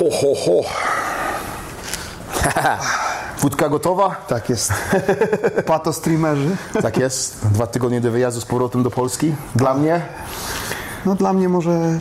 Ho, 0.00 0.06
ho, 0.10 0.34
ho. 0.44 0.62
Wódka 3.40 3.68
gotowa? 3.68 4.16
Tak 4.28 4.48
jest. 4.50 4.72
Pato 5.66 5.92
streamerzy. 5.92 6.56
Tak 6.82 6.96
jest. 6.98 7.46
Dwa 7.48 7.66
tygodnie 7.66 8.00
do 8.00 8.10
wyjazdu 8.10 8.40
z 8.40 8.44
powrotem 8.44 8.82
do 8.82 8.90
Polski. 8.90 9.34
Dla 9.56 9.74
mnie? 9.74 10.00
No 11.06 11.14
dla 11.14 11.32
mnie 11.32 11.48
może 11.48 12.00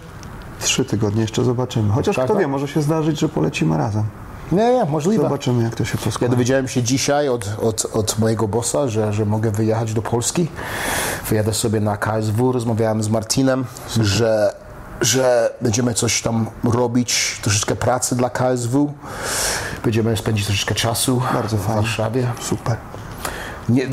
trzy 0.62 0.86
tygodnie 0.86 1.22
jeszcze 1.22 1.44
zobaczymy. 1.44 1.94
Chociaż 1.94 2.16
Tak, 2.16 2.26
kto 2.26 2.34
tak. 2.34 2.42
wie, 2.42 2.48
może 2.48 2.68
się 2.68 2.82
zdarzyć, 2.82 3.20
że 3.20 3.30
polecimy 3.30 3.78
razem. 3.78 4.04
Nie, 4.52 4.74
nie, 4.74 4.86
możliwe. 4.86 5.24
Zobaczymy, 5.24 5.64
jak 5.64 5.76
to 5.76 5.86
się 5.86 5.98
Ja 6.00 6.06
poskłada. 6.06 6.32
dowiedziałem 6.34 6.68
się 6.68 6.84
dzisiaj 6.84 7.30
od, 7.30 7.50
od, 7.62 7.86
od 7.94 8.20
mojego 8.20 8.48
bossa, 8.48 8.88
że, 8.88 9.14
że 9.14 9.26
mogę 9.26 9.52
wyjechać 9.52 9.94
do 9.94 10.02
Polski. 10.02 10.48
Wyjadę 11.30 11.54
sobie 11.54 11.80
na 11.80 11.98
KSW, 11.98 12.52
rozmawiałem 12.52 13.04
z 13.04 13.10
Martinem, 13.10 13.66
że, 14.02 14.54
że 15.02 15.54
będziemy 15.62 15.94
coś 15.94 16.22
tam 16.22 16.48
robić, 16.64 17.40
troszeczkę 17.42 17.76
pracy 17.76 18.16
dla 18.16 18.30
KSW. 18.30 18.94
Będziemy 19.84 20.18
spędzić 20.18 20.46
troszeczkę 20.46 20.76
czasu 20.76 21.22
Bardzo 21.34 21.58
w 21.58 21.62
fajnie. 21.62 21.82
Warszawie. 21.82 22.28
Super. 22.42 22.78
Nie, 23.70 23.88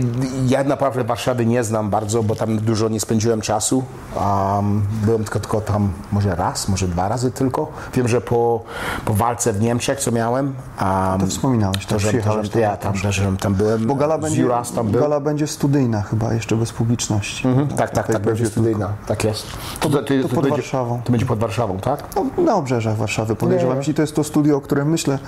ja 0.47 0.65
naprawdę 0.65 1.05
Warszawy 1.05 1.47
nie 1.47 1.65
znam 1.65 1.91
bardzo, 1.91 2.23
bo 2.23 2.35
tam 2.35 2.59
dużo 2.59 2.89
nie 2.89 3.01
spędziłem 3.01 3.41
czasu. 3.41 3.85
Um, 4.17 4.83
byłem 5.05 5.25
tylko, 5.25 5.41
tylko 5.41 5.61
tam 5.61 5.93
może 6.13 6.35
raz, 6.35 6.69
może 6.69 6.89
dwa 6.89 7.09
razy 7.09 7.31
tylko. 7.31 7.69
Wiem, 7.95 8.09
że 8.09 8.21
po, 8.21 8.63
po 9.05 9.15
walce 9.15 9.53
w 9.53 9.61
Niemczech, 9.61 10.01
co 10.01 10.13
miałem, 10.13 10.47
um, 10.47 11.21
To 11.21 11.27
wspominałeś, 11.27 11.87
to, 11.87 11.91
tak, 11.91 12.01
że, 12.01 12.13
to, 12.13 12.45
że, 12.45 12.51
tam. 12.51 12.63
ja 12.63 12.77
tam, 12.77 12.97
że 12.97 13.37
tam 13.41 13.55
byłem. 13.55 13.87
Bo 13.87 13.95
gala 13.95 14.19
będzie, 14.19 14.43
Juras 14.43 14.73
tam 14.73 14.89
był. 14.89 15.01
gala 15.01 15.21
będzie 15.21 15.47
studyjna 15.47 16.03
chyba, 16.03 16.35
jeszcze 16.35 16.57
bez 16.57 16.73
publiczności. 16.73 17.49
Mhm, 17.49 17.69
tak, 17.69 17.91
tak, 17.91 18.07
tak, 18.07 18.23
będzie 18.23 18.47
studyjna. 18.47 18.89
Tak 19.07 19.25
jest. 19.25 19.47
To, 19.81 19.89
to, 19.89 19.99
to 19.99 20.29
pod 20.29 20.33
będzie, 20.35 20.51
Warszawą. 20.51 21.01
To 21.05 21.13
będzie 21.13 21.27
pod 21.27 21.39
Warszawą, 21.39 21.79
tak? 21.79 22.05
No, 22.17 22.43
na 22.43 22.55
obrzeżach 22.55 22.97
Warszawy 22.97 23.37
podejrzewam. 23.37 23.67
Nie. 23.67 23.79
Mhm. 23.79 23.81
Jeśli 23.81 23.95
to 23.95 24.03
jest 24.03 24.17
to 24.17 24.25
studio, 24.25 24.57
o 24.57 24.61
którym 24.61 24.91
myślę, 24.91 25.19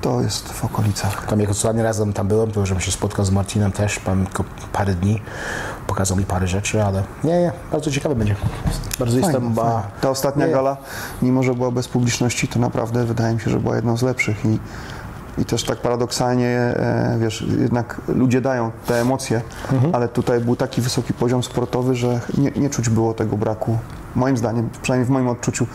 to 0.00 0.20
jest 0.20 0.52
w 0.52 0.64
okolicach. 0.64 1.26
Tam 1.26 1.40
jak 1.40 1.50
ostatni 1.50 1.82
razem 1.82 2.12
tam 2.12 2.28
byłem, 2.28 2.50
to 2.50 2.66
żebym 2.66 2.80
się 2.80 2.92
spotkał 2.92 3.24
z 3.24 3.30
Martinem 3.30 3.72
też, 3.84 4.06
mam 4.06 4.26
tylko 4.26 4.44
parę 4.72 4.94
dni. 4.94 5.22
Pokazał 5.86 6.16
mi 6.16 6.24
parę 6.24 6.46
rzeczy, 6.46 6.84
ale 6.84 7.02
nie, 7.24 7.40
nie, 7.40 7.52
bardzo 7.72 7.90
ciekawe 7.90 8.14
będzie. 8.14 8.36
Bardzo 8.98 9.18
jestem... 9.18 9.54
Fajnie, 9.54 9.70
a, 9.70 9.72
fajnie. 9.72 10.00
Ta 10.00 10.10
ostatnia 10.10 10.46
nie, 10.46 10.52
gala, 10.52 10.76
mimo 11.22 11.42
że 11.42 11.54
była 11.54 11.70
bez 11.70 11.88
publiczności, 11.88 12.48
to 12.48 12.58
naprawdę 12.58 13.04
wydaje 13.04 13.34
mi 13.34 13.40
się, 13.40 13.50
że 13.50 13.60
była 13.60 13.76
jedną 13.76 13.96
z 13.96 14.02
lepszych 14.02 14.44
i, 14.44 14.58
i 15.38 15.44
też 15.44 15.64
tak 15.64 15.78
paradoksalnie, 15.78 16.48
e, 16.48 17.16
wiesz, 17.20 17.44
jednak 17.60 18.00
ludzie 18.08 18.40
dają 18.40 18.70
te 18.86 19.00
emocje, 19.00 19.40
Mhm. 19.72 19.94
ale 19.94 20.08
tutaj 20.08 20.40
był 20.40 20.56
taki 20.56 20.80
wysoki 20.80 21.14
poziom 21.14 21.42
sportowy, 21.42 21.94
że 21.94 22.20
nie, 22.38 22.50
nie 22.50 22.70
czuć 22.70 22.88
było 22.88 23.14
tego 23.14 23.36
braku. 23.36 23.78
Moim 24.14 24.36
zdaniem, 24.36 24.70
przynajmniej 24.82 25.06
w 25.06 25.10
moim 25.10 25.28
odczuciu, 25.28 25.66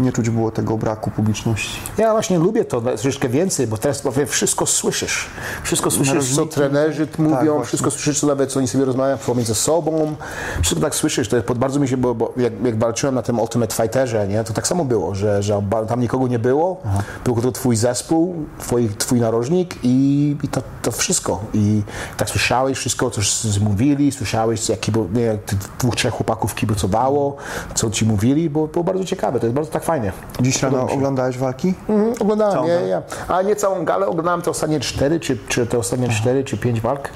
nie 0.00 0.12
czuć 0.12 0.30
było 0.30 0.50
tego 0.50 0.78
braku 0.78 1.10
publiczności. 1.10 1.78
Ja 1.98 2.12
właśnie 2.12 2.38
lubię 2.38 2.64
to 2.64 2.80
troszeczkę 2.80 3.28
więcej, 3.28 3.66
bo 3.66 3.78
teraz 3.78 4.02
powiem, 4.02 4.26
wszystko 4.26 4.66
słyszysz. 4.66 5.26
Wszystko 5.62 5.90
słyszysz, 5.90 6.34
co 6.36 6.46
trenerzy 6.46 7.08
mówią, 7.18 7.56
Tak, 7.58 7.66
wszystko 7.66 7.90
słyszysz, 7.90 8.20
co 8.20 8.26
nawet 8.26 8.52
co 8.52 8.58
oni 8.58 8.68
sobie 8.68 8.84
rozmawiają 8.84 9.18
pomiędzy 9.18 9.54
sobą. 9.54 10.14
Wszystko 10.62 10.80
tak 10.80 10.94
słyszysz. 10.94 11.28
To 11.28 11.42
pod 11.42 11.58
bardzo 11.58 11.80
mi 11.80 11.88
się, 11.88 11.96
bo, 11.96 12.14
bo 12.14 12.32
jak, 12.36 12.52
jak 12.64 12.78
walczyłem 12.78 13.14
na 13.14 13.22
tym 13.22 13.40
Ultimate 13.40 13.74
Fighterze, 13.74 14.28
nie, 14.28 14.44
to 14.44 14.52
tak 14.52 14.66
samo 14.66 14.84
było, 14.84 15.14
że, 15.14 15.42
że 15.42 15.62
tam 15.88 16.00
nikogo 16.00 16.28
nie 16.28 16.38
było, 16.38 16.82
był 17.24 17.34
tylko 17.34 17.52
twój 17.52 17.76
zespół, 17.76 18.34
twój, 18.58 18.88
twój 19.06 19.20
narożnik 19.20 19.76
i, 19.82 20.36
i 20.42 20.48
to, 20.48 20.62
to 20.82 20.92
wszystko. 20.92 21.40
I 21.54 21.82
tak 22.16 22.30
słyszałeś 22.30 22.78
wszystko, 22.78 23.10
co 23.10 23.20
mówili, 23.60 24.12
słyszałeś, 24.12 24.68
jak, 24.68 24.88
nie, 24.88 25.38
dwóch, 25.78 25.96
trzech 25.96 26.14
chłopaków 26.14 26.54
kibicowało, 26.54 27.36
co 27.74 27.90
ci 27.90 28.06
mówili, 28.06 28.50
było, 28.50 28.66
było 28.66 28.84
bardzo 28.84 29.04
ciekawe. 29.04 29.40
To 29.40 29.46
jest 29.46 29.54
bardzo 29.54 29.70
tak 29.70 29.84
fajnie. 29.84 30.12
Dziś 30.40 30.62
rano 30.62 30.86
oglądałeś 30.90 31.38
walki? 31.38 31.74
Mhm, 31.88 32.14
oglądałem, 32.20 32.54
Całą 32.54 32.66
nie, 32.66 32.86
nie. 32.86 33.02
A 33.28 33.42
nie 33.42 33.56
całą 33.56 33.84
galę, 33.84 34.06
oglądałem 34.06 34.42
te 34.42 34.50
ostatnie 34.50 34.80
cztery, 34.80 35.20
czy, 35.20 35.38
czy 35.48 35.66
te 35.66 35.78
ostatnie 35.78 36.08
cztery, 36.08 36.44
czy 36.44 36.56
pięć 36.58 36.80
walk. 36.80 37.08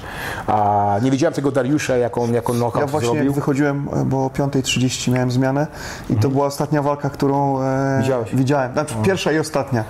A 0.47 0.95
nie 1.01 1.11
widziałem 1.11 1.33
tego 1.33 1.51
Dariusza, 1.51 1.97
jak 1.97 2.17
on, 2.17 2.33
jak 2.33 2.49
on 2.49 2.55
knockout 2.55 2.81
Ja 2.81 2.87
właśnie 2.87 3.09
zrobił. 3.09 3.33
wychodziłem, 3.33 3.89
bo 4.05 4.25
o 4.25 4.27
5.30 4.27 5.11
miałem 5.11 5.31
zmianę 5.31 5.67
i 6.09 6.15
to 6.15 6.29
była 6.29 6.45
ostatnia 6.45 6.81
walka, 6.81 7.09
którą 7.09 7.61
e, 7.61 8.03
widziałem. 8.33 8.73
Znaczy 8.73 8.95
pierwsza 9.03 9.31
i 9.31 9.39
ostatnia. 9.39 9.83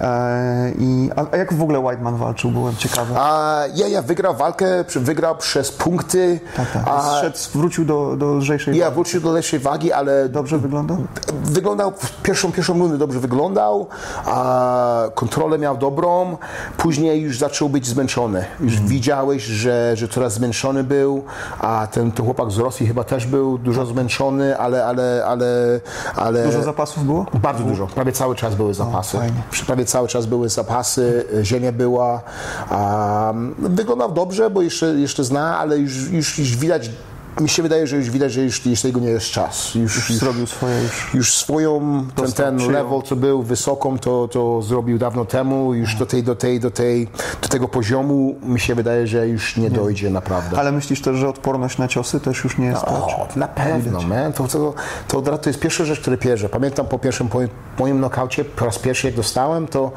E, 0.00 0.72
i, 0.78 1.10
a 1.16 1.36
jak 1.38 1.54
w 1.54 1.62
ogóle 1.62 1.78
Whiteman 1.80 2.16
walczył? 2.16 2.50
Byłem 2.50 2.76
ciekawy. 2.76 3.14
A 3.18 3.60
ja, 3.74 3.88
ja 3.88 4.02
wygrał 4.02 4.34
walkę, 4.36 4.84
wygrał 4.96 5.36
przez 5.36 5.72
punkty. 5.72 6.40
Tak, 6.56 6.70
tak. 6.72 6.82
A 6.88 7.16
Zszedł, 7.18 7.36
wrócił 7.54 7.84
do, 7.84 8.16
do 8.16 8.34
lżejszej 8.34 8.76
ja 8.76 8.84
walki. 8.84 8.94
wrócił 8.94 9.20
do 9.20 9.32
lepszej 9.32 9.58
wagi, 9.60 9.92
ale 9.92 10.28
Dobrze 10.28 10.58
wyglądał? 10.58 10.96
wyglądał, 11.44 11.92
w 11.98 12.22
pierwszą, 12.22 12.52
pierwszą 12.52 12.78
rundę 12.78 12.98
dobrze 12.98 13.20
wyglądał, 13.20 13.86
a 14.24 15.02
kontrolę 15.14 15.58
miał 15.58 15.76
dobrą, 15.76 16.36
później 16.76 17.22
już 17.22 17.38
zaczął 17.38 17.68
być 17.68 17.86
zmęczony. 17.86 18.44
Już 18.60 18.72
Mhm. 18.72 18.88
widziałeś, 18.88 19.42
że, 19.42 19.92
że 19.96 20.08
coraz 20.08 20.32
zmęczony 20.32 20.84
był, 20.84 21.24
a 21.60 21.86
ten, 21.92 22.12
ten 22.12 22.24
chłopak 22.24 22.50
z 22.50 22.58
Rosji 22.58 22.86
chyba 22.86 23.04
też 23.04 23.26
był 23.26 23.58
dużo 23.58 23.86
zmęczony, 23.86 24.58
ale, 24.58 24.86
ale, 24.86 25.24
ale, 25.26 25.80
ale... 26.16 26.44
Dużo 26.46 26.62
zapasów 26.62 27.04
było? 27.04 27.26
Bardzo 27.42 27.64
dużo. 27.64 27.86
Prawie 27.86 28.12
cały 28.12 28.34
czas 28.36 28.54
były 28.54 28.74
zapasy. 28.74 29.18
Przy- 29.50 29.66
Prawie 29.66 29.84
cały 29.84 30.08
czas 30.08 30.26
były 30.26 30.48
zapasy, 30.48 31.24
ziemia 31.42 31.72
była. 31.72 32.22
Wyglądał 33.58 34.12
dobrze, 34.12 34.50
bo 34.50 34.62
jeszcze, 34.62 34.86
jeszcze 34.86 35.24
zna, 35.24 35.58
ale 35.58 35.78
już, 35.78 36.38
już 36.38 36.56
widać, 36.56 36.90
mi 37.40 37.48
się 37.48 37.62
wydaje, 37.62 37.86
że 37.86 37.96
już 37.96 38.10
widać, 38.10 38.32
że 38.32 38.40
już, 38.42 38.66
już 38.66 38.82
tego 38.82 39.00
nie 39.00 39.08
jest 39.08 39.26
czas. 39.26 39.74
Już, 39.74 39.96
już, 39.96 40.18
Zrobił 40.18 40.46
swoje 40.46 40.82
już. 40.82 41.10
już 41.14 41.34
swoją, 41.36 42.04
ten, 42.16 42.32
ten 42.32 42.56
level, 42.72 43.02
co 43.02 43.16
był 43.16 43.42
wysoką, 43.42 43.98
to, 43.98 44.28
to 44.28 44.62
zrobił 44.62 44.98
dawno 44.98 45.24
temu. 45.24 45.74
Już 45.74 45.94
do, 45.94 46.06
tej, 46.06 46.22
do, 46.22 46.36
tej, 46.36 46.60
do, 46.60 46.70
tej, 46.70 47.08
do 47.42 47.48
tego 47.48 47.68
poziomu 47.68 48.34
mi 48.42 48.60
się 48.60 48.74
wydaje, 48.74 49.06
że 49.06 49.28
już 49.28 49.56
nie, 49.56 49.70
dojdzie 49.70 50.10
naprawdę. 50.10 50.58
Ale 50.58 50.72
myślisz 50.72 51.02
też, 51.02 51.16
że 51.16 51.28
odporność 51.28 51.78
na 51.78 51.88
ciosy 51.88 52.20
też 52.20 52.44
już 52.44 52.58
nie 52.58 52.66
jest 52.66 52.80
tak? 52.80 52.90
O, 52.94 53.28
na 53.36 53.48
pewno, 53.48 54.02
man. 54.02 54.32
To, 54.32 54.48
to, 54.48 54.74
to, 55.08 55.22
to, 55.22 55.38
to 55.38 55.50
jest 55.50 55.60
pierwsza 55.60 55.84
rzecz, 55.84 56.00
którą 56.00 56.16
pierze. 56.16 56.48
Pamiętam 56.48 56.86
po 56.86 56.98
pierwszym 56.98 57.28
po, 57.28 57.38
moim 57.78 57.98
knockaucie, 57.98 58.44
po 58.44 58.64
raz 58.64 58.78
pierwszy 58.78 59.06
jak 59.06 59.16
dostałem, 59.16 59.66
to 59.66 59.92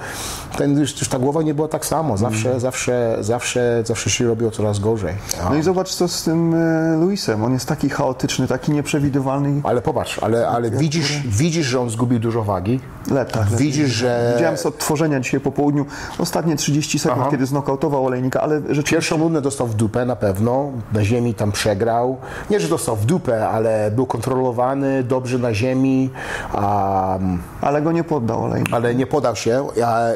ten, 0.57 0.79
już, 0.79 0.99
już 0.99 1.09
ta 1.09 1.19
głowa 1.19 1.41
nie 1.41 1.53
była 1.53 1.67
tak 1.67 1.85
samo. 1.85 2.17
Zawsze, 2.17 2.49
Mm. 2.49 2.59
zawsze, 2.59 3.17
zawsze, 3.19 3.83
zawsze 3.85 4.09
się 4.09 4.27
robiło 4.27 4.51
coraz 4.51 4.79
gorzej. 4.79 5.13
A, 5.45 5.49
No 5.49 5.55
i 5.55 5.61
zobacz 5.63 5.93
co 5.95 6.07
z 6.07 6.23
tym 6.23 6.53
e, 6.53 6.97
On 7.43 7.53
jest 7.53 7.67
taki 7.67 7.89
chaotyczny, 7.89 8.47
taki 8.47 8.71
nieprzewidywalny. 8.71 9.61
ale 9.63 9.81
popatrz, 9.81 10.19
ale, 10.19 10.47
ale 10.47 10.71
widzisz, 10.71 11.21
widzisz, 11.25 11.65
że 11.65 11.79
on 11.79 11.89
zgubił 11.89 12.19
dużo 12.19 12.43
wagi. 12.43 12.79
Tak, 13.09 13.35
lepiej. 13.35 13.57
Widzisz, 13.57 13.89
że 13.89 14.31
Widziałem 14.35 14.57
z 14.57 14.65
odtworzenia 14.65 15.19
dzisiaj 15.19 15.39
po 15.39 15.51
południu 15.51 15.85
ostatnie 16.19 16.55
30 16.55 16.99
sekund, 16.99 17.21
Aha. 17.21 17.31
kiedy 17.31 17.45
znokautował 17.45 18.05
olejnika, 18.05 18.41
ale 18.41 18.61
rzeczywiście 18.69 19.01
Pierwszą 19.01 19.17
rundę 19.17 19.41
dostał 19.41 19.67
w 19.67 19.75
dupę 19.75 20.05
na 20.05 20.15
pewno, 20.15 20.71
na 20.93 21.03
ziemi 21.03 21.33
tam 21.33 21.51
przegrał. 21.51 22.17
Nie, 22.49 22.59
że 22.59 22.67
dostał 22.67 22.95
w 22.95 23.05
dupę, 23.05 23.49
ale 23.49 23.91
był 23.91 24.05
kontrolowany, 24.05 25.03
dobrze 25.03 25.37
na 25.37 25.53
ziemi, 25.53 26.09
a, 26.53 27.19
ale 27.61 27.81
go 27.81 27.91
nie 27.91 28.03
poddał 28.03 28.43
olejnik. 28.43 28.73
ale 28.73 28.95
nie 28.95 29.07
podał 29.07 29.35
się. 29.35 29.67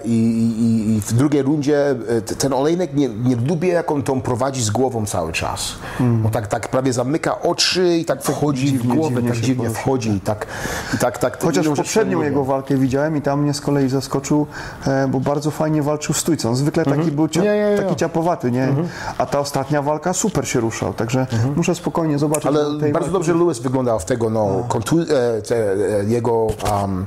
I, 0.06 0.10
i, 0.10 0.96
I 0.96 1.02
w 1.02 1.14
drugiej 1.14 1.42
rundzie 1.42 1.96
e, 2.10 2.22
ten 2.22 2.54
olejnik 2.54 2.94
nie, 2.94 3.10
nie 3.10 3.36
lubię, 3.36 3.70
jak 3.70 3.92
on 3.92 4.04
tą 4.04 4.22
prowadzi 4.22 4.64
z 4.64 4.70
głową 4.70 5.06
cały 5.06 5.34
czas. 5.34 5.76
On 6.00 6.32
tak, 6.32 6.48
tak 6.48 6.68
prawie 6.68 6.94
zamyka 6.96 7.42
oczy 7.42 7.98
i 7.98 8.06
tak 8.06 8.24
wchodzi 8.24 8.66
Dziwnie, 8.66 8.94
w 8.94 8.98
głowę, 8.98 9.16
dziwnie 9.16 9.30
tak 9.32 9.40
dziwnie 9.40 9.64
porusza. 9.64 9.82
wchodzi 9.82 10.10
i 10.10 10.20
tak, 10.22 10.48
i 10.94 10.98
tak, 10.98 11.18
tak 11.18 11.44
Chociaż 11.44 11.68
poprzednią 11.68 12.22
jego 12.22 12.44
walkę 12.44 12.78
widziałem 12.78 13.18
i 13.18 13.22
tam 13.22 13.42
mnie 13.42 13.54
z 13.54 13.62
kolei 13.62 13.90
zaskoczył, 13.90 14.48
e, 14.88 15.08
bo 15.08 15.20
bardzo 15.20 15.52
fajnie 15.52 15.82
walczył 15.84 16.14
w 16.14 16.18
stójce. 16.18 16.50
On 16.50 16.56
zwykle 16.56 16.86
taki 16.86 17.12
był 17.12 17.28
cia- 17.28 17.40
Mhm. 17.40 17.58
Nie, 17.58 17.66
nie, 17.66 17.72
nie. 17.72 17.78
taki 17.82 17.96
ciapowaty, 17.96 18.52
nie? 18.52 18.68
A 19.18 19.26
ta 19.26 19.40
ostatnia 19.40 19.82
walka 19.82 20.14
super 20.14 20.48
się 20.48 20.60
ruszał, 20.60 20.94
także 20.94 21.28
muszę 21.56 21.76
spokojnie 21.76 22.20
zobaczyć. 22.20 22.46
Mhm. 22.46 22.66
Ale 22.66 22.80
bardzo 22.80 22.92
walki. 23.00 23.14
dobrze 23.14 23.34
Lewis 23.34 23.60
wyglądał 23.60 24.00
w 24.00 24.06
tego, 24.06 24.30
no, 24.30 24.48
kontu- 24.70 25.06
e, 25.38 25.42
te, 25.42 25.56
e, 25.56 26.04
jego 26.08 26.34
um, 26.82 27.06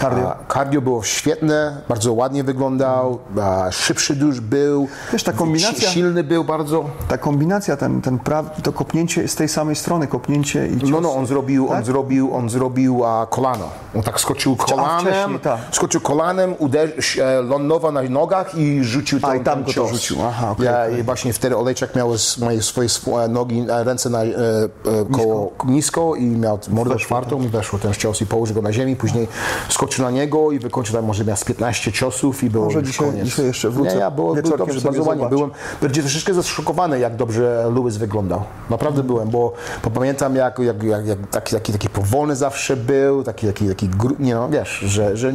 Cardio. 0.00 0.30
a, 0.48 0.52
cardio 0.54 0.80
było 0.80 1.02
świetne, 1.02 1.76
bardzo 1.88 2.12
ładnie 2.12 2.44
wyglądał, 2.44 3.18
a, 3.42 3.70
szybszy 3.70 4.16
dusz 4.16 4.40
był, 4.40 4.88
Wiesz, 5.12 5.22
ta 5.24 5.32
kombinacja- 5.32 5.88
si- 5.88 5.94
silny 5.94 6.24
był 6.24 6.44
bardzo. 6.44 6.84
Ta 7.08 7.18
kombinacja, 7.18 7.76
ten, 7.76 8.00
ten 8.02 8.18
praw, 8.18 8.62
to 8.62 8.72
kopnięcie 8.72 9.22
z 9.30 9.34
tej 9.34 9.48
samej 9.48 9.76
strony, 9.76 10.06
kopnięcie 10.06 10.66
i 10.68 10.80
cios. 10.80 10.90
No, 10.90 11.00
no, 11.00 11.14
on 11.14 11.26
zrobił, 11.26 11.68
on 11.68 11.74
Tak? 11.76 11.84
zrobił, 11.84 12.34
on 12.34 12.50
zrobił 12.50 13.04
a, 13.04 13.26
kolano. 13.26 13.68
On 13.96 14.02
tak 14.02 14.20
skoczył 14.20 14.56
kolanem, 14.56 15.38
tak. 15.38 15.58
skoczył 15.72 16.00
kolanem, 16.00 16.54
uderzył, 16.58 17.24
e, 17.24 17.42
lądował 17.42 17.92
na 17.92 18.02
nogach 18.02 18.54
i 18.54 18.84
rzucił 18.84 19.18
A, 19.22 19.26
ten, 19.30 19.40
i 19.40 19.44
tam 19.44 19.54
ten 19.54 19.62
go 19.64 19.66
to 19.68 19.74
cios. 19.74 19.90
rzucił. 19.90 20.16
Aha, 20.28 20.50
okej, 20.50 20.64
ja. 20.66 20.88
I 20.88 21.02
właśnie 21.02 21.32
wtedy 21.32 21.56
Olejczak 21.56 21.96
miał 21.96 22.18
swoje, 22.18 22.62
swoje 22.62 22.88
sw- 22.88 23.28
nogi, 23.28 23.66
e, 23.70 23.84
ręce 23.84 24.10
na, 24.10 24.22
e, 24.24 24.26
e, 24.26 24.68
koło 25.12 25.52
nisko 25.66 26.14
i 26.14 26.24
miał 26.26 26.58
mordę 26.68 26.96
czwartą 26.96 27.42
i 27.42 27.48
weszło 27.48 27.78
ten 27.78 27.92
cios 27.94 28.20
i 28.22 28.26
położył 28.26 28.54
go 28.54 28.62
na 28.62 28.72
ziemi, 28.72 28.96
później 28.96 29.28
skoczył 29.68 30.04
na 30.04 30.10
niego 30.10 30.50
i 30.52 30.58
wykończył 30.58 30.94
tam 30.96 31.04
może 31.04 31.24
miał 31.24 31.36
z 31.36 31.44
15 31.44 31.92
ciosów 31.92 32.44
i 32.44 32.50
było 32.50 32.64
Może 32.64 32.82
dzisiaj- 32.82 33.06
koniec. 33.10 33.24
dzisiaj 33.24 33.46
jeszcze 33.46 33.70
wrócę 33.70 33.94
Nie, 33.94 34.00
ja 34.00 34.10
było, 34.10 34.34
wieczorkiem 34.34 34.58
dobrze, 34.66 34.80
bardzo 34.80 35.02
ładnie. 35.02 35.28
Byłem 35.28 35.50
bardziej 35.82 36.02
troszeczkę 36.04 36.34
zaszokowany, 36.34 36.98
jak 36.98 37.16
dobrze 37.16 37.70
Lewis 37.74 37.96
wyglądał. 37.96 38.42
Naprawdę 38.70 39.02
byłem 39.02 39.19
byłem, 39.20 39.30
bo, 39.30 39.52
bo 39.84 39.90
pamiętam 39.90 40.36
jak, 40.36 40.58
jak, 40.58 40.82
jak, 40.82 41.06
jak 41.06 41.18
taki, 41.30 41.54
taki, 41.54 41.72
taki 41.72 41.88
powolny 41.88 42.36
zawsze 42.36 42.76
był, 42.76 43.24
taki, 43.24 43.46
taki, 43.46 43.68
taki 43.68 43.88
gru, 43.88 44.16
nie 44.18 44.34
no, 44.34 44.48
wiesz, 44.48 44.78
że, 44.78 45.16
że 45.16 45.32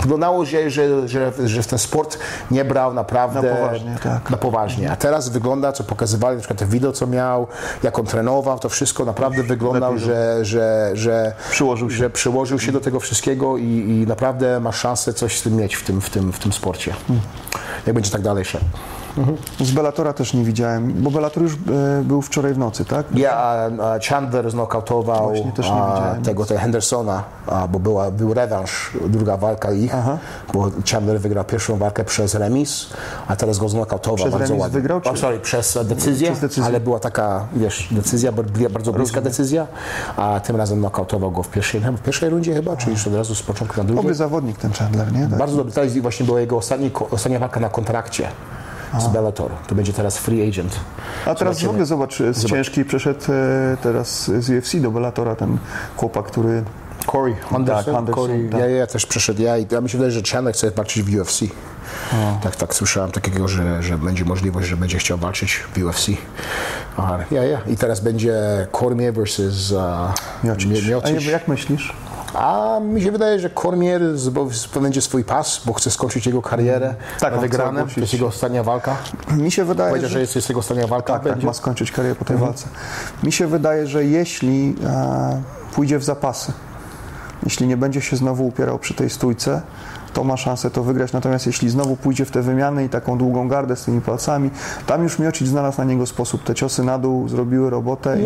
wyglądało, 0.00 0.44
że, 0.44 0.70
że, 0.70 1.08
że, 1.08 1.32
że 1.44 1.62
w 1.62 1.66
ten 1.66 1.78
sport 1.78 2.18
nie 2.50 2.64
brał 2.64 2.94
naprawdę 2.94 3.42
Na 3.42 3.56
poważnie, 3.56 3.96
tak. 4.02 4.30
na 4.30 4.36
poważnie. 4.36 4.90
A 4.90 4.96
teraz 4.96 5.28
wygląda, 5.28 5.72
co 5.72 5.84
pokazywali, 5.84 6.36
na 6.36 6.40
przykład 6.40 6.58
te 6.58 6.66
wideo, 6.66 6.92
co 6.92 7.06
miał, 7.06 7.46
jak 7.82 7.98
on 7.98 8.06
trenował, 8.06 8.58
to 8.58 8.68
wszystko 8.68 9.04
naprawdę 9.04 9.42
wyglądał, 9.42 9.98
że, 9.98 10.44
że, 10.44 10.90
że, 10.94 11.32
Przyłożył 11.50 11.90
się. 11.90 11.96
że 11.96 12.10
przyłożył 12.10 12.58
się 12.58 12.72
do 12.72 12.80
tego 12.80 13.00
wszystkiego 13.00 13.56
i, 13.56 13.64
i 13.64 14.06
naprawdę 14.06 14.60
ma 14.60 14.72
szansę 14.72 15.12
coś 15.12 15.38
z 15.38 15.42
tym 15.42 15.56
mieć 15.56 15.74
w 15.74 15.84
tym, 15.84 16.00
w 16.00 16.10
tym, 16.10 16.32
w 16.32 16.38
tym 16.38 16.52
sporcie. 16.52 16.94
Jak 17.86 17.94
będzie 17.94 18.10
tak 18.10 18.22
dalej 18.22 18.44
szedł. 18.44 18.64
Z 19.60 19.70
Bellatora 19.70 20.12
też 20.12 20.34
nie 20.34 20.44
widziałem, 20.44 20.92
bo 21.02 21.10
Bellator 21.10 21.42
już 21.42 21.54
e, 21.54 21.56
był 22.04 22.22
wczoraj 22.22 22.54
w 22.54 22.58
nocy, 22.58 22.84
tak? 22.84 23.06
Ja, 23.14 23.32
a 23.36 23.68
Chandler 24.08 24.50
znokautował 24.50 25.32
tego, 26.24 26.46
tego 26.46 26.58
Hendersona, 26.60 27.22
bo 27.68 27.78
była, 27.78 28.10
był 28.10 28.34
rewanż, 28.34 28.90
druga 29.06 29.36
walka 29.36 29.72
ich, 29.72 29.92
bo 30.54 30.70
Chandler 30.92 31.20
wygrał 31.20 31.44
pierwszą 31.44 31.76
walkę 31.78 32.04
przez 32.04 32.34
remis, 32.34 32.86
a 33.28 33.36
teraz 33.36 33.58
go 33.58 33.68
znokautował 33.68 34.16
Przez 34.16 34.30
bardzo 34.30 34.46
remis 34.46 34.62
ładnie. 34.62 34.80
wygrał, 34.80 35.00
czy- 35.00 35.16
sorry, 35.16 35.40
przez 35.40 35.78
decyzję, 35.84 36.28
Przez 36.28 36.40
decyzję. 36.40 36.64
ale 36.64 36.80
była 36.80 36.98
taka, 37.00 37.46
wiesz, 37.56 37.88
decyzja, 37.90 38.32
bar- 38.32 38.70
bardzo 38.70 38.92
bliska 38.92 39.20
decyzja, 39.20 39.66
a 40.16 40.40
tym 40.40 40.56
razem 40.56 40.80
nokautował 40.80 41.30
go 41.30 41.42
w 41.42 41.48
pierwszej, 41.48 41.80
w 41.80 42.00
pierwszej 42.02 42.30
rundzie 42.30 42.54
chyba, 42.54 42.76
czy 42.76 42.90
już 42.90 43.06
od 43.06 43.14
razu 43.14 43.34
z 43.34 43.42
początku 43.42 43.76
na 43.80 43.84
drugiej. 43.84 44.02
Dobry 44.02 44.14
zawodnik 44.14 44.58
ten 44.58 44.72
Chandler, 44.72 45.12
nie? 45.12 45.26
Tak. 45.28 45.38
Bardzo 45.38 45.56
dobry. 45.56 45.72
To 45.72 45.80
właśnie 46.02 46.26
była 46.26 46.40
jego 46.40 46.56
ostatni, 46.56 46.90
ostatnia 47.10 47.38
walka 47.38 47.60
na 47.60 47.68
kontrakcie 47.68 48.28
z 48.98 49.06
Bellator. 49.08 49.50
To 49.66 49.74
będzie 49.74 49.92
teraz 49.92 50.18
free 50.18 50.48
agent. 50.48 50.80
A 51.26 51.34
teraz 51.34 51.62
w 51.62 51.68
ogóle 51.68 51.86
zobacz, 51.86 52.18
z 52.32 52.44
ciężkiej 52.44 52.84
przeszedł 52.84 53.20
e, 53.32 53.76
teraz 53.82 54.30
z 54.38 54.50
UFC 54.50 54.76
do 54.80 54.90
Bellatora 54.90 55.34
ten 55.36 55.58
chłopak, 55.96 56.26
który 56.26 56.62
Corey 57.12 57.36
Anderson, 57.52 57.84
Tak, 57.84 57.94
Anderson, 57.94 58.24
Corey, 58.24 58.48
tak. 58.50 58.60
Ja, 58.60 58.66
ja 58.66 58.86
też 58.86 59.06
przeszedł. 59.06 59.42
Ja, 59.42 59.56
ja 59.70 59.80
mi 59.80 59.90
się 59.90 59.98
wydaje, 59.98 60.12
że 60.12 60.22
Chandler 60.32 60.54
chce 60.54 60.70
walczyć 60.70 61.02
w 61.02 61.20
UFC. 61.20 61.40
Tak, 62.42 62.56
tak 62.56 62.74
słyszałem 62.74 63.10
takiego, 63.10 63.48
że, 63.48 63.82
że 63.82 63.98
będzie 63.98 64.24
możliwość, 64.24 64.68
że 64.68 64.76
będzie 64.76 64.98
chciał 64.98 65.18
walczyć 65.18 65.54
w 65.74 65.84
UFC. 65.84 66.06
Aha, 66.96 67.18
ja, 67.30 67.44
ja. 67.44 67.58
I 67.66 67.76
teraz 67.76 68.00
będzie 68.00 68.34
Cormier 68.80 69.14
versus 69.14 69.70
uh, 69.70 69.80
Miocic. 70.44 70.70
Mie- 70.70 71.00
A 71.04 71.10
Miocic. 71.10 71.28
jak 71.28 71.48
myślisz? 71.48 71.92
A 72.34 72.78
mi 72.80 73.02
się 73.02 73.12
wydaje, 73.12 73.38
że 73.40 73.50
Cormier 73.50 74.18
z- 74.18 74.68
będzie 74.80 75.02
swój 75.02 75.24
pas, 75.24 75.60
bo 75.66 75.72
chce 75.72 75.90
skończyć 75.90 76.26
jego 76.26 76.42
karierę 76.42 76.94
Tak, 77.20 77.34
na 77.34 77.40
wygranym. 77.40 77.88
To 77.88 78.00
jest 78.00 78.12
jego 78.12 78.26
ostatnia 78.26 78.62
walka. 78.62 78.96
Mi 79.36 79.50
się 79.50 79.64
wydaje, 79.64 79.90
Powiedział, 79.90 80.08
że 80.10 80.14
że 80.14 80.20
jest, 80.36 80.48
jego 80.48 80.60
ostatnia 80.60 80.86
walka. 80.86 81.18
tak, 81.18 81.32
tak, 81.34 81.42
ma 81.42 81.52
skończyć 81.52 81.92
karierę 81.92 82.14
po 82.14 82.24
tej 82.24 82.36
walce. 82.36 82.68
Mi 83.22 83.32
się 83.32 83.46
wydaje, 83.46 83.86
że 83.86 84.04
jeśli 84.04 84.76
e, 84.86 85.42
pójdzie 85.74 85.98
w 85.98 86.04
zapasy, 86.04 86.52
jeśli 87.42 87.66
nie 87.66 87.76
będzie 87.76 88.00
się 88.00 88.16
znowu 88.16 88.46
upierał 88.46 88.78
przy 88.78 88.94
tej 88.94 89.10
stójce, 89.10 89.62
to 90.12 90.24
ma 90.24 90.36
szansę 90.36 90.70
to 90.70 90.82
wygrać. 90.82 91.12
Natomiast 91.12 91.46
jeśli 91.46 91.68
znowu 91.70 91.96
pójdzie 91.96 92.24
w 92.24 92.30
te 92.30 92.42
wymiany 92.42 92.84
i 92.84 92.88
taką 92.88 93.18
długą 93.18 93.48
gardę 93.48 93.76
z 93.76 93.84
tymi 93.84 94.00
palcami, 94.00 94.50
tam 94.86 95.02
już 95.02 95.18
Miocic 95.18 95.48
znalazł 95.48 95.78
na 95.78 95.84
niego 95.84 96.06
sposób. 96.06 96.44
Te 96.44 96.54
ciosy 96.54 96.84
na 96.84 96.98
dół 96.98 97.28
zrobiły 97.28 97.70
robotę 97.70 98.18
i 98.20 98.24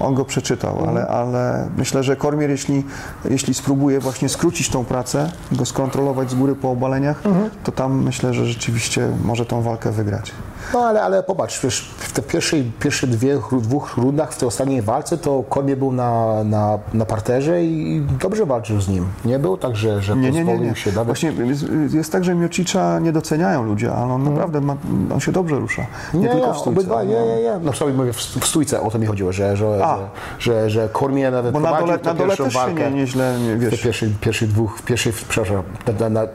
on 0.00 0.14
go 0.14 0.24
przeczytał. 0.24 0.84
Ale, 0.88 1.06
ale 1.06 1.68
myślę, 1.76 2.02
że 2.02 2.16
Kormier, 2.16 2.50
jeśli, 2.50 2.84
jeśli 3.30 3.54
spróbuje 3.54 4.00
właśnie 4.00 4.28
skrócić 4.28 4.68
tą 4.70 4.84
pracę, 4.84 5.30
go 5.52 5.64
skontrolować 5.64 6.30
z 6.30 6.34
góry 6.34 6.54
po 6.54 6.70
obaleniach, 6.70 7.22
to 7.64 7.72
tam 7.72 8.02
myślę, 8.04 8.34
że 8.34 8.46
rzeczywiście 8.46 9.08
może 9.24 9.46
tą 9.46 9.62
walkę 9.62 9.90
wygrać. 9.90 10.32
No 10.74 10.80
ale, 10.80 11.02
ale 11.02 11.22
popatrz, 11.22 11.60
wiesz, 11.64 11.90
w 11.98 12.12
te 12.12 12.22
pierwszej, 12.22 12.72
pierwsze 12.80 13.06
dwie, 13.06 13.38
dwóch 13.52 13.96
rundach 13.96 14.32
w 14.32 14.38
tej 14.38 14.48
ostatniej 14.48 14.82
walce 14.82 15.18
to 15.18 15.44
Cormier 15.54 15.78
był 15.78 15.92
na, 15.92 16.44
na, 16.44 16.78
na 16.94 17.04
parterze 17.04 17.64
i 17.64 18.02
dobrze 18.20 18.46
walczył 18.46 18.80
z 18.80 18.88
nim. 18.88 19.06
Nie 19.24 19.38
był 19.38 19.56
tak, 19.56 19.76
że, 19.76 20.02
że 20.02 20.16
Nie, 20.16 20.30
nie, 20.30 20.44
nie, 20.44 20.58
nie. 20.58 20.76
się 20.76 20.92
nawet. 20.92 21.17
Właśnie 21.20 21.46
jest, 21.46 21.94
jest 21.94 22.12
tak, 22.12 22.24
że 22.24 22.34
Miocicza 22.34 22.98
nie 22.98 23.12
doceniają 23.12 23.64
ludzie, 23.64 23.92
ale 23.92 24.12
on 24.12 24.24
naprawdę 24.24 24.60
ma, 24.60 24.76
on 25.14 25.20
się 25.20 25.32
dobrze 25.32 25.58
rusza. 25.58 25.86
Nie, 26.14 26.20
Nie, 26.20 26.28
tylko 26.28 26.52
w 26.52 26.58
stójce. 26.58 26.80
obydwa, 26.80 27.02
nie, 27.02 27.26
nie, 27.26 27.42
nie. 27.42 27.58
No 27.62 27.72
sobie 27.72 27.92
mówię, 27.92 28.12
w, 28.12 28.20
stójce 28.22 28.80
o 28.80 28.90
to 28.90 28.98
mi 28.98 29.06
chodziło, 29.06 29.32
że, 29.32 29.56
że, 29.56 29.84
A. 29.84 29.96
że, 29.96 30.08
że, 30.38 30.70
że 30.70 30.88
Cormier 30.88 31.32
nawet 31.32 31.52
Bo 31.52 31.60
na 31.60 31.80
dole, 31.80 31.98
na 32.04 32.14
dole 32.14 32.36
też 32.36 32.52
się 32.52 32.58
walkę. 32.58 32.90
nie, 32.90 32.96
nieźle, 32.96 33.38
nie, 33.40 33.56
wiesz, 33.56 33.82
pierwszej, 33.82 34.14
pierwszej 34.20 34.48
dwóch, 34.48 34.78
w 34.78 34.82
pierwszej, 34.82 35.12
przepraszam, 35.28 35.62
na, 35.86 35.92
na, 35.92 36.08
na, 36.08 36.22
e, 36.22 36.26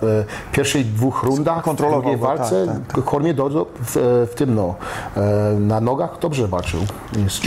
pierwszej 0.52 0.86
dwóch 0.86 1.24
rundach, 1.24 1.76
drugiej 1.76 2.12
tak, 2.12 2.20
walce, 2.20 2.82
tak, 2.88 3.04
Cormier 3.12 3.36
do, 3.36 3.66
w, 3.86 4.28
w 4.32 4.36
tym, 4.36 4.56
no, 4.56 4.76
e, 5.18 5.56
na 5.60 5.82
nogach 5.82 6.20
dobrze 6.22 6.48
walczył. 6.48 6.80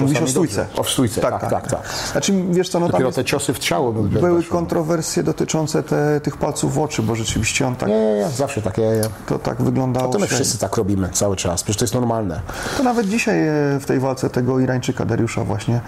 Mówisz 0.01 0.23
o 0.23 0.27
stójce. 0.27 0.57
dobrze. 0.65 0.81
O 0.81 0.83
w 0.83 0.91
stójce, 0.91 1.21
tak, 1.21 1.51
tak, 1.51 1.71
tak. 1.71 1.89
Znaczy, 2.13 2.33
wiesz 2.51 2.69
co, 2.69 2.81
no 2.81 2.87
tam 2.87 2.93
Dopiero 2.93 3.09
jest, 3.09 3.17
te 3.17 3.25
ciosy 3.25 3.55
w 3.55 3.59
ciało 3.59 3.93
były 3.93 4.09
były 4.09 4.43
kontrowersje 4.43 5.23
dotyczące 5.23 5.83
te, 5.83 6.21
tych 6.21 6.37
palców 6.37 6.75
w 6.75 6.79
oczy, 6.79 7.03
bo 7.03 7.15
rzeczywiście 7.27 7.67
on 7.67 7.77
tak, 7.77 7.89
Nie, 7.89 8.01
nie, 8.01 8.15
nie, 8.15 8.29
zawsze 8.29 8.63
takie. 8.63 8.83
Nie, 8.83 9.03
to 9.27 9.39
tak 9.39 9.63
wyglądało. 9.63 10.13
To 10.13 10.19
my 10.19 10.27
wszyscy 10.27 10.59
tak 10.59 10.77
robimy 10.77 11.09
cały 11.09 11.37
czas, 11.37 11.63
przecież 11.63 11.79
to 11.79 11.85
jest 11.85 11.95
normalne. 11.95 12.41
To 12.77 12.83
nawet 12.83 13.09
dzisiaj 13.09 13.49
e, 13.49 13.53
w 13.81 13.85
tej 13.87 14.01
walce 14.01 14.31
tego 14.31 14.61
Irańczyka 14.61 15.05
Dariusza 15.05 15.45
właśnie 15.45 15.81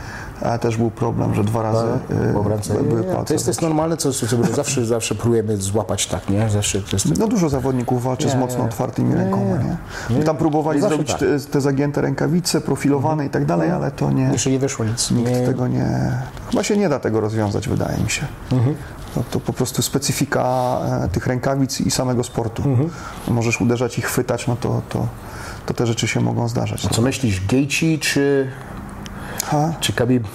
e, 0.42 0.58
też 0.58 0.76
był 0.76 0.90
problem, 0.90 1.34
że 1.34 1.44
dwa 1.44 1.62
razy 1.62 1.86
e, 2.30 2.32
Po 2.32 2.48
ręce. 2.48 2.74
były 2.74 3.00
Nie, 3.00 3.06
nie, 3.06 3.14
palce. 3.14 3.28
To 3.28 3.32
jest, 3.34 3.44
to 3.44 3.50
jest 3.50 3.62
normalne, 3.62 3.96
co, 3.96 4.12
co, 4.12 4.26
co 4.26 4.36
zawsze, 4.54 4.86
zawsze 4.86 5.14
próbujemy 5.14 5.56
złapać 5.56 6.06
tak, 6.06 6.28
nie? 6.28 6.50
Zawsze 6.50 6.80
to 6.80 6.88
jest, 6.92 7.18
No 7.18 7.26
dużo 7.28 7.48
zawodników 7.48 8.02
walczy 8.02 8.30
z 8.30 8.34
mocno 8.34 8.64
otwartymi 8.64 9.14
rękoma, 9.14 9.56
nie? 10.10 10.22
Tam 10.22 10.36
próbowali 10.36 10.80
zrobić 10.80 11.10
tak. 11.10 11.20
Te, 11.20 11.40
te 11.40 11.60
zagięte 11.60 12.00
rękawice, 12.00 12.60
profilowane 12.60 13.26
i 13.26 13.30
tak 13.30 13.44
dalej, 13.44 13.70
ale 13.70 13.90
to 13.90 14.10
nie, 14.10 14.22
jeszcze 14.32 14.50
nie 14.50 14.58
wyszło 14.58 14.84
nic. 14.84 15.10
nikt 15.10 15.44
tego 15.46 15.68
nie... 15.68 16.12
Chyba 16.50 16.62
się 16.62 16.76
nie 16.76 16.88
da 16.88 16.98
tego 16.98 17.20
rozwiązać, 17.20 17.68
wydaje 17.68 17.98
mi 17.98 18.10
się. 18.10 18.26
Mhm. 18.52 18.74
No, 19.18 19.24
to 19.30 19.40
po 19.40 19.52
prostu 19.52 19.82
specyfika 19.82 20.44
e, 21.04 21.08
tych 21.08 21.26
rękawic 21.26 21.80
i 21.80 21.90
samego 21.90 22.24
sportu. 22.24 22.62
Mhm. 22.62 22.90
Możesz 23.28 23.60
uderzać 23.60 23.98
i 23.98 24.02
chwytać, 24.02 24.46
no 24.46 24.56
to, 24.56 24.82
to, 24.88 25.06
to 25.66 25.74
te 25.74 25.86
rzeczy 25.86 26.08
się 26.08 26.20
mogą 26.20 26.48
zdarzać. 26.48 26.88
Co 26.92 27.02
myślisz, 27.02 27.46
Gaethje 27.46 27.98
czy, 27.98 28.50
Ha, 29.44 29.72
czy 29.80 29.92
Khabib? 29.92 30.28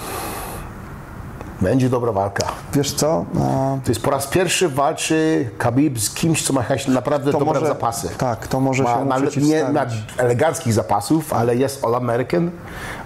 Będzie 1.62 1.90
dobra 1.90 2.12
walka. 2.12 2.48
wiesz 2.74 2.94
co? 2.94 3.26
A, 3.36 3.40
To 3.84 3.92
jest 3.92 4.02
po 4.02 4.12
raz 4.12 4.28
pierwszy 4.28 4.70
walczy 4.70 5.50
Khabib 5.58 6.00
z 6.00 6.14
kimś, 6.14 6.44
co 6.44 6.54
ma 6.54 6.62
jakieś 6.70 6.88
naprawdę 6.88 7.32
to 7.32 7.40
dobre 7.40 7.54
może, 7.54 7.68
zapasy. 7.68 8.10
Tak, 8.18 8.48
to 8.48 8.60
może 8.60 8.84
Ma, 8.84 8.98
się 8.98 9.06
ma, 9.06 9.20
nie 9.38 9.64
ma 9.64 9.86
eleganckich 10.18 10.74
zapasów, 10.74 11.34
ale 11.34 11.56
jest 11.56 11.86
All-American 11.86 12.52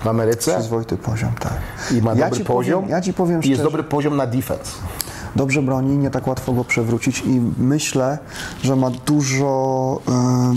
w 0.03 0.07
Ameryce 0.07 0.53
Przyzwoity 0.53 0.97
poziom, 0.97 1.31
tak. 1.39 1.53
i 1.91 2.01
ma 2.01 2.13
Ja 2.13 2.30
dobry 2.30 2.45
poziom. 2.45 2.81
Powiem, 2.81 2.95
ja 2.95 3.02
ci 3.02 3.13
powiem 3.13 3.44
I 3.44 3.49
jest 3.49 3.59
szczerze, 3.59 3.63
dobry 3.63 3.83
poziom 3.83 4.18
na 4.18 4.28
defense. 4.28 4.71
Dobrze 5.37 5.61
broni, 5.61 5.97
nie 5.97 6.09
tak 6.09 6.27
łatwo 6.27 6.53
go 6.53 6.63
przewrócić 6.63 7.23
i 7.25 7.41
myślę, 7.57 8.17
że 8.63 8.75
ma 8.75 8.89
dużo. 8.89 9.99
e, 10.07 10.53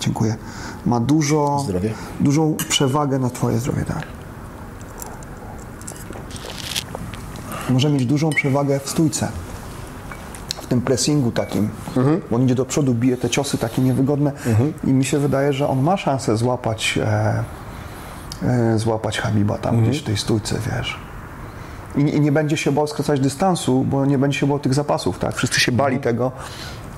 dziękuję. 0.00 0.36
Ma 0.86 1.00
dużo. 1.00 1.58
Zdrowie. 1.64 1.92
Dużą 2.20 2.54
przewagę 2.68 3.18
na 3.18 3.30
Twoje 3.30 3.58
zdrowie, 3.58 3.84
tak. 3.84 4.02
Może 7.70 7.90
mieć 7.90 8.06
dużą 8.06 8.30
przewagę 8.30 8.80
w 8.80 8.90
stójce. 8.90 9.28
W 10.62 10.66
tym 10.66 10.80
pressingu 10.80 11.30
takim. 11.30 11.68
Bo 12.30 12.36
on 12.36 12.44
idzie 12.44 12.54
do 12.54 12.64
przodu, 12.64 12.94
bije 12.94 13.16
te 13.16 13.30
ciosy 13.30 13.58
takie 13.58 13.82
niewygodne 13.82 14.32
i 14.84 14.92
mi 14.92 15.04
się 15.04 15.18
wydaje, 15.18 15.52
że 15.52 15.68
on 15.68 15.82
ma 15.82 15.96
szansę 15.96 16.36
złapać 16.36 16.98
e, 17.02 17.44
e, 18.42 18.78
złapać 18.78 19.18
Habiba 19.18 19.58
tam 19.58 19.82
gdzieś 19.82 19.98
w 19.98 20.04
tej 20.04 20.16
stójce, 20.16 20.54
wiesz. 20.66 21.09
I, 21.96 22.00
I 22.00 22.20
nie 22.20 22.32
będzie 22.32 22.56
się 22.56 22.72
bał 22.72 22.86
skracać 22.86 23.20
dystansu, 23.20 23.84
bo 23.84 24.06
nie 24.06 24.18
będzie 24.18 24.38
się 24.38 24.46
bał 24.46 24.58
tych 24.58 24.74
zapasów, 24.74 25.18
tak? 25.18 25.34
Wszyscy 25.34 25.60
się 25.60 25.72
bali 25.72 25.98
tego. 25.98 26.32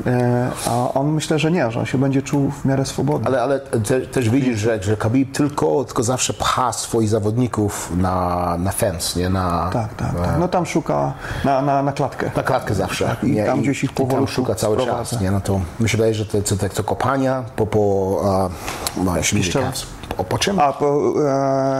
E, 0.07 0.51
a 0.67 0.93
on 0.95 1.13
myślę, 1.13 1.39
że 1.39 1.51
nie, 1.51 1.71
że 1.71 1.81
on 1.81 1.87
się 1.87 1.99
będzie 1.99 2.23
czuł 2.23 2.51
w 2.51 2.65
miarę 2.65 2.87
swobodny. 2.87 3.27
Ale, 3.27 3.43
ale 3.43 3.61
te, 3.61 4.01
też 4.01 4.31
widzisz, 4.31 4.59
że, 4.59 4.83
że 4.83 4.97
Khabib 4.97 5.37
tylko, 5.37 5.85
tylko 5.85 6.03
zawsze 6.03 6.35
pcha 6.35 6.73
swoich 6.73 7.09
zawodników 7.09 7.93
na, 7.97 8.57
na 8.59 8.73
fence, 8.73 9.21
nie? 9.21 9.29
Na, 9.31 9.71
Tak, 9.73 9.95
tak, 9.95 10.15
tak. 10.15 10.39
No 10.39 10.49
tam 10.49 10.67
szuka 10.67 11.13
na, 11.45 11.63
na, 11.63 11.83
na 11.83 11.93
klatkę. 11.93 12.31
na 12.37 12.43
klatkę 12.43 12.75
zawsze. 12.75 13.17
i 13.23 13.31
nie? 13.31 13.45
tam 13.45 13.61
gdzieś 13.61 13.85
ich 13.85 13.91
i 13.91 13.95
powolutku 13.95 14.35
szuka 14.35 14.55
cały 14.55 14.77
sprowadza. 14.77 15.11
czas. 15.11 15.21
Nie? 15.21 15.31
No 15.31 15.41
to 15.41 15.61
mi 15.81 15.89
się 15.89 15.97
wydaje, 15.97 16.15
że 16.15 16.27
te, 16.27 16.43
te, 16.43 16.69
te 16.69 16.83
kopania 16.83 17.45
po, 17.57 17.67
po 17.67 18.21
a, 18.25 18.49
no, 18.97 19.15
mówię, 19.33 19.53
raz. 19.55 19.87
Po, 20.17 20.25
po 20.25 20.39
czym? 20.39 20.59
A, 20.59 20.73
po, 20.73 21.13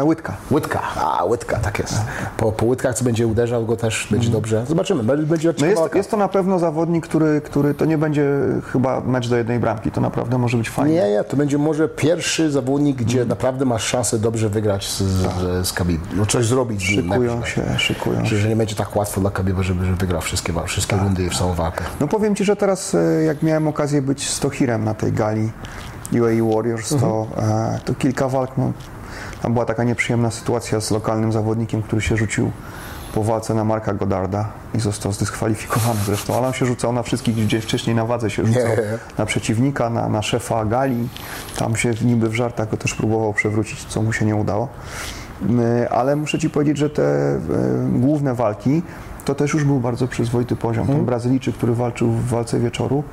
e, 0.01 0.05
łydka. 0.05 0.33
Łydka, 0.51 0.81
a 0.97 1.25
łydka, 1.25 1.57
tak 1.57 1.79
jest. 1.79 1.95
Po, 2.37 2.53
po 2.53 2.67
łydkach, 2.67 2.95
co 2.95 3.05
będzie 3.05 3.27
uderzał 3.27 3.67
go 3.67 3.77
też, 3.77 4.09
będzie 4.11 4.29
dobrze. 4.31 4.65
Zobaczymy, 4.69 5.17
będzie. 5.17 5.55
No 5.61 5.67
jest, 5.67 5.95
jest 5.95 6.11
to 6.11 6.17
na 6.17 6.29
pewno 6.29 6.59
zawodnik, 6.59 7.07
który, 7.07 7.41
który 7.41 7.75
to 7.75 7.85
nie 7.85 7.99
będzie 7.99 8.27
chyba 8.73 9.01
mecz 9.01 9.29
do 9.29 9.37
jednej 9.37 9.59
bramki. 9.59 9.91
To 9.91 10.01
naprawdę 10.01 10.39
może 10.39 10.57
być 10.57 10.71
fajnie. 10.71 10.95
Nie, 10.95 11.11
nie, 11.11 11.25
to 11.25 11.37
będzie 11.37 11.59
może 11.59 11.89
pierwszy 11.89 12.51
zawodnik, 12.51 12.97
gdzie 12.97 13.19
Mhm. 13.19 13.29
naprawdę 13.29 13.65
masz 13.65 13.85
szansę 13.85 14.19
dobrze 14.19 14.49
wygrać 14.49 14.89
z, 14.89 14.99
z, 15.03 15.67
z 15.69 15.73
Khabib. 15.73 16.01
No 16.17 16.27
coś 16.27 16.47
zrobić. 16.47 16.97
Tak. 16.97 17.05
Szykują 17.05 17.45
się, 17.45 17.63
szykują 17.79 18.25
się. 18.25 18.37
że 18.37 18.49
nie 18.49 18.57
będzie 18.57 18.75
tak 18.75 18.97
łatwo 18.97 19.21
dla 19.21 19.31
Khabiba, 19.31 19.63
żeby, 19.63 19.85
żeby 19.85 19.97
wygrał 19.97 20.21
wszystkie, 20.21 20.53
wszystkie 20.67 20.97
Tak, 20.97 21.05
rundy 21.05 21.25
i 21.25 21.31
w 21.31 21.37
samą 21.37 21.55
walkę. 21.55 21.85
No 22.01 22.09
powiem 22.09 22.35
Ci, 22.37 22.45
że 22.45 22.57
teraz 22.57 22.95
e, 22.95 23.23
jak 23.25 23.43
miałem 23.43 23.69
okazję 23.69 24.03
być 24.03 24.29
z 24.29 24.41
Tohirem 24.41 24.85
na 24.85 24.95
tej 24.95 25.13
gali 25.13 25.51
UAE 26.21 26.55
Warriors, 26.55 26.89
to, 26.89 27.27
Mhm. 27.37 27.51
e, 27.75 27.81
to 27.85 27.95
kilka 27.95 28.29
walk, 28.29 28.51
no, 28.59 28.73
Tam 29.43 29.53
była 29.53 29.65
taka 29.65 29.85
nieprzyjemna 29.85 30.31
sytuacja 30.31 30.81
z 30.81 30.91
lokalnym 30.91 31.33
zawodnikiem, 31.33 31.83
który 31.83 32.03
się 32.03 32.17
rzucił 32.17 32.51
po 33.15 33.25
walce 33.25 33.55
na 33.55 33.65
Marka 33.65 33.95
Godarda 33.95 34.49
i 34.75 34.81
został 34.81 35.13
zdyskwalifikowany 35.13 36.01
zresztą, 36.07 36.37
ale 36.39 36.47
on 36.47 36.53
się 36.53 36.67
rzucał 36.67 36.93
na 36.93 37.03
wszystkich, 37.03 37.35
gdzie 37.37 37.61
wcześniej 37.61 37.97
na 37.97 38.07
wadze 38.07 38.31
się 38.31 38.47
rzucał, 38.47 38.63
Nie. 38.63 38.99
na 39.19 39.27
przeciwnika, 39.27 39.91
na, 39.91 40.09
na 40.09 40.23
szefa 40.23 40.65
gali, 40.65 41.09
tam 41.59 41.77
się 41.77 41.91
niby 42.05 42.29
w 42.29 42.35
żartach 42.35 42.71
go 42.71 42.77
też 42.77 42.95
próbował 42.95 43.33
przewrócić, 43.33 43.85
co 43.85 44.03
mu 44.03 44.13
się 44.13 44.25
nie 44.25 44.37
udało. 44.37 44.69
Ale 45.91 46.17
muszę 46.17 46.39
Ci 46.39 46.51
powiedzieć, 46.51 46.79
że 46.79 46.91
te 46.91 47.35
y, 47.35 47.39
główne 47.93 48.35
walki 48.35 48.83
to 49.25 49.35
też 49.35 49.55
już 49.55 49.65
był 49.65 49.81
bardzo 49.81 50.09
przyzwoity 50.09 50.57
poziom. 50.57 50.81
Mhm. 50.83 50.99
Ten 50.99 51.07
Brazylijczyk, 51.07 51.57
który 51.57 51.75
walczył 51.75 52.11
w 52.11 52.27
walce 52.29 52.59
wieczoru, 52.61 53.05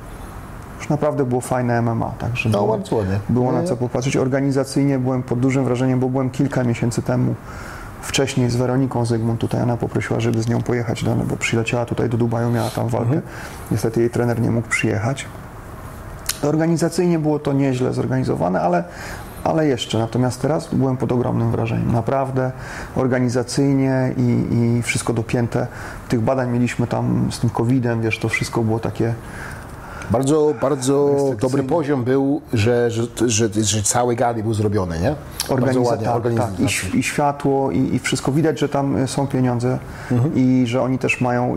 już 0.80 0.88
naprawdę 0.88 1.24
było 1.24 1.40
fajne 1.40 1.82
MMA, 1.82 2.12
także 2.18 2.48
No, 2.48 2.58
było, 2.58 2.78
było 3.28 3.52
No, 3.52 3.58
na 3.58 3.64
co 3.64 3.70
ja- 3.70 3.76
popatrzeć. 3.76 4.16
Organizacyjnie 4.16 4.98
byłem 4.98 5.22
pod 5.22 5.40
dużym 5.40 5.64
wrażeniem, 5.64 6.00
bo 6.00 6.08
byłem 6.08 6.30
kilka 6.30 6.64
miesięcy 6.64 7.02
temu 7.02 7.34
wcześniej 8.02 8.50
z 8.50 8.56
Weroniką 8.56 9.04
Zygmunt 9.04 9.40
tutaj, 9.40 9.62
ona 9.62 9.76
poprosiła, 9.76 10.20
żeby 10.20 10.42
z 10.42 10.48
nią 10.48 10.62
pojechać, 10.62 11.04
do, 11.04 11.14
bo 11.14 11.36
przyleciała 11.36 11.84
tutaj 11.86 12.08
do 12.08 12.18
Dubaju, 12.18 12.50
miała 12.50 12.70
tam 12.70 12.88
walkę. 12.88 13.06
Mhm. 13.06 13.22
Niestety 13.70 14.00
jej 14.00 14.10
trener 14.10 14.40
nie 14.40 14.50
mógł 14.50 14.68
przyjechać. 14.68 15.26
Organizacyjnie 16.42 17.18
było 17.18 17.38
to 17.38 17.52
nieźle 17.52 17.92
zorganizowane, 17.92 18.60
ale, 18.60 18.84
ale 19.44 19.66
jeszcze. 19.66 19.98
Natomiast 19.98 20.42
teraz 20.42 20.74
byłem 20.74 20.96
pod 20.96 21.12
ogromnym 21.12 21.50
wrażeniem. 21.50 21.92
Naprawdę 21.92 22.52
organizacyjnie 22.96 24.14
i, 24.16 24.46
i 24.78 24.82
wszystko 24.82 25.12
dopięte. 25.12 25.66
Tych 26.08 26.20
badań 26.20 26.50
mieliśmy 26.50 26.86
tam 26.86 27.28
z 27.32 27.40
tym 27.40 27.50
COVID-em, 27.50 28.02
wiesz, 28.02 28.18
to 28.18 28.28
wszystko 28.28 28.62
było 28.62 28.78
takie 28.78 29.14
Bardzo, 30.10 30.54
bardzo 30.60 31.16
dobry 31.40 31.62
poziom 31.62 32.04
był, 32.04 32.40
że, 32.52 32.90
że, 32.90 33.02
że, 33.26 33.48
że 33.62 33.82
cały 33.82 34.16
gali 34.16 34.42
był 34.42 34.54
zrobiony, 34.54 35.00
nie? 35.00 35.14
Organiza- 35.48 35.96
tak, 36.04 36.16
organizacja. 36.16 36.66
tak. 36.66 36.94
I, 36.94 36.98
I 36.98 37.02
światło, 37.02 37.70
i, 37.70 37.94
i 37.94 37.98
wszystko. 37.98 38.32
Widać, 38.32 38.58
że 38.60 38.68
tam 38.68 38.96
y, 38.96 39.08
są 39.08 39.26
pieniądze 39.26 39.78
Mhm. 40.10 40.32
i 40.36 40.64
że 40.66 40.82
oni 40.82 40.98
też 40.98 41.20
mają, 41.20 41.56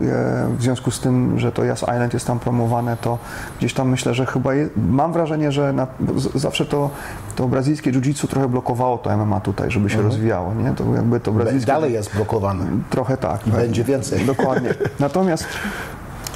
w 0.58 0.62
związku 0.62 0.90
z 0.90 1.00
tym, 1.00 1.38
że 1.38 1.52
to 1.52 1.64
Yas 1.64 1.82
Island 1.82 2.14
jest 2.14 2.26
tam 2.26 2.38
promowane, 2.38 2.96
to 2.96 3.18
gdzieś 3.58 3.74
tam 3.74 3.88
myślę, 3.88 4.14
że 4.14 4.26
chyba 4.26 4.54
je, 4.54 4.68
mam 4.76 5.12
wrażenie, 5.12 5.52
że 5.52 5.72
na, 5.72 5.86
zawsze 6.34 6.66
to, 6.66 6.90
to 7.36 7.48
brazylijskie 7.48 7.92
jiu-jitsu 7.92 8.28
trochę 8.28 8.48
blokowało 8.48 8.98
to 8.98 9.16
MMA 9.16 9.40
tutaj, 9.40 9.70
żeby 9.70 9.90
się 9.90 10.02
rozwijało, 10.02 10.54
nie? 10.54 10.72
To 10.72 10.84
jakby 10.94 11.20
to 11.20 11.32
brazylijskie... 11.32 11.72
Mhm. 11.72 11.80
Dalej 11.82 11.94
jest 11.94 12.14
blokowany. 12.16 12.64
Trochę 12.90 13.16
tak. 13.16 13.40
Będzie 13.46 13.84
więcej. 13.84 14.26
Dokładnie. 14.26 14.74
Natomiast 15.00 15.44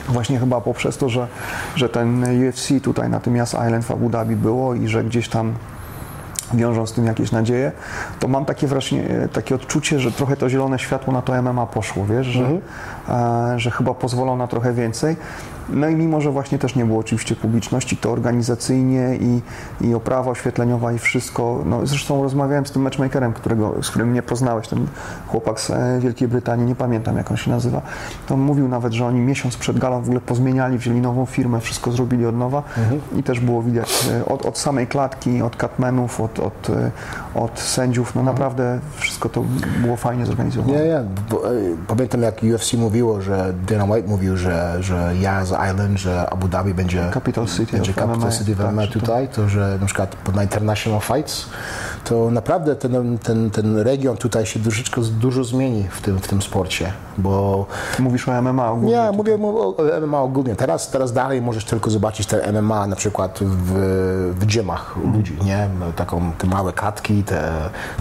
właśnie 0.09 0.39
chyba 0.39 0.61
poprzez 0.61 0.97
to, 0.97 1.09
że, 1.09 1.29
że 1.77 1.89
ten 1.89 2.25
UFC 2.49 2.69
tutaj 2.83 3.09
na 3.09 3.21
tym 3.21 3.37
Yas 3.37 3.55
Island 3.67 3.85
w 3.85 3.91
Abu 3.91 4.11
Dhabi 4.11 4.37
było 4.37 4.75
i 4.75 4.89
że 4.89 5.05
gdzieś 5.05 5.29
tam 5.29 5.55
wiążą 6.55 6.87
z 6.87 6.93
tym 6.93 7.07
jakieś 7.07 7.33
nadzieje, 7.33 7.73
to 8.21 8.29
mam 8.29 8.45
takie 8.45 8.67
właśnie 8.67 9.29
takie 9.33 9.55
odczucie, 9.55 10.01
że 10.01 10.13
trochę 10.13 10.37
to 10.37 10.51
zielone 10.51 10.79
światło 10.79 11.13
na 11.13 11.23
to 11.23 11.43
MMA 11.43 11.67
poszło, 11.67 12.07
wiesz, 12.07 12.27
że, 12.27 12.51
e, 13.09 13.55
że 13.57 13.71
chyba 13.71 13.95
pozwolą 13.95 14.37
na 14.37 14.47
trochę 14.47 14.73
więcej. 14.73 15.17
No 15.69 15.89
i 15.89 15.97
mimo, 15.97 16.21
że 16.21 16.31
właśnie 16.31 16.59
też 16.59 16.75
nie 16.75 16.85
było 16.85 16.99
oczywiście 16.99 17.37
publiczności, 17.37 17.97
to 17.97 18.13
organizacyjnie 18.13 19.19
i, 19.21 19.41
i 19.89 19.95
oprawa 19.95 20.31
oświetleniowa 20.31 20.93
i 20.93 20.99
wszystko, 20.99 21.63
no 21.67 21.87
zresztą 21.87 22.23
rozmawiałem 22.23 22.67
z 22.67 22.73
tym 22.73 22.83
matchmakerem, 22.83 23.33
którego, 23.33 23.83
z 23.83 23.91
którym 23.91 24.11
mnie 24.11 24.23
poznałeś, 24.23 24.69
ten 24.69 24.87
chłopak 25.27 25.61
z 25.61 25.71
e, 25.71 25.99
Wielkiej 26.01 26.29
Brytanii, 26.29 26.67
nie 26.67 26.75
pamiętam 26.75 27.17
jak 27.17 27.31
on 27.31 27.37
się 27.37 27.51
nazywa, 27.51 27.83
to 28.27 28.37
mówił 28.37 28.69
nawet, 28.69 28.93
że 28.93 29.07
oni 29.07 29.21
miesiąc 29.21 29.57
przed 29.57 29.79
galą 29.79 30.01
w 30.01 30.05
ogóle 30.05 30.21
pozmieniali, 30.21 30.79
wzięli 30.79 31.01
nową 31.01 31.27
firmę, 31.27 31.61
wszystko 31.61 31.93
zrobili 31.93 32.27
od 32.27 32.37
nowa 32.37 32.63
i 33.17 33.23
też 33.23 33.41
było 33.41 33.63
widać 33.63 34.09
e, 34.13 34.25
od, 34.25 34.47
od 34.47 34.59
samej 34.59 34.87
klatki, 34.87 35.43
od 35.43 35.57
catmenów, 35.57 36.21
od, 36.21 36.39
od, 36.39 36.71
e, 36.71 36.91
od 37.35 37.61
sędziów, 37.61 38.15
no 38.15 38.23
naprawdę 38.23 38.79
wszystko 38.97 39.29
to 39.29 39.45
było 39.81 39.97
fajnie 39.97 40.27
zorganizowane. 40.27 40.79
Nie, 40.79 40.85
nie. 40.85 41.01
Bo, 41.31 41.43
Pamiętam 41.89 42.23
jak 42.23 42.41
UFC 42.55 42.75
mówiło, 42.75 43.21
że 43.21 43.55
Dana 43.69 43.85
White 43.85 44.09
mówił, 44.09 44.37
że, 44.37 44.77
że 44.81 45.15
Yas 45.21 45.53
Island, 45.71 45.99
że 45.99 46.31
Abu 46.31 46.49
Dhabi 46.49 46.75
będzie 46.75 47.11
Capital 47.15 47.47
City 47.47 47.73
będzie 47.73 47.95
Capital 47.95 48.19
MMA, 48.19 48.31
City 48.31 48.55
w 48.55 48.59
tak, 48.59 48.73
MMA 48.73 48.87
tutaj, 48.87 49.29
to 49.29 49.49
że 49.49 49.79
na 49.81 49.87
przykład 49.87 50.17
pod 50.17 50.35
na 50.35 50.43
International 50.43 51.01
Fights, 51.01 51.47
to 52.05 52.31
naprawdę 52.31 52.77
ten, 52.77 53.19
ten, 53.19 53.51
ten 53.51 53.77
region 53.77 54.17
tutaj 54.17 54.47
się 54.47 54.61
troszeczkę 54.61 55.01
dużo 55.01 55.45
zmieni 55.45 55.85
w 55.91 56.01
tym, 56.01 56.19
w 56.19 56.29
tym 56.29 56.43
sporcie, 56.43 56.93
bo 57.19 57.67
Mówisz 57.99 58.29
o 58.29 58.43
MMA 58.43 58.71
ogólnie. 58.71 58.97
nie, 58.97 59.11
mówię 59.13 59.39
mu 59.39 59.59
o 59.59 59.77
MMA 60.01 60.21
ogólnie. 60.21 60.57
Teraz, 60.57 60.91
teraz 60.91 61.13
dalej 61.13 61.43
możesz 61.43 61.65
tylko 61.65 61.91
zobaczyć 61.91 62.27
te 62.27 62.53
MMA 62.53 62.87
na 62.87 62.97
przykład 62.97 63.39
w, 63.43 63.73
w 64.41 64.47
gymach 64.47 64.97
ludzi, 65.15 65.37
nie? 65.45 65.69
Taką, 65.97 66.33
te 66.39 66.47
małe 66.47 66.73
klatki, 66.73 67.25
te 67.25 67.53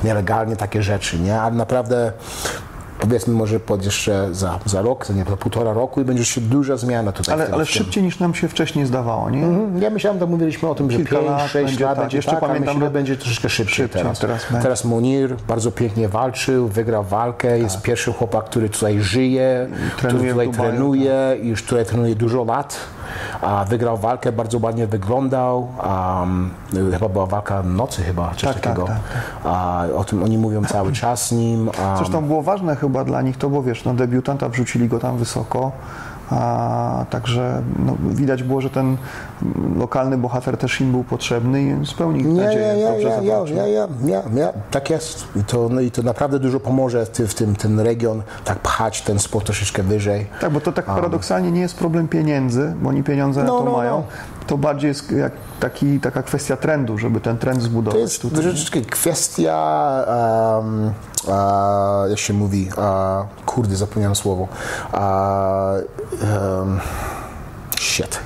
nielegalnie 0.03 0.55
takie 0.55 0.83
rzeczy, 0.83 1.19
nie? 1.19 1.41
Ale 1.41 1.55
naprawdę 1.55 2.11
powiedzmy 2.99 3.33
może 3.33 3.59
pod 3.59 3.85
jeszcze 3.85 4.29
za, 4.31 4.59
za 4.65 4.81
rok, 4.81 5.05
za, 5.05 5.13
nie, 5.13 5.25
za 5.29 5.37
półtora 5.37 5.73
roku 5.73 6.01
i 6.01 6.03
będzie 6.03 6.25
się 6.25 6.41
duża 6.41 6.77
zmiana 6.77 7.11
tutaj. 7.11 7.33
Ale, 7.33 7.49
ale 7.51 7.65
szybciej 7.65 8.03
niż 8.03 8.19
nam 8.19 8.35
się 8.35 8.47
wcześniej 8.47 8.85
zdawało, 8.85 9.29
nie? 9.29 9.43
Mhm. 9.43 9.81
Ja 9.81 9.89
myślałem, 9.89 10.19
że 10.19 10.25
mówiliśmy 10.25 10.69
o 10.69 10.75
tym, 10.75 10.91
że 10.91 10.97
Kilka 10.97 11.15
5, 11.15 11.27
lat 11.27 11.41
6 11.41 11.65
będzie 11.65 11.85
lat 11.85 11.95
tak. 11.95 12.03
będzie 12.03 12.17
Jeszcze 12.17 12.31
tak, 12.31 12.39
pamiętam, 12.39 12.75
myślę, 12.75 12.87
że 12.87 12.93
będzie 12.93 13.17
troszeczkę 13.17 13.49
szybciej, 13.49 13.75
szybciej 13.75 14.03
teraz. 14.03 14.19
teraz 14.19 14.45
teraz 14.61 14.85
Munir 14.85 15.35
bardzo 15.47 15.71
pięknie 15.71 16.09
walczył, 16.09 16.67
wygrał 16.67 17.03
walkę, 17.03 17.59
jest 17.59 17.81
pierwszy 17.81 18.13
chłopak, 18.13 18.45
który 18.45 18.69
tutaj 18.69 19.01
żyje, 19.01 19.67
który 19.95 20.09
Trenuje 20.09 20.31
tutaj 20.31 20.47
Dubaju, 20.47 20.71
trenuje 20.71 21.37
i 21.41 21.47
już 21.47 21.63
tutaj 21.63 21.85
trenuje 21.85 22.15
dużo 22.15 22.43
lat. 22.43 22.77
A 23.41 23.65
wygrał 23.65 23.97
walkę, 23.97 24.31
bardzo 24.31 24.59
ładnie 24.61 24.87
wyglądał. 24.87 25.67
Um, 26.19 26.49
chyba 26.91 27.09
była 27.09 27.25
walka 27.25 27.63
nocy 27.63 28.03
chyba, 28.03 28.29
coś 28.31 28.41
Tak, 28.41 28.53
tak, 28.53 28.63
takiego. 28.63 28.85
tak, 28.87 28.97
A, 29.43 29.83
o 29.95 30.03
tym 30.03 30.23
oni 30.23 30.37
mówią 30.37 30.65
cały 30.65 30.91
czas 30.91 31.31
nim. 31.31 31.67
Um, 31.67 31.97
Zresztą 31.97 32.25
było 32.25 32.41
ważne 32.41 32.75
chyba 32.75 33.03
dla 33.03 33.21
nich 33.21 33.37
to, 33.37 33.49
bo 33.49 33.63
wiesz, 33.63 33.85
no 33.85 33.93
debiutanta 33.93 34.49
wrzucili 34.49 34.87
go 34.87 34.99
tam 34.99 35.17
wysoko, 35.17 35.71
a 36.29 37.05
także 37.09 37.61
no, 37.85 37.95
widać 38.09 38.43
było, 38.43 38.61
że 38.61 38.69
ten 38.69 38.97
lokalny 39.77 40.17
bohater 40.17 40.57
też 40.57 40.81
im 40.81 40.91
był 40.91 41.03
potrzebny 41.03 41.61
i 41.63 41.85
spełnił 41.85 42.27
Nie, 42.33 42.41
nadzieję. 42.43 42.73
nie, 42.75 42.83
nie, 42.83 42.91
Dobrze 42.91 43.21
nie, 43.21 43.27
zawalczył. 43.27 43.55
nie, 43.55 43.63
nie, 43.63 43.87
nie, 44.01 44.21
nie, 44.33 44.49
tak 44.71 44.89
jest. 44.89 45.27
I 45.35 45.43
to, 45.43 45.69
no 45.69 45.81
i 45.81 45.91
to 45.91 46.01
naprawdę 46.03 46.39
dużo 46.39 46.59
pomoże 46.59 47.05
w, 47.05 47.09
tym- 47.09 47.27
w 47.27 47.35
tym 47.35 47.55
ten 47.55 47.79
region, 47.79 48.21
tak 48.45 48.59
pchać 48.59 49.01
ten 49.01 49.19
sport 49.19 49.45
troszeczkę 49.45 49.83
wyżej. 49.83 50.27
Tak, 50.41 50.51
bo 50.51 50.59
to 50.61 50.71
tak 50.71 50.85
paradoksalnie 50.85 51.51
nie 51.51 51.61
jest 51.61 51.75
problem 51.77 52.07
pieniędzy, 52.07 52.73
bo 52.81 52.89
oni 52.89 53.03
pieniądze 53.03 53.41
na 53.43 53.47
No, 53.47 53.59
to 53.59 53.65
no, 53.65 53.71
mają. 53.71 54.03
No. 54.47 54.49
To 54.49 54.57
bardziej 54.57 54.87
jest 54.87 55.11
jak 55.11 55.31
taki, 55.59 55.99
taka 55.99 56.23
kwestia 56.23 56.57
trendu, 56.57 56.97
żeby 56.97 57.21
ten 57.21 57.37
trend 57.37 57.61
zbudować. 57.61 57.93
To 57.93 57.99
jest 57.99 58.21
tutaj. 58.21 58.41
troszeczkę 58.41 58.81
kwestia, 58.81 59.55
um, 60.07 60.93
a, 61.31 62.03
jak 62.09 62.19
się 62.19 62.33
mówi, 62.33 62.69
a, 62.77 63.23
kurde, 63.45 63.75
zapomniałem 63.75 64.15
słowo. 64.15 64.47
A, 64.91 65.73
um, 66.59 66.79
shit. 67.79 68.19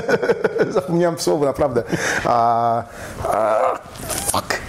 zapomniałem 0.70 1.18
słowo, 1.18 1.44
naprawdę. 1.44 1.82
A, 2.24 2.82
fuck. 4.32 4.60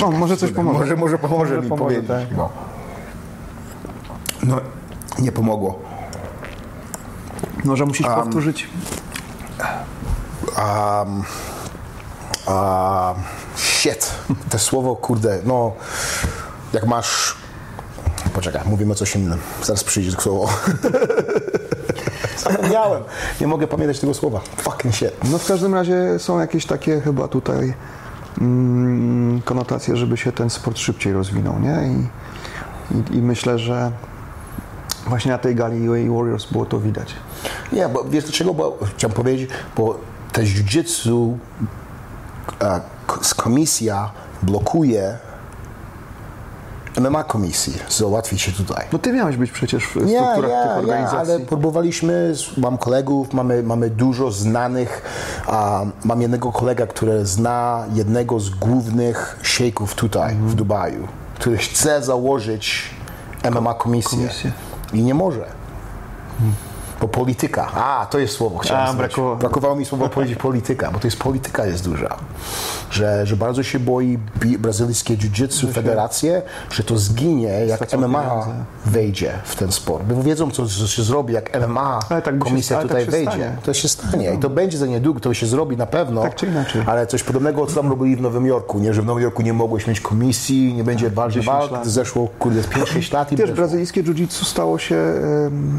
No, 0.00 0.10
może 0.10 0.36
coś 0.36 0.52
pomoże. 0.52 0.78
Może, 0.78 0.96
może 0.96 1.18
pomoże 1.18 1.54
Może 1.54 1.62
mi 1.62 1.68
pomoże, 1.68 1.94
powiedzieć. 1.94 2.08
tak. 2.28 2.36
No. 2.36 2.48
no, 4.42 4.60
nie 5.18 5.32
pomogło. 5.32 5.78
Może 7.64 7.86
musisz 7.86 8.06
powtórzyć. 8.06 8.68
Um, 10.58 11.24
um, 12.46 13.14
shit. 13.56 14.10
To 14.50 14.58
słowo, 14.58 14.96
kurde, 14.96 15.38
no, 15.44 15.72
jak 16.72 16.86
masz... 16.86 17.36
Poczekaj, 18.34 18.62
mówimy 18.66 18.92
o 18.92 18.94
coś 18.94 19.16
innym. 19.16 19.38
Zaraz 19.62 19.84
przyjdzie 19.84 20.12
to 20.12 20.22
słowo. 20.22 20.48
Zapomniałem. 22.44 23.02
Nie 23.40 23.46
mogę 23.46 23.66
pamiętać 23.66 24.00
tego 24.00 24.14
słowa. 24.14 24.40
Fucking 24.56 24.94
shit. 24.94 25.12
No 25.30 25.38
w 25.38 25.46
każdym 25.46 25.74
razie 25.74 26.18
są 26.18 26.40
jakieś 26.40 26.66
takie 26.66 27.00
chyba 27.00 27.28
tutaj 27.28 27.74
mm, 28.40 29.42
konotacje, 29.42 29.96
żeby 29.96 30.16
się 30.16 30.32
ten 30.32 30.50
sport 30.50 30.78
szybciej 30.78 31.12
rozwinął, 31.12 31.60
nie? 31.60 31.88
I, 31.88 32.06
i, 32.94 33.16
i 33.16 33.22
myślę, 33.22 33.58
że 33.58 33.92
właśnie 35.06 35.32
na 35.32 35.38
tej 35.38 35.54
gali 35.54 35.88
UAE 35.88 36.16
Warriors 36.18 36.46
było 36.52 36.66
to 36.66 36.80
widać. 36.80 37.12
Nie, 37.72 37.88
bo 37.88 38.04
wiesz 38.04 38.24
dlaczego? 38.24 38.54
Bo 38.54 38.78
chciałem 38.96 39.16
powiedzieć, 39.16 39.50
bo 39.76 39.98
też 40.32 40.48
jiu-jitsu 40.48 41.36
e, 42.62 42.80
komisja 43.36 44.10
blokuje 44.42 45.18
MMA 47.00 47.24
komisji. 47.24 47.72
Załatwi 47.88 48.38
się 48.38 48.52
tutaj. 48.52 48.86
No 48.92 48.98
ty 48.98 49.12
miałeś 49.12 49.36
być 49.36 49.50
przecież 49.50 49.84
w 49.84 49.88
strukturach 49.88 50.34
tych 50.36 50.50
nie, 50.50 50.64
nie, 50.66 50.74
organizacji. 50.74 51.18
ale 51.34 51.40
próbowaliśmy, 51.40 52.32
mam 52.56 52.78
kolegów, 52.78 53.32
mamy, 53.32 53.62
mamy 53.62 53.90
dużo 53.90 54.30
znanych, 54.30 55.02
a, 55.46 55.84
mam 56.04 56.22
jednego 56.22 56.52
kolega, 56.52 56.86
który 56.86 57.26
zna 57.26 57.84
jednego 57.94 58.40
z 58.40 58.50
głównych 58.50 59.38
szejków 59.42 59.94
tutaj 59.94 60.32
Mhm. 60.32 60.48
w 60.50 60.54
Dubaju, 60.54 61.08
który 61.34 61.56
chce 61.56 62.02
założyć 62.02 62.90
MMA 63.50 63.74
komisję, 63.74 64.18
komisję. 64.18 64.52
I 64.94 65.02
nie 65.02 65.14
może. 65.14 65.46
Bo 67.00 67.08
polityka. 67.08 67.66
A, 67.74 68.06
to 68.10 68.18
jest 68.18 68.34
słowo. 68.34 68.58
Chciałem 68.58 68.88
A, 68.90 68.94
brakowało. 68.94 69.36
brakowało 69.36 69.76
mi 69.76 69.84
słowa 69.84 70.08
powiedzieć 70.08 70.38
polityka, 70.38 70.90
bo 70.90 70.98
to 70.98 71.06
jest 71.06 71.18
polityka 71.18 71.66
jest 71.66 71.84
duża. 71.84 72.16
Że, 72.90 73.26
że 73.26 73.36
bardzo 73.36 73.62
się 73.62 73.78
boi 73.78 74.18
brazylijskie 74.58 75.16
jiu-jitsu 75.16 75.72
federacje, 75.72 76.42
że 76.70 76.82
to 76.84 76.98
zginie, 76.98 77.48
jak 77.48 77.76
Stracą 77.76 78.08
MMA 78.08 78.20
pieniądze. 78.22 78.50
wejdzie 78.86 79.32
w 79.44 79.56
ten 79.56 79.72
sport. 79.72 80.04
Bo 80.04 80.22
wiedzą, 80.22 80.50
co, 80.50 80.66
co 80.66 80.86
się 80.86 81.02
zrobi, 81.02 81.34
jak 81.34 81.56
MMA 81.68 82.00
tak 82.08 82.24
się- 82.24 82.38
komisja 82.38 82.76
tak 82.76 82.86
tutaj 82.88 83.04
się 83.04 83.10
wejdzie. 83.10 83.30
stanie. 83.30 83.56
To 83.62 83.74
się 83.74 83.88
stanie 83.88 84.34
i 84.34 84.38
to 84.38 84.50
będzie 84.50 84.78
za 84.78 84.86
niedługo, 84.86 85.20
to 85.20 85.34
się 85.34 85.46
zrobi 85.46 85.76
na 85.76 85.86
pewno. 85.86 86.22
Tak 86.22 86.34
czy 86.34 86.46
inaczej. 86.46 86.82
Ale 86.86 87.06
coś 87.06 87.22
podobnego, 87.22 87.66
co 87.66 87.74
tam 87.74 87.88
robili 87.90 88.16
w 88.16 88.20
Nowym 88.20 88.46
Jorku, 88.46 88.78
nie? 88.78 88.94
że 88.94 89.02
w 89.02 89.06
Nowym 89.06 89.22
Jorku 89.22 89.42
nie 89.42 89.52
mogłeś 89.52 89.86
mieć 89.86 90.00
komisji, 90.00 90.74
nie 90.74 90.84
będzie 90.84 91.10
walki, 91.10 91.34
10 91.34 91.46
walk, 91.58 91.70
lat. 91.72 91.86
zeszło 91.86 92.28
kurde 92.38 92.60
5-6 92.62 93.12
lat 93.12 93.32
i 93.32 93.36
Wiesz, 93.36 93.52
brazylijskie 93.52 94.02
jiu-jitsu 94.04 94.44
stało 94.44 94.78
się 94.78 94.96
em, 94.96 95.78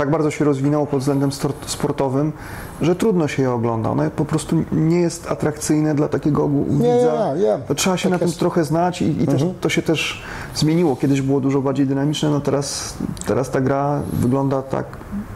tak 0.00 0.10
bardzo 0.10 0.30
się 0.30 0.44
rozwinęło 0.44 0.86
pod 0.86 1.00
względem 1.00 1.30
sportowym, 1.66 2.32
że 2.80 2.96
trudno 2.96 3.28
się 3.28 3.42
je 3.42 3.52
ogląda. 3.52 3.90
Ono 3.90 4.10
po 4.10 4.24
prostu 4.24 4.64
nie 4.72 5.00
jest 5.00 5.30
atrakcyjne 5.30 5.94
dla 5.94 6.08
takiego 6.08 6.44
ogółu 6.44 6.64
widza. 6.70 7.34
nie. 7.34 7.58
To 7.68 7.74
trzeba 7.74 7.96
się 7.96 8.02
Tak 8.02 8.12
na 8.12 8.18
tym 8.18 8.28
jest. 8.28 8.36
Mhm. 8.36 8.50
trochę 8.50 8.64
znać 8.64 9.02
i, 9.02 9.22
i 9.22 9.26
też, 9.26 9.44
to 9.60 9.68
się 9.68 9.82
też 9.82 10.22
zmieniło. 10.54 10.96
Kiedyś 10.96 11.20
było 11.22 11.40
dużo 11.40 11.62
bardziej 11.62 11.86
dynamiczne, 11.86 12.30
no 12.30 12.40
teraz, 12.40 12.94
teraz 13.26 13.50
ta 13.50 13.60
gra 13.60 14.00
wygląda 14.12 14.62
tak, 14.62 14.86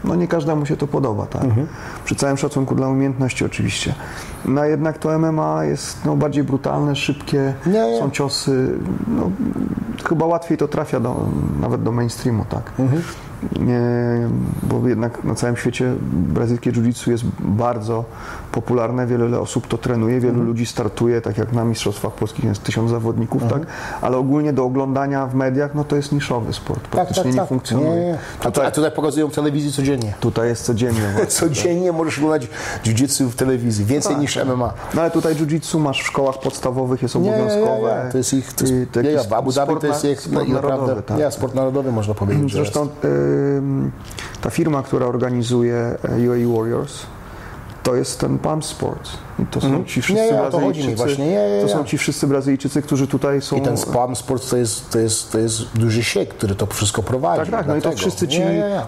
no 0.03 0.15
nie 0.15 0.27
każdemu 0.27 0.65
się 0.65 0.77
to 0.77 0.87
podoba, 0.87 1.25
tak? 1.25 1.43
Mhm. 1.43 1.67
Przy 2.05 2.15
całym 2.15 2.37
szacunku 2.37 2.75
dla 2.75 2.87
umiejętności 2.87 3.45
oczywiście. 3.45 3.93
No 4.45 4.65
jednak 4.65 4.97
to 4.97 5.19
MMA 5.19 5.65
jest 5.65 6.05
no, 6.05 6.15
bardziej 6.15 6.43
brutalne, 6.43 6.95
szybkie, 6.95 7.53
nie. 7.65 7.99
są 7.99 8.11
ciosy, 8.11 8.69
no, 9.07 9.31
chyba 10.09 10.25
łatwiej 10.25 10.57
to 10.57 10.67
trafia 10.67 10.99
do, 10.99 11.15
nawet 11.61 11.83
do 11.83 11.91
mainstreamu, 11.91 12.45
tak. 12.49 12.71
Mhm. 12.79 13.01
Bo 14.63 14.87
jednak 14.87 15.23
na 15.23 15.35
całym 15.35 15.55
świecie 15.57 15.93
brazylijskie 16.11 16.71
jiu-jitsu 16.71 17.11
jest 17.11 17.23
bardzo 17.39 18.05
popularne, 18.51 19.07
wiele 19.07 19.39
osób 19.39 19.67
to 19.67 19.77
trenuje, 19.77 20.19
wielu 20.19 20.29
Mhm. 20.33 20.47
ludzi 20.47 20.65
startuje, 20.65 21.21
tak 21.21 21.37
jak 21.37 21.53
na 21.53 21.65
Mistrzostwach 21.65 22.13
Polskich 22.13 22.45
jest 22.45 22.63
tysiąc 22.63 22.91
zawodników, 22.91 23.43
Mhm. 23.43 23.61
tak, 23.61 23.69
ale 24.01 24.17
ogólnie 24.17 24.53
do 24.53 24.63
oglądania 24.65 25.27
w 25.27 25.35
mediach, 25.35 25.75
no 25.75 25.83
to 25.83 25.95
jest 25.95 26.11
niszowy 26.11 26.53
sport, 26.53 26.87
praktycznie 26.87 27.31
nie 27.31 27.45
funkcjonuje. 27.45 27.89
Tak, 27.89 27.99
Nie, 27.99 28.05
nie. 28.05 28.17
A, 28.47 28.51
tu, 28.51 28.61
a 28.61 28.71
tutaj 28.71 28.91
pokazują 28.91 29.27
w 29.29 29.33
telewizji 29.35 29.71
codziennie. 29.71 30.13
Tutaj 30.19 30.47
jest 30.49 30.65
codziennie 30.65 31.01
właśnie. 31.13 31.27
Codziennie 31.27 31.91
możesz 31.91 32.17
oglądać 32.17 32.47
jiu-jitsu 32.85 33.25
w 33.27 33.35
telewizji, 33.35 33.85
więcej 33.85 34.11
Tak, 34.11 34.21
niż 34.21 34.33
tak. 34.35 34.45
MMA. 34.47 34.73
No 34.93 35.01
ale 35.01 35.11
tutaj 35.11 35.35
jiu-jitsu 35.35 35.79
masz 35.79 36.03
w 36.03 36.07
szkołach 36.07 36.39
podstawowych, 36.39 37.01
jest 37.01 37.15
Nie, 37.15 37.21
nie, 37.21 37.35
obowiązkowe. 37.35 37.97
nie, 37.99 38.05
nie. 38.05 38.11
To 38.11 38.17
jest 38.17 38.33
ich, 38.33 38.53
to 38.53 38.65
jest, 38.65 38.73
nie, 39.03 39.29
w 39.29 39.33
Abu 39.33 39.51
Dhabi 39.51 39.75
to 39.81 39.87
jest 39.87 40.05
ich 40.05 40.21
sport 40.21 40.47
narodowy, 40.47 41.01
tak. 41.01 41.19
ja, 41.19 41.31
sport 41.31 41.55
narodowy 41.55 41.91
można 41.91 42.13
powiedzieć, 42.13 42.51
że 42.51 42.57
Zresztą 42.57 42.81
ym, 42.81 42.89
ta 44.41 44.49
firma, 44.49 44.83
która 44.83 45.05
organizuje 45.05 45.97
e, 46.03 46.29
UAE 46.29 46.47
Warriors, 46.57 47.05
to 47.83 47.95
jest 47.95 48.19
ten 48.19 48.39
Palm 48.39 48.63
Sports. 48.63 49.17
To 49.51 49.61
są 49.61 49.83
ci 49.85 50.01
wszyscy 50.01 50.23
Mhm. 50.23 50.45
Nie, 50.45 50.51
to 50.51 50.57
Brazylijczycy. 50.57 50.95
właśnie. 50.95 51.25
Nie, 51.27 51.49
nie, 51.57 51.61
To 51.61 51.69
są 51.69 51.83
ci 51.83 51.97
wszyscy 51.97 52.27
Brazylijczycy, 52.27 52.81
którzy 52.81 53.07
tutaj 53.07 53.41
są. 53.41 53.55
I 53.55 53.61
ten 53.61 53.75
Palm 53.93 54.15
Sports 54.15 54.49
to 54.49 54.57
jest, 54.57 54.89
to, 54.89 54.99
jest, 54.99 55.31
to 55.31 55.39
jest 55.39 55.61
duży 55.77 56.03
sieć, 56.03 56.29
który 56.29 56.55
to 56.55 56.65
wszystko 56.65 57.03
prowadzi. 57.03 57.51
tak, 57.51 57.59
tak, 57.59 57.67
no 57.67 57.75
i 57.75 57.81
to 57.81 57.91
wszyscy 57.91 58.27
ci, 58.27 58.41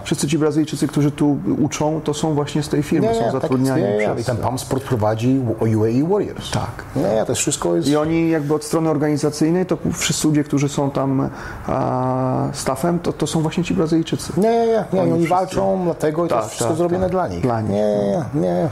wszyscy 0.04 0.28
ci 0.28 0.38
Brazylijczycy, 0.38 0.86
którzy 0.86 1.10
tu 1.10 1.38
uczą, 1.62 2.00
to 2.04 2.14
są 2.14 2.34
właśnie 2.34 2.62
z 2.62 2.68
tej 2.68 2.82
firmy, 2.82 3.06
są 3.08 3.14
tak 3.14 3.22
jest, 3.22 3.32
zatrudniani 3.32 3.82
nie, 3.82 3.90
nie, 3.92 3.98
przez... 3.98 4.20
I 4.20 4.24
ten 4.24 4.36
Palm 4.36 4.58
Sport 4.58 4.82
prowadzi 4.84 5.40
UAE 5.60 6.08
Warriors. 6.08 6.50
Tak. 6.50 6.84
Nie, 6.96 7.24
to 7.24 7.32
jest 7.32 7.40
wszystko 7.40 7.76
jest... 7.76 7.88
I 7.88 7.96
oni 7.96 8.30
jakby 8.30 8.54
od 8.54 8.64
strony 8.64 8.90
organizacyjnej, 8.90 9.66
to 9.66 9.78
wszyscy 9.94 10.28
ludzie, 10.28 10.44
którzy 10.44 10.68
są 10.68 10.90
tam 10.90 11.30
a, 11.66 12.48
staffem, 12.52 12.98
to, 12.98 13.12
to 13.12 13.26
są 13.26 13.40
właśnie 13.42 13.64
ci 13.64 13.74
Brazylijczycy. 13.74 14.32
Nie, 14.36 14.42
nie, 14.50 14.66
nie, 14.66 14.84
nie 14.92 15.00
Oni 15.02 15.12
oni 15.12 15.24
wszyscy- 15.26 15.28
walczą, 15.34 15.80
dlatego 15.84 16.26
i 16.26 16.28
to 16.28 16.34
Tak, 16.34 16.44
jest 16.44 16.50
wszystko 16.54 16.68
tak, 16.68 16.78
zrobione 16.78 17.04
tak. 17.04 17.12
dla 17.12 17.28
nich. 17.28 17.40
Dla 17.40 17.60
nich. 17.60 17.70
Nie, 17.70 18.24
nie, 18.34 18.40
nie. 18.40 18.68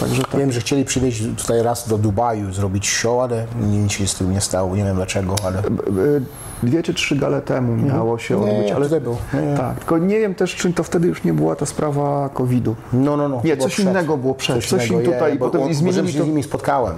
Także 0.00 0.22
tak. 0.22 0.40
Wiem, 0.40 0.52
że 0.52 0.60
chcieli 0.60 0.84
przywieźć 0.84 1.22
tutaj 1.38 1.62
raz 1.62 1.88
do 1.88 1.98
Dubaju, 1.98 2.52
zrobić 2.52 2.90
show, 2.90 3.20
ale 3.20 3.46
nic 3.60 3.92
się 3.92 4.06
z 4.06 4.14
tym 4.14 4.32
nie 4.32 4.40
stało, 4.40 4.76
nie 4.76 4.84
wiem 4.84 4.96
dlaczego, 4.96 5.34
ale... 5.44 5.58
Y, 5.58 6.22
Dwie 6.62 6.82
czy 6.82 6.94
trzy 6.94 7.16
gale 7.16 7.42
temu 7.42 7.76
miało 7.76 8.18
się 8.18 8.40
Nie, 8.40 8.52
odbyć, 8.52 8.72
ale 8.72 9.00
był. 9.00 9.16
Nie, 9.50 9.56
tak, 9.56 9.78
tylko 9.78 9.98
nie 9.98 10.18
wiem 10.20 10.34
też, 10.34 10.54
czy 10.56 10.72
to 10.72 10.82
wtedy 10.84 11.08
już 11.08 11.24
nie 11.24 11.32
była 11.32 11.56
ta 11.56 11.66
sprawa 11.66 12.28
COVID-u. 12.28 12.76
No, 12.92 13.16
no, 13.16 13.28
no. 13.28 13.40
Nie, 13.44 13.56
coś 13.56 13.78
innego 13.78 14.16
było 14.16 14.34
przed, 14.34 14.66
coś 14.66 14.86
im 14.88 14.94
innego, 14.94 15.12
tutaj, 15.12 15.38
bo 15.38 15.44
potem 15.46 15.62
on- 15.62 15.68
i 15.70 15.74
zmienili 15.74 16.14
to- 16.14 16.24
z 16.24 16.26
nimi 16.26 16.42
spotkałem. 16.42 16.94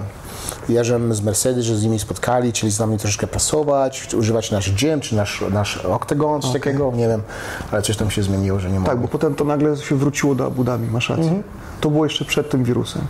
Ja 0.69 0.83
żem 0.83 1.13
z 1.13 1.21
Mercedes, 1.21 1.65
że 1.65 1.75
z 1.75 1.83
nimi 1.83 1.99
spotkali, 1.99 2.51
chcieli 2.51 2.73
z 2.73 2.79
nami 2.79 2.97
troszeczkę 2.97 3.27
pracować, 3.27 4.13
używać 4.13 4.51
nasz 4.51 4.71
gym, 4.73 4.99
czy 4.99 5.15
nasz, 5.15 5.43
nasz 5.51 5.77
oktagon, 5.77 6.41
coś 6.41 6.53
takiego, 6.53 6.91
nie 6.95 7.07
wiem, 7.07 7.21
ale 7.71 7.81
coś 7.81 7.97
tam 7.97 8.09
się 8.11 8.23
zmieniło, 8.23 8.59
że 8.59 8.67
nie 8.71 8.79
mogło. 8.79 8.89
Tak, 8.93 9.01
bo 9.01 9.07
potem 9.07 9.35
to 9.35 9.43
nagle 9.43 9.77
się 9.77 9.95
wróciło 9.95 10.35
do 10.35 10.45
Abu 10.45 10.63
Dhabi, 10.63 10.87
masz 10.91 11.09
rację. 11.09 11.23
Mhm. 11.25 11.43
To 11.85 11.89
było 11.89 12.05
jeszcze 12.05 12.25
przed 12.25 12.49
tym 12.49 12.63
wirusem. 12.63 13.01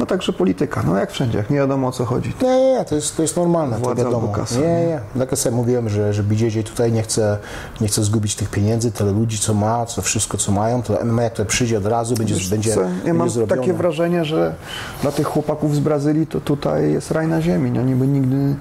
No 0.00 0.06
także 0.06 0.32
polityka, 0.32 0.82
no 0.86 0.96
jak 0.98 1.10
wszędzie, 1.10 1.38
jak 1.38 1.50
nie 1.50 1.56
wiadomo 1.56 1.88
o 1.88 1.92
co 1.92 2.04
chodzi. 2.04 2.32
Nie, 2.42 2.48
nie, 2.48 2.72
nie, 2.72 2.84
to 2.84 2.94
jest, 2.94 3.16
to 3.16 3.22
jest 3.22 3.36
normalne, 3.36 3.76
to 3.76 3.82
Władza 3.82 4.04
wiadomo. 4.04 4.16
albo 4.28 4.32
kasa. 4.40 4.60
Nie, 4.60 4.66
nie, 4.86 5.00
tak 5.18 5.30
jak 5.30 5.40
sobie 5.40 5.56
mówiłem, 5.56 5.88
że, 5.88 6.12
że 6.12 6.22
BJJ 6.22 6.60
tutaj 6.64 6.92
nie 6.92 7.02
chce, 7.02 7.38
nie 7.80 7.88
chce 7.88 8.04
zgubić 8.04 8.34
tych 8.34 8.50
pieniędzy, 8.50 8.92
tyle 8.92 9.12
ludzi, 9.12 9.38
co 9.38 9.54
ma, 9.54 9.86
co 9.86 10.02
wszystko, 10.02 10.38
co 10.38 10.52
mają, 10.52 10.82
to 10.82 11.04
MMA 11.04 11.22
jak 11.22 11.32
to 11.34 11.44
przyjdzie 11.44 11.78
od 11.78 11.86
razu, 11.86 12.14
będzie, 12.14 12.34
będzie, 12.50 12.74
Co, 12.74 12.80
ja 12.80 12.86
będzie 12.88 13.12
mam 13.14 13.30
zrobione. 13.30 13.60
takie 13.60 13.72
wrażenie, 13.72 14.24
że 14.24 14.54
dla 15.02 15.12
tych 15.12 15.26
chłopaków 15.26 15.76
z 15.76 15.78
Brazylii 15.80 16.26
to 16.26 16.40
tutaj 16.40 16.92
jest 16.92 17.10
raj 17.10 17.28
na 17.28 17.42
ziemi. 17.42 17.70
nie? 17.70 17.80
Oni 17.80 17.94
by 17.94 18.06
nigdy, 18.06 18.54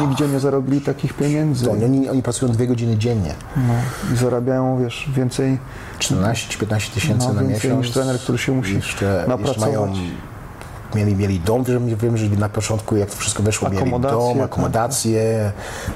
nigdzie 0.00 0.28
nie 0.28 0.40
zarobili 0.40 0.80
takich 0.80 1.14
pieniędzy. 1.14 1.64
To 1.64 1.70
Oni, 1.72 2.08
oni 2.08 2.22
pracują 2.22 2.52
dwie 2.52 2.66
godziny 2.66 2.96
dziennie, 2.96 3.34
No, 3.56 3.62
I 4.14 4.16
zarabiają, 4.16 4.78
wiesz, 4.84 5.10
więcej 5.16 5.58
14 5.98 6.48
czy 6.52 6.58
15 6.58 6.92
tysięcy 6.94 7.26
No, 7.28 7.34
na 7.34 7.42
miesiąc. 7.42 7.78
niż 7.78 7.90
trener, 7.90 8.18
który 8.18 8.38
się 8.38 8.52
musi 8.52 8.74
jeszcze, 8.74 9.04
jeszcze 9.06 9.24
napracować. 9.28 9.60
mają, 9.60 9.92
mieli, 10.94 11.16
mieli 11.16 11.40
dom, 11.40 11.64
wiem, 11.64 11.96
wiem, 11.96 12.16
że 12.16 12.28
na 12.28 12.48
początku 12.48 12.96
jak 12.96 13.10
to 13.10 13.16
wszystko 13.16 13.42
weszło, 13.42 13.70
mieli 13.70 13.90
dom, 13.90 14.34
tak. 14.34 14.44
akomodacje, 14.44 15.52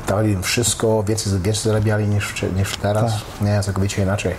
dawali 0.08 0.32
im 0.32 0.42
wszystko, 0.42 1.02
więcej, 1.02 1.32
więcej 1.32 1.62
zarabiali 1.62 2.08
niż, 2.08 2.34
niż 2.56 2.76
teraz. 2.76 3.12
Nie, 3.40 3.62
całkowicie 3.62 4.02
inaczej. 4.02 4.34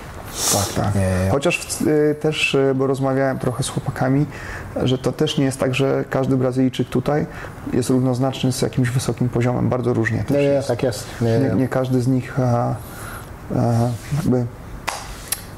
Tak, 0.53 0.73
tak. 0.83 0.95
Nie. 0.95 1.29
Chociaż 1.31 1.81
y, 1.81 2.15
też, 2.21 2.55
y, 2.55 2.73
bo 2.75 2.87
rozmawiałem 2.87 3.39
trochę 3.39 3.63
z 3.63 3.69
chłopakami, 3.69 4.25
że 4.83 4.97
to 4.97 5.11
też 5.11 5.37
nie 5.37 5.45
jest 5.45 5.59
tak, 5.59 5.75
że 5.75 6.05
każdy 6.09 6.37
Brazylijczyk 6.37 6.89
tutaj 6.89 7.25
jest 7.73 7.89
równoznaczny 7.89 8.51
z 8.51 8.61
jakimś 8.61 8.89
wysokim 8.89 9.29
poziomem. 9.29 9.69
Bardzo 9.69 9.93
różnie 9.93 10.23
Nie, 10.29 10.37
nie, 10.37 10.43
jest. 10.43 10.67
tak 10.67 10.83
jest. 10.83 11.05
Nie, 11.21 11.39
Nie, 11.39 11.49
nie. 11.49 11.55
nie 11.55 11.67
każdy 11.67 12.01
z 12.01 12.07
nich 12.07 12.39
a, 12.39 12.43
a, 12.43 12.75
jakby 14.15 14.45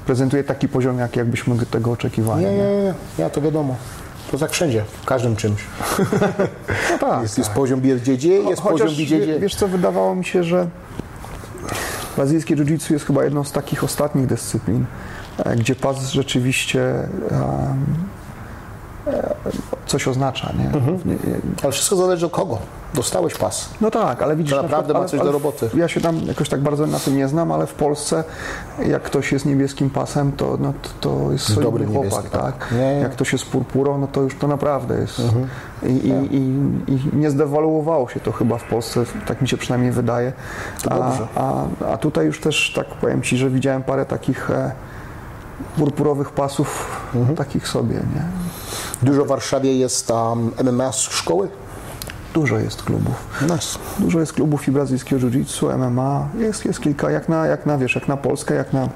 prezentuje 0.06 0.44
taki 0.44 0.68
poziom, 0.68 1.00
jak, 1.00 1.16
jakbyśmy 1.16 1.66
tego 1.66 1.92
oczekiwali. 1.92 2.46
Nie, 2.46 2.52
nie, 2.52 2.58
nie, 2.58 2.94
ja 3.18 3.30
to 3.30 3.42
wiadomo. 3.42 3.76
To 4.32 4.38
tak 4.38 4.52
wszędzie, 4.52 4.84
w 5.02 5.06
każdym 5.06 5.36
czymś. 5.36 5.62
No 6.92 6.98
tak, 7.00 7.22
Jest, 7.22 7.38
jest 7.38 7.50
poziom 7.50 7.82
BJJ, 7.82 8.28
jest 8.50 8.62
Chociaż 8.62 8.82
poziom 8.82 8.96
wie- 9.20 9.40
wiesz 9.40 9.56
co, 9.56 9.68
wydawało 9.68 10.16
mi 10.16 10.26
się, 10.26 10.44
że 10.44 10.68
brazylijskie 12.16 12.56
jiu-jitsu 12.56 12.94
jest 12.94 13.06
chyba 13.06 13.24
jedną 13.24 13.44
z 13.44 13.52
takich 13.52 13.84
ostatnich 13.84 14.28
dyscyplin, 14.28 14.86
e, 15.46 15.56
gdzie 15.56 15.76
pas 15.76 16.12
rzeczywiście 16.12 16.82
e, 16.82 17.08
coś 19.86 20.08
oznacza, 20.08 20.54
nie? 20.60 20.66
Mhm. 20.66 21.00
Ale 21.64 21.72
wszystko 21.72 21.96
zależy 21.96 22.26
od 22.26 22.32
kogo. 22.32 22.58
Dostałeś 22.94 23.36
pas. 23.36 23.70
No 23.82 23.92
tak, 23.92 24.22
ale 24.22 24.36
widzisz... 24.36 24.52
To 24.52 24.58
na 24.58 24.62
naprawdę 24.64 24.84
przykład- 24.94 25.04
ma 25.04 25.10
coś 25.10 25.20
ale 25.20 25.28
do 25.30 25.34
roboty. 25.34 25.70
Ja 25.74 25.88
się 25.88 26.02
tam 26.02 26.22
jakoś 26.22 26.50
tak 26.50 26.62
bardzo 26.62 26.88
na 26.88 27.00
tym 27.00 27.18
nie 27.18 27.28
znam, 27.28 27.52
ale 27.52 27.68
w 27.68 27.74
Polsce 27.74 28.24
jak 28.88 29.04
ktoś 29.04 29.32
jest 29.32 29.46
niebieskim 29.46 29.90
pasem, 29.90 30.32
to, 30.32 30.58
no, 30.60 30.74
to, 30.82 30.90
to 31.10 31.32
jest 31.32 31.46
solidny 31.46 31.64
dobry 31.64 31.86
chłopak, 31.86 32.04
niebieski, 32.04 32.30
tak? 32.30 32.42
tak. 32.58 32.72
Nie, 32.72 32.78
nie. 32.78 33.00
Jak 33.00 33.12
ktoś 33.12 33.34
jest 33.34 33.46
purpurą, 33.46 33.98
no 33.98 34.08
to 34.08 34.22
już 34.22 34.36
to 34.38 34.48
naprawdę 34.48 34.98
jest... 35.00 35.20
Mhm. 35.20 35.48
I, 35.84 35.88
i, 35.88 36.36
i, 36.36 36.94
I 36.94 37.18
nie 37.18 37.30
zdewaluowało 37.32 38.10
się 38.10 38.20
to 38.20 38.32
chyba 38.32 38.58
w 38.58 38.64
Polsce, 38.64 39.04
tak 39.28 39.42
mi 39.42 39.48
się 39.48 39.58
przynajmniej 39.58 39.92
wydaje. 39.92 40.34
To 40.84 40.92
a, 40.92 40.96
dobrze. 41.10 41.28
a, 41.36 41.64
a 41.94 41.98
tutaj 41.98 42.26
już 42.26 42.42
też 42.42 42.74
tak 42.76 42.88
powiem 42.88 43.22
Ci, 43.22 43.38
że 43.38 43.50
widziałem 43.50 43.84
parę 43.84 44.06
takich 44.06 44.52
e, 44.52 44.72
purpurowych 45.78 46.32
pasów, 46.32 46.86
Mhm. 47.16 47.36
takich 47.38 47.68
sobie, 47.68 47.96
nie? 47.96 48.24
Dużo 49.04 49.26
w 49.26 49.28
Warszawie 49.28 49.78
jest 49.78 50.12
um, 50.12 50.52
MMA 50.64 50.92
szkoły. 50.92 51.50
Dużo 52.34 52.58
jest 52.58 52.84
klubów. 52.84 53.16
Nice. 53.42 53.80
Dużo 54.00 54.20
jest 54.20 54.34
klubów 54.34 54.68
i 54.68 54.72
brazylijskiego 54.72 55.28
jiu-jitsu, 55.28 55.78
MMA. 55.78 56.28
Jest, 56.38 56.66
jest 56.66 56.82
kilka, 56.82 57.12
jak 57.12 57.30
na, 57.30 57.48
jak 57.48 57.66
na, 57.66 57.78
wiesz, 57.78 57.96
jak 57.96 58.08
na 58.08 58.18
Polskę, 58.18 58.56
jak 58.56 58.74
na 58.74 58.90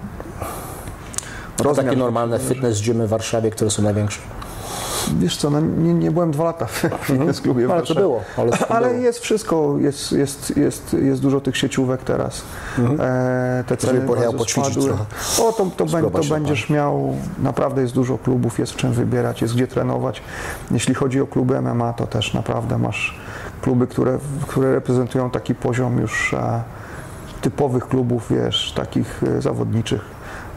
To 1.58 1.64
rozmiar. 1.64 1.86
takie 1.86 1.98
normalne 1.98 2.40
fitness 2.40 2.82
gymy 2.82 3.08
w 3.08 3.10
Warszawie, 3.10 3.52
które 3.52 3.72
są 3.72 3.84
największe. 3.84 4.22
Wiesz 5.20 5.38
co, 5.38 5.50
no, 5.50 5.60
nie, 5.60 5.94
nie 5.94 6.12
byłem 6.12 6.32
dwa 6.32 6.44
lata 6.44 6.66
w 6.66 6.90
fitness 7.02 7.42
klubie 7.42 7.68
Ale 7.72 7.82
to 7.84 7.96
było. 7.96 8.22
Ale, 8.38 8.52
to 8.52 8.72
Ale 8.72 8.90
było. 8.90 9.02
jest 9.02 9.20
wszystko, 9.20 9.76
jest, 9.80 10.12
jest, 10.12 10.58
jest, 10.58 10.94
jest 10.94 11.22
dużo 11.22 11.42
tych 11.42 11.58
sieciówek 11.58 12.04
teraz. 12.04 12.42
E, 13.00 13.64
te 13.68 13.78
ceny 13.78 14.02
bardzo 14.02 14.46
spadły. 14.46 14.94
O, 15.40 15.54
to, 15.54 15.66
to, 15.78 15.86
to 15.86 16.24
będziesz 16.30 16.70
miał, 16.70 17.16
naprawdę 17.40 17.82
jest 17.82 17.94
dużo 17.94 18.18
klubów, 18.18 18.60
jest 18.60 18.72
w 18.72 18.76
czym 18.76 18.94
wybierać, 18.94 19.42
jest 19.42 19.56
gdzie 19.56 19.68
trenować. 19.68 20.22
Jeśli 20.72 20.94
chodzi 20.94 21.22
o 21.22 21.28
kluby 21.28 21.62
MMA, 21.62 21.94
to 21.94 22.08
też 22.08 22.34
naprawdę 22.34 22.78
masz 22.78 23.23
kluby, 23.64 23.88
które, 23.88 24.18
które 24.48 24.72
reprezentują 24.72 25.30
taki 25.30 25.56
poziom 25.56 25.98
już 26.02 26.34
e, 26.34 26.64
typowych 27.42 27.88
klubów, 27.88 28.28
wiesz, 28.30 28.74
takich 28.76 29.22
e, 29.38 29.42
zawodniczych. 29.42 30.02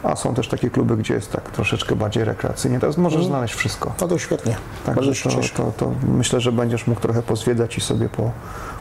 a 0.03 0.15
są 0.15 0.33
też 0.33 0.47
takie 0.47 0.69
kluby, 0.69 0.97
gdzie 0.97 1.13
jest 1.13 1.31
tak 1.31 1.51
troszeczkę 1.51 1.95
bardziej 1.95 2.23
rekreacyjnie. 2.23 2.79
Teraz 2.79 2.97
możesz 2.97 3.15
Mhm. 3.17 3.31
znaleźć 3.31 3.53
wszystko. 3.53 3.91
No 4.01 4.07
to 4.07 4.17
świetnie. 4.17 4.55
Bardzo 4.85 5.01
Także 5.01 5.15
się 5.15 5.29
to, 5.29 5.63
to, 5.63 5.71
to 5.77 5.91
myślę, 6.17 6.41
że 6.41 6.51
będziesz 6.51 6.87
mógł 6.87 7.01
trochę 7.01 7.21
pozwiedzać 7.21 7.77
i 7.77 7.81
sobie 7.81 8.09
po, 8.09 8.31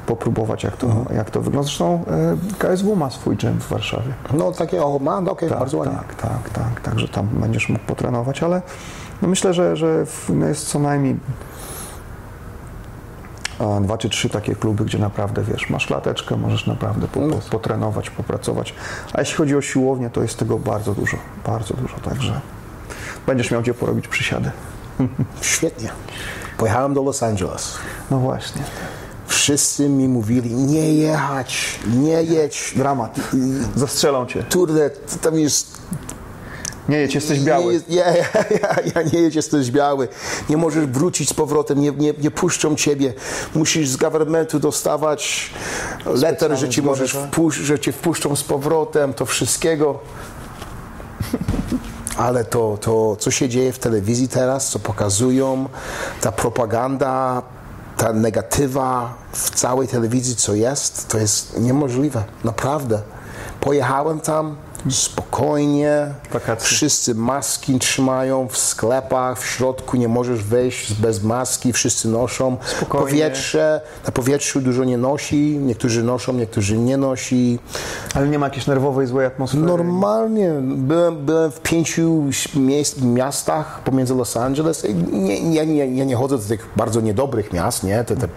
popróbować, 0.07 0.65
jak 0.65 0.77
to, 0.77 0.87
Mhm. 0.87 1.17
jak 1.17 1.31
to 1.31 1.41
wygląda. 1.41 1.63
Zresztą 1.67 2.05
e, 2.07 2.37
KSW 2.59 2.97
ma 2.97 3.11
swój 3.11 3.37
gym 3.37 3.61
w 3.61 3.69
Warszawie. 3.69 4.15
No 4.33 4.53
takie, 4.53 4.85
o, 4.85 4.99
ma, 4.99 5.21
no, 5.21 5.31
okej, 5.33 5.51
bardzo 5.51 5.79
ładnie. 5.79 5.97
Tak, 5.97 6.15
tak, 6.15 6.51
tak. 6.51 6.81
Także 6.81 7.09
tam 7.09 7.27
będziesz 7.33 7.69
mógł 7.69 7.85
potrenować, 7.85 8.43
ale 8.43 8.63
no 9.23 9.29
myślę, 9.29 9.55
że, 9.55 9.77
że 9.77 10.05
jest 10.49 10.69
co 10.69 10.79
najmniej 10.79 11.17
dwa 13.83 13.99
czy 13.99 14.09
trzy 14.09 14.29
takie 14.29 14.55
kluby, 14.55 14.85
gdzie 14.85 14.99
naprawdę 14.99 15.43
wiesz, 15.43 15.71
masz 15.71 15.87
klateczkę, 15.87 16.37
możesz 16.37 16.67
naprawdę 16.67 17.09
po, 17.09 17.21
po, 17.21 17.51
potrenować, 17.51 18.11
popracować. 18.11 18.75
A 19.13 19.21
jeśli 19.21 19.37
chodzi 19.37 19.57
o 19.57 19.61
siłownię, 19.61 20.11
to 20.11 20.23
jest 20.23 20.39
tego 20.39 20.59
bardzo 20.59 20.95
dużo, 20.95 21.17
bardzo 21.47 21.75
dużo, 21.75 21.97
także 22.05 22.41
będziesz 23.27 23.51
miał 23.51 23.63
gdzie 23.63 23.75
porobić 23.75 24.09
przysiady. 24.09 24.51
Świetnie. 25.41 25.89
Pojechałem 26.59 26.95
do 26.95 27.03
Los 27.03 27.23
Angeles. 27.23 27.79
No 28.11 28.19
właśnie. 28.19 28.63
Wszyscy 29.27 29.89
mi 29.89 30.09
mówili, 30.09 30.55
nie 30.55 30.95
jechać, 30.95 31.81
nie 31.87 32.23
jedź. 32.23 32.75
Dramat. 32.77 33.21
Zastrzelą 33.77 34.27
cię. 34.27 34.45
Kurde, 34.53 34.91
tam 35.23 35.39
jest 35.39 35.81
Nie 36.89 36.97
jedź, 36.99 37.15
jesteś 37.15 37.39
Nie, 37.39 37.45
biały. 37.45 37.73
jest- 37.73 37.91
ja, 37.91 38.07
ja, 38.17 38.25
ja, 38.63 38.77
ja 38.95 39.03
nie 39.13 39.19
jedź, 39.21 39.35
jesteś 39.35 39.71
biały. 39.71 40.09
Nie 40.49 40.57
możesz 40.57 40.87
wrócić 40.87 41.29
z 41.29 41.35
powrotem, 41.35 41.81
nie, 41.81 41.91
nie, 41.93 42.13
nie 42.19 42.31
puszczą 42.31 42.77
ciebie. 42.77 43.15
Musisz 43.55 43.89
z 43.89 43.97
governmentu 43.97 44.59
dostawać 44.59 45.51
letter, 46.07 46.59
że 46.59 46.69
ci 46.69 46.83
możesz 46.83 47.13
tak? 47.13 47.31
wpusz- 47.31 47.63
że 47.65 47.79
cię 47.79 47.93
wpuszczą 47.93 48.37
z 48.37 48.43
powrotem, 48.43 49.15
to 49.15 49.27
wszystkiego. 49.27 49.99
Ale 52.17 52.45
to, 52.45 52.79
to, 52.81 53.17
co 53.17 53.31
się 53.31 53.49
dzieje 53.49 53.73
w 53.73 53.79
telewizji 53.79 54.29
teraz, 54.29 54.69
co 54.71 54.79
pokazują, 54.79 55.69
ta 56.21 56.33
propaganda, 56.33 57.43
ta 57.97 58.13
negatywa 58.13 59.15
w 59.33 59.51
całej 59.51 59.89
telewizji, 59.89 60.37
co 60.37 60.55
jest, 60.55 61.09
to 61.09 61.19
jest 61.19 61.59
niemożliwe. 61.61 62.25
Naprawdę. 62.45 63.01
Pojechałem 63.61 64.21
tam 64.21 64.57
spokojnie. 64.91 66.07
Wakacje. 66.33 66.67
Wszyscy 66.67 67.15
maski 67.15 67.79
trzymają 67.79 68.49
w 68.49 68.59
sklepach, 68.59 69.41
w 69.41 69.47
środku 69.47 69.97
nie 69.97 70.09
możesz 70.09 70.43
wejść 70.43 70.93
bez 70.93 71.23
maski, 71.23 71.73
wszyscy 71.73 72.09
noszą. 72.09 72.57
Spokojnie. 72.65 73.07
Powietrze, 73.07 73.81
na 74.07 74.13
powietrzu 74.13 74.61
dużo 74.61 74.85
nie 74.85 74.99
nosi, 74.99 75.59
niektórzy 75.63 76.03
noszą, 76.03 76.33
niektórzy 76.33 76.79
nie 76.79 76.97
nosi. 76.97 77.59
Ale 78.15 78.29
nie 78.29 78.39
ma 78.39 78.47
jakiejś 78.47 78.67
nerwowej, 78.67 79.07
złej 79.07 79.27
atmosfery. 79.27 79.65
Normalnie. 79.65 80.53
Byłem, 80.61 81.27
byłem 81.27 81.51
w 81.51 81.61
pięciu 81.61 82.23
miejsc, 82.55 83.01
miastach 83.01 83.81
pomiędzy 83.81 84.15
Los 84.15 84.37
Angeles. 84.37 84.87
Nie, 85.13 85.43
nie, 85.43 85.67
nie, 85.67 85.97
ja 85.97 86.05
nie 86.05 86.17
chodzę 86.17 86.39
do 86.39 86.45
tych 86.45 86.69
bardzo 86.77 87.01
niedobrych 87.01 87.53
miast, 87.53 87.85
nie, 87.85 88.05
te, 88.05 88.17
te, 88.17 88.29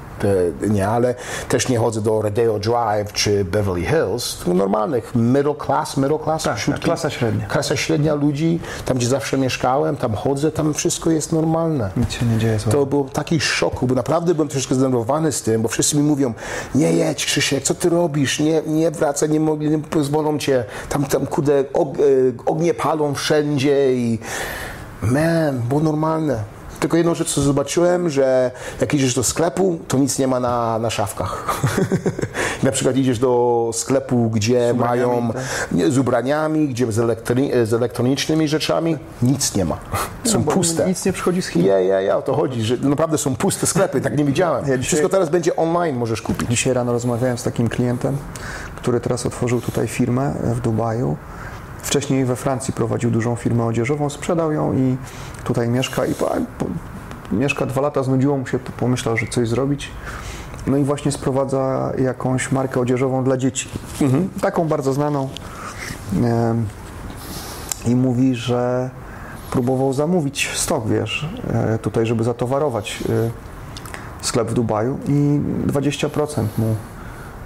nie, 0.69 0.87
ale 0.87 1.15
też 1.49 1.69
nie 1.69 1.77
chodzę 1.77 2.01
do 2.01 2.21
Rodeo 2.21 2.59
Drive 2.59 3.13
czy 3.13 3.45
Beverly 3.45 3.85
Hills. 3.85 4.37
Normalnych, 4.47 5.15
middle 5.15 5.55
class, 5.65 5.97
middle 5.97 6.19
class. 6.23 6.38
Tak, 6.43 6.57
wśród- 6.57 6.75
tak, 6.75 6.83
klasa 6.85 7.09
średnia. 7.09 7.45
Klasa 7.47 7.75
średnia 7.75 8.13
ludzi, 8.15 8.59
tam 8.85 8.97
gdzie 8.97 9.07
zawsze 9.07 9.37
mieszkałem, 9.37 9.97
tam 9.97 10.13
chodzę, 10.13 10.51
tam 10.51 10.73
wszystko 10.73 11.11
jest 11.11 11.31
normalne. 11.31 11.89
Nic 11.97 12.11
się 12.13 12.25
nie 12.25 12.37
dzieje 12.37 12.59
złego. 12.59 12.79
To 12.79 12.85
był 12.85 13.09
taki 13.09 13.39
szok, 13.39 13.85
bo 13.85 13.95
naprawdę 13.95 14.33
byłem 14.35 14.47
troszeczkę 14.47 14.75
zdenerwowany 14.75 15.31
z 15.31 15.41
tym, 15.41 15.61
bo 15.61 15.67
wszyscy 15.69 15.97
mi 15.97 16.03
mówią, 16.03 16.33
nie 16.75 16.93
jedź 16.93 17.25
Krzysiek, 17.25 17.63
co 17.63 17.75
ty 17.75 17.89
robisz, 17.89 18.39
nie, 18.39 18.61
nie 18.67 18.91
wracaj, 18.91 19.29
nie, 19.29 19.39
mogli, 19.39 19.69
nie 19.69 19.79
pozwolą 19.79 20.37
cię, 20.39 20.65
tam, 20.89 21.05
tam 21.05 21.25
kurde, 21.27 21.63
og, 21.73 21.87
e, 21.97 22.01
ognie 22.45 22.73
palą 22.73 23.13
wszędzie 23.13 23.93
i 23.95 24.19
man, 25.01 25.59
było 25.59 25.79
normalne. 25.81 26.58
Tylko 26.79 26.97
jedną 26.97 27.15
rzecz, 27.15 27.33
co 27.33 27.41
zobaczyłem, 27.41 28.09
że 28.09 28.51
jak 28.81 28.93
idziesz 28.93 29.15
do 29.15 29.23
sklepu, 29.23 29.79
to 29.87 29.97
nic 29.97 30.19
nie 30.19 30.27
ma 30.27 30.39
na, 30.39 30.79
na 30.79 30.89
szafkach. 30.89 31.61
na 32.63 32.71
przykład 32.71 32.95
idziesz 32.95 33.19
do 33.19 33.69
sklepu, 33.73 34.29
gdzie 34.29 34.73
mają 34.73 35.33
nie, 35.71 35.91
z 35.91 35.97
ubraniami, 35.97 36.67
gdzie 36.67 36.91
z, 36.91 36.97
elektri- 36.97 37.65
z 37.65 37.73
elektronicznymi 37.73 38.47
rzeczami, 38.47 38.97
nic 39.21 39.55
nie 39.55 39.65
ma. 39.65 39.77
Są 40.23 40.43
bo 40.43 40.51
puste. 40.51 40.87
Nic 40.87 41.05
nie 41.05 41.13
przychodzi 41.13 41.41
z 41.41 41.47
Chin. 41.47 41.65
Ja, 41.65 41.79
ja, 41.79 42.01
ja, 42.01 42.17
o 42.17 42.21
to 42.21 42.33
chodzi, 42.35 42.63
że 42.63 42.77
naprawdę 42.77 43.17
są 43.17 43.35
puste 43.35 43.67
sklepy, 43.67 44.01
tak 44.01 44.17
nie 44.17 44.23
widziałem. 44.25 44.61
Ja 44.67 44.77
dzisiaj- 44.77 44.83
Wszystko 44.87 45.09
teraz 45.09 45.29
będzie 45.29 45.55
online, 45.55 45.97
możesz 45.97 46.21
kupić. 46.21 46.49
Dzisiaj 46.49 46.73
rano 46.73 46.91
rozmawiałem 46.91 47.37
z 47.37 47.43
takim 47.43 47.69
klientem, 47.69 48.17
który 48.75 48.99
teraz 48.99 49.25
otworzył 49.25 49.61
tutaj 49.61 49.87
firmę 49.87 50.33
w 50.43 50.59
Dubaju. 50.59 51.17
Wcześniej 51.81 52.25
we 52.25 52.35
Francji 52.35 52.73
prowadził 52.73 53.11
dużą 53.11 53.35
firmę 53.35 53.65
odzieżową, 53.65 54.09
sprzedał 54.09 54.51
ją 54.51 54.73
i 54.73 54.97
tutaj 55.43 55.69
mieszka 55.69 56.05
i 56.05 56.13
po, 56.13 56.25
po, 56.57 56.65
mieszka 57.31 57.65
dwa 57.65 57.81
lata, 57.81 58.03
znudziło 58.03 58.37
mu 58.37 58.47
się, 58.47 58.59
pomyślał, 58.59 59.17
że 59.17 59.27
coś 59.27 59.47
zrobić. 59.47 59.91
No 60.67 60.77
i 60.77 60.83
właśnie 60.83 61.11
sprowadza 61.11 61.93
jakąś 61.97 62.51
markę 62.51 62.79
odzieżową 62.79 63.23
dla 63.23 63.37
dzieci. 63.37 63.69
Taką 64.41 64.67
bardzo 64.67 64.93
znaną. 64.93 65.29
I 67.85 67.95
mówi, 67.95 68.35
że 68.35 68.89
próbował 69.51 69.93
zamówić 69.93 70.49
stok, 70.55 70.87
wiesz, 70.87 71.29
e, 71.53 71.79
tutaj, 71.79 72.05
żeby 72.05 72.23
zatowarować 72.23 73.03
e, 73.09 73.29
sklep 74.21 74.49
w 74.49 74.53
Dubaju 74.53 74.99
i 75.07 75.39
20% 75.67 76.45
mu 76.57 76.75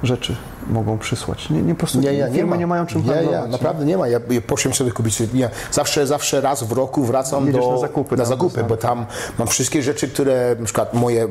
rzeczy 0.03 0.35
mogą 0.69 0.97
przysłać. 0.97 1.49
Nie, 1.49 1.61
nie 1.61 1.73
po 1.73 1.79
prostu 1.79 1.99
Nie, 1.99 2.11
nie, 2.11 2.17
nie 2.17 2.31
firmy 2.31 2.49
ma. 2.49 2.55
nie 2.55 2.67
mają 2.67 2.85
czym 2.85 3.05
nie, 3.05 3.13
handlować. 3.13 3.41
nie, 3.45 3.47
naprawdę 3.47 3.85
nie 3.85 3.97
ma. 3.97 4.07
Ja, 4.07 4.19
ja 4.29 4.41
poszłem 4.41 4.73
sobie 4.73 4.91
kupić. 4.91 5.21
Ja 5.33 5.49
zawsze, 5.71 6.07
zawsze 6.07 6.41
raz 6.41 6.63
w 6.63 6.71
roku 6.71 7.03
wracam 7.03 7.47
Jedziesz 7.47 7.61
do, 7.61 7.71
na 7.71 7.77
zakupy 7.77 8.17
na 8.17 8.25
zakupy 8.25 8.55
tak. 8.55 8.67
bo 8.67 8.77
tam 8.77 9.05
mam 9.39 9.47
wszystkie 9.47 9.81
rzeczy, 9.81 10.07
które 10.07 10.55
na 10.59 10.65
przykład 10.65 10.93
moje, 10.93 11.27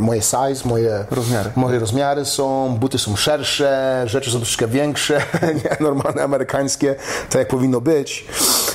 moje 0.00 0.22
size, 0.22 0.68
moje 0.68 1.04
Rozmiary. 1.10 1.50
moje 1.56 1.78
rozmiary 1.78 2.24
są, 2.24 2.76
buty 2.80 2.98
są 2.98 3.16
szersze, 3.16 4.02
rzeczy 4.06 4.30
są 4.30 4.38
troszkę 4.38 4.68
większe, 4.68 5.22
nie, 5.64 5.76
normalne 5.80 6.22
amerykańskie, 6.22 6.94
tak 7.30 7.38
jak 7.38 7.48
powinno 7.48 7.80
być. 7.80 8.26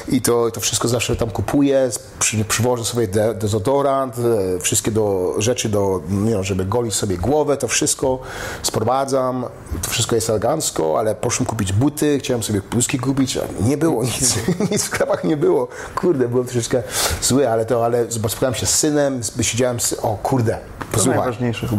I 0.08 0.22
to, 0.22 0.52
to 0.52 0.60
wszystko 0.60 0.88
zawsze 0.88 1.16
tam 1.16 1.30
kupuję, 1.30 1.90
przy, 2.20 2.46
przywożę 2.46 2.86
sobie 2.86 3.08
de, 3.08 3.34
dezodorant, 3.34 4.16
e, 4.56 4.60
wszystkie 4.60 4.92
do, 4.92 5.36
rzeczy, 5.38 5.70
do, 5.70 6.02
nie 6.10 6.44
żeby 6.44 6.66
golić 6.66 6.94
sobie 6.94 7.18
głowę, 7.18 7.58
to 7.58 7.68
wszystko 7.68 8.20
sprowadzam, 8.64 9.46
to 9.82 9.90
wszystko 9.90 10.16
jest 10.16 10.30
elegancko, 10.30 11.00
ale 11.00 11.16
poszłem 11.16 11.46
kupić 11.46 11.74
buty, 11.74 12.20
chciałem 12.20 12.44
sobie 12.44 12.62
bluzki 12.72 13.00
kupić, 13.00 13.38
a 13.38 13.42
nie 13.64 13.78
było 13.78 14.04
nic, 14.04 14.36
nic 14.72 14.84
w 14.84 14.86
sklepach 14.86 15.24
nie 15.24 15.38
było. 15.38 15.68
Kurde, 15.96 16.28
byłem 16.28 16.46
troszeczkę 16.46 16.84
zły, 17.22 17.50
ale 17.50 17.66
to, 17.66 17.86
ale 17.86 18.12
spotkałem 18.12 18.56
się 18.56 18.66
z 18.66 18.76
synem, 18.76 19.22
siedziałem 19.42 19.80
z, 19.80 19.94
o 19.94 20.18
kurde, 20.24 20.58
posłuchaj, 20.92 21.34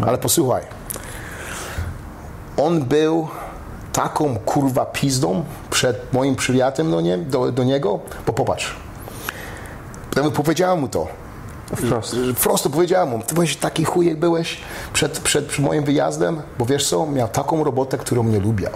ale 0.07 0.19
posłuchaj, 0.19 0.63
on 2.57 2.85
był 2.85 3.29
taką 3.93 4.37
kurwa 4.37 4.87
pizdą 4.87 5.45
przed 5.71 6.13
moim 6.13 6.37
przyjacielem 6.37 6.93
do, 6.93 7.01
nie, 7.01 7.19
do, 7.19 7.53
do 7.53 7.65
niego, 7.65 8.01
bo 8.27 8.33
popatrz. 8.33 8.77
Powiedziałem 10.35 10.81
mu 10.81 10.89
to. 10.89 11.24
Wprost. 11.77 12.17
Prosto 12.43 12.71
powiedziałem 12.71 13.09
mu, 13.09 13.23
ty 13.23 13.35
byłeś 13.35 13.57
taki 13.57 13.85
chujek 13.85 14.19
byłeś 14.19 14.61
przed, 14.93 15.19
przed, 15.19 15.45
przed 15.47 15.65
moim 15.65 15.85
wyjazdem, 15.85 16.43
bo 16.59 16.67
wiesz 16.67 16.89
co, 16.89 17.07
miał 17.07 17.29
taką 17.29 17.65
robotę, 17.65 17.99
którą 17.99 18.25
nie 18.25 18.41
lubiał. 18.41 18.73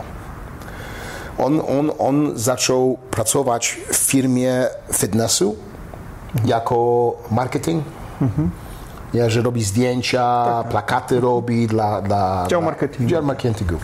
On, 1.38 1.60
on, 1.78 1.90
on 1.98 2.32
zaczął 2.34 2.98
pracować 3.10 3.78
w 3.92 3.96
firmie 3.96 4.66
fitnessu 4.92 5.56
jako 6.44 7.12
marketing. 7.30 7.84
Nie, 9.14 9.30
że 9.30 9.42
robi 9.42 9.64
zdjęcia, 9.64 10.64
plakaty 10.70 11.20
robi 11.20 11.66
dla... 11.66 12.02
dla 12.02 12.46
Dział 12.48 12.62
marketingu. 12.62 13.10
Dział 13.10 13.22
marketingu. 13.22 13.74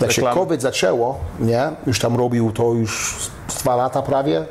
Jak 0.00 0.12
się. 0.12 0.22
COVID 0.22 0.62
zaczęło, 0.62 1.18
nie, 1.40 1.70
już 1.86 1.98
tam 1.98 2.16
robił 2.16 2.52
to 2.52 2.72
już 2.72 3.16
dwa 3.60 3.76
lata 3.76 4.02
prawie, 4.02 4.46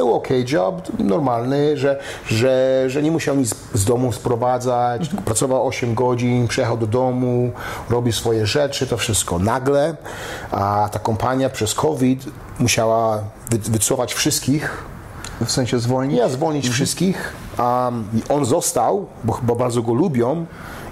był 0.00 0.14
ok 0.14 0.28
job, 0.52 0.82
normalny, 0.98 1.76
że, 1.76 2.00
że, 2.26 2.84
że 2.86 3.02
nie 3.02 3.10
musiał 3.10 3.36
nic 3.36 3.54
z 3.74 3.84
domu 3.84 4.12
sprowadzać, 4.12 5.08
pracował 5.24 5.66
8 5.66 5.94
godzin, 5.94 6.48
przyjechał 6.48 6.76
do 6.76 6.86
domu, 6.86 7.52
robi 7.90 8.12
swoje 8.12 8.46
rzeczy, 8.46 8.86
to 8.86 8.96
wszystko. 8.96 9.38
Nagle 9.38 9.96
a 10.50 10.88
ta 10.92 10.98
kompania 10.98 11.50
przez 11.50 11.74
COVID 11.74 12.24
musiała 12.58 13.22
wy, 13.50 13.58
wycofać 13.58 14.14
wszystkich, 14.14 14.84
W 15.44 15.50
sensie 15.50 15.78
zwolnić. 15.78 16.20
nie 16.20 16.28
zwolnić 16.28 16.68
wszystkich. 16.68 17.32
Um, 17.58 18.08
on 18.28 18.44
został, 18.44 19.06
bo 19.24 19.32
chyba 19.32 19.54
bardzo 19.54 19.82
go 19.82 19.94
lubią 19.94 20.46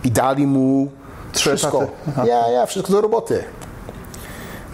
i 0.04 0.10
dali 0.10 0.46
mu 0.46 0.88
Trzy 1.32 1.48
wszystko. 1.48 1.86
Ja, 2.16 2.48
ja, 2.48 2.66
wszystko 2.66 2.92
do 2.92 3.00
roboty. 3.00 3.44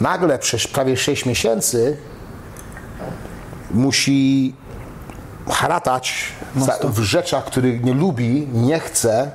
Nagle 0.01 0.39
przez 0.39 0.67
prawie 0.67 0.97
6 0.97 1.27
miesięcy 1.27 1.97
musi 3.75 4.55
haratać 5.51 6.25
za, 6.57 6.79
w 6.85 6.99
rzeczach, 6.99 7.45
których 7.45 7.85
nie 7.85 7.95
lubi, 7.95 8.49
nie 8.53 8.81
chce 8.81 9.31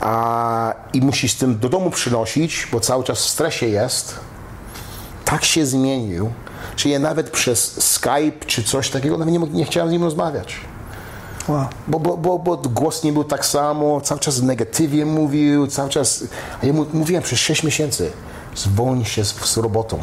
a, 0.00 0.74
i 0.92 1.00
musi 1.00 1.28
z 1.28 1.36
tym 1.36 1.58
do 1.58 1.68
domu 1.68 1.90
przynosić, 1.90 2.66
bo 2.72 2.80
cały 2.80 3.04
czas 3.04 3.18
w 3.18 3.28
stresie 3.28 3.66
jest. 3.66 4.20
Tak 5.24 5.44
się 5.44 5.66
zmienił, 5.66 6.30
Czy 6.76 6.88
ja 6.88 6.98
nawet 6.98 7.30
przez 7.30 7.84
Skype 7.92 8.46
czy 8.46 8.64
coś 8.64 8.90
takiego 8.90 9.18
nawet 9.18 9.34
nie, 9.34 9.38
nie 9.38 9.64
chciałem 9.64 9.88
z 9.88 9.92
nim 9.92 10.02
rozmawiać. 10.02 10.56
Wow. 11.48 11.66
Bo, 11.88 12.00
bo, 12.00 12.16
bo, 12.16 12.38
bo 12.38 12.56
głos 12.56 13.04
nie 13.04 13.12
był 13.12 13.24
tak 13.24 13.46
samo, 13.46 14.00
cały 14.00 14.20
czas 14.20 14.42
negatywnie 14.42 15.06
mówił, 15.06 15.66
cały 15.66 15.90
czas... 15.90 16.24
A 16.62 16.66
ja 16.66 16.72
mu 16.72 16.86
mówiłem 16.92 17.22
przez 17.22 17.38
6 17.38 17.62
miesięcy, 17.62 18.12
zwolnij 18.56 19.04
się 19.04 19.24
z, 19.24 19.34
z 19.34 19.56
robotą. 19.56 19.98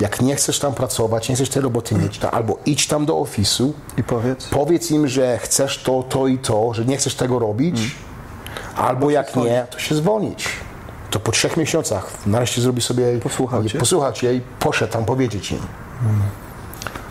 Jak 0.00 0.20
nie 0.20 0.36
chcesz 0.36 0.58
tam 0.58 0.74
pracować, 0.74 1.28
nie 1.28 1.34
chcesz 1.34 1.48
tej 1.48 1.62
roboty 1.62 1.94
mieć, 1.94 2.18
to 2.18 2.30
albo 2.30 2.58
idź 2.66 2.86
tam 2.86 3.06
do 3.06 3.18
ofisu, 3.18 3.74
I 3.98 4.02
powiedz. 4.02 4.48
powiedz 4.48 4.90
im, 4.90 5.08
że 5.08 5.38
chcesz 5.38 5.82
to, 5.82 6.02
to 6.02 6.26
i 6.26 6.38
to, 6.38 6.74
że 6.74 6.84
nie 6.84 6.96
chcesz 6.96 7.14
tego 7.14 7.38
robić, 7.38 7.96
albo 8.76 9.10
jak 9.10 9.36
nie, 9.36 9.66
to 9.70 9.78
się 9.78 9.94
zwolnić. 9.94 10.48
To 11.10 11.20
po 11.20 11.32
trzech 11.32 11.56
miesiącach 11.56 12.26
nareszcie 12.26 12.60
zrobi 12.60 12.82
sobie... 12.82 13.18
Posłuchał 13.18 13.64
cię? 13.64 13.78
Posłuchał 13.78 14.12
cię 14.12 14.34
i 14.34 14.40
poszedł 14.60 14.92
tam 14.92 15.04
powiedzieć 15.04 15.52
im. 15.52 15.58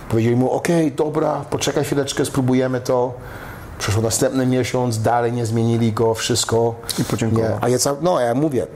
Powiedzieli 0.10 0.36
mu, 0.36 0.52
okej, 0.52 0.92
dobra, 0.92 1.46
poczekaj 1.50 1.84
chwileczkę, 1.84 2.26
spróbujemy 2.26 2.82
to. 2.82 3.14
Przeszło 3.80 4.02
następny 4.02 4.46
miesiąc, 4.46 5.02
dalej 5.02 5.34
nie 5.34 5.46
zmienili 5.46 5.94
go, 5.94 6.14
wszystko. 6.14 6.76
I 7.00 7.04
podziękował. 7.04 7.50
Nie. 7.50 7.58
A 7.62 7.70
ja, 7.70 7.78
no, 8.02 8.20
ja 8.20 8.34
mówię, 8.34 8.68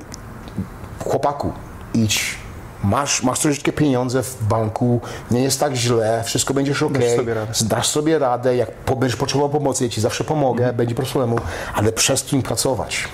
chłopaku, 1.04 1.52
idź, 1.94 2.39
masz, 2.84 3.24
masz 3.24 3.40
troszeczkę 3.40 3.72
pieniądze 3.72 4.24
w 4.24 4.44
banku, 4.44 5.02
nie 5.32 5.44
jest 5.44 5.60
tak 5.60 5.74
źle, 5.76 6.24
wszystko 6.26 6.54
będziesz 6.54 6.84
ok, 6.84 6.94
sobie 7.16 7.34
radę. 7.34 7.52
dasz 7.62 7.88
sobie 7.88 8.20
radę, 8.20 8.56
jak 8.56 8.70
będziesz 9.00 9.16
potrzebował 9.18 9.50
pomocy, 9.50 9.84
ja 9.84 9.90
ci 9.90 10.02
zawsze 10.02 10.24
pomogę, 10.24 10.64
Mhm. 10.64 10.76
będzie 10.78 10.96
problemu, 10.96 11.40
ale 11.76 11.92
przestań 11.92 12.42
pracować. 12.42 13.08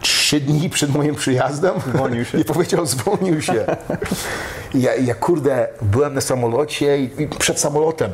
Trzy 0.00 0.40
dni 0.40 0.70
przed 0.70 0.94
moim 0.94 1.14
przyjazdem 1.14 1.72
Zwolnił 1.94 2.24
się. 2.24 2.38
i 2.40 2.44
powiedział, 2.44 2.86
zwolnił 2.86 3.42
się. 3.42 3.64
Ja, 4.74 4.94
ja 4.94 5.14
kurde, 5.14 5.68
byłem 5.82 6.14
na 6.14 6.20
samolocie 6.20 6.98
i, 6.98 7.22
i 7.22 7.28
przed 7.28 7.60
samolotem 7.60 8.10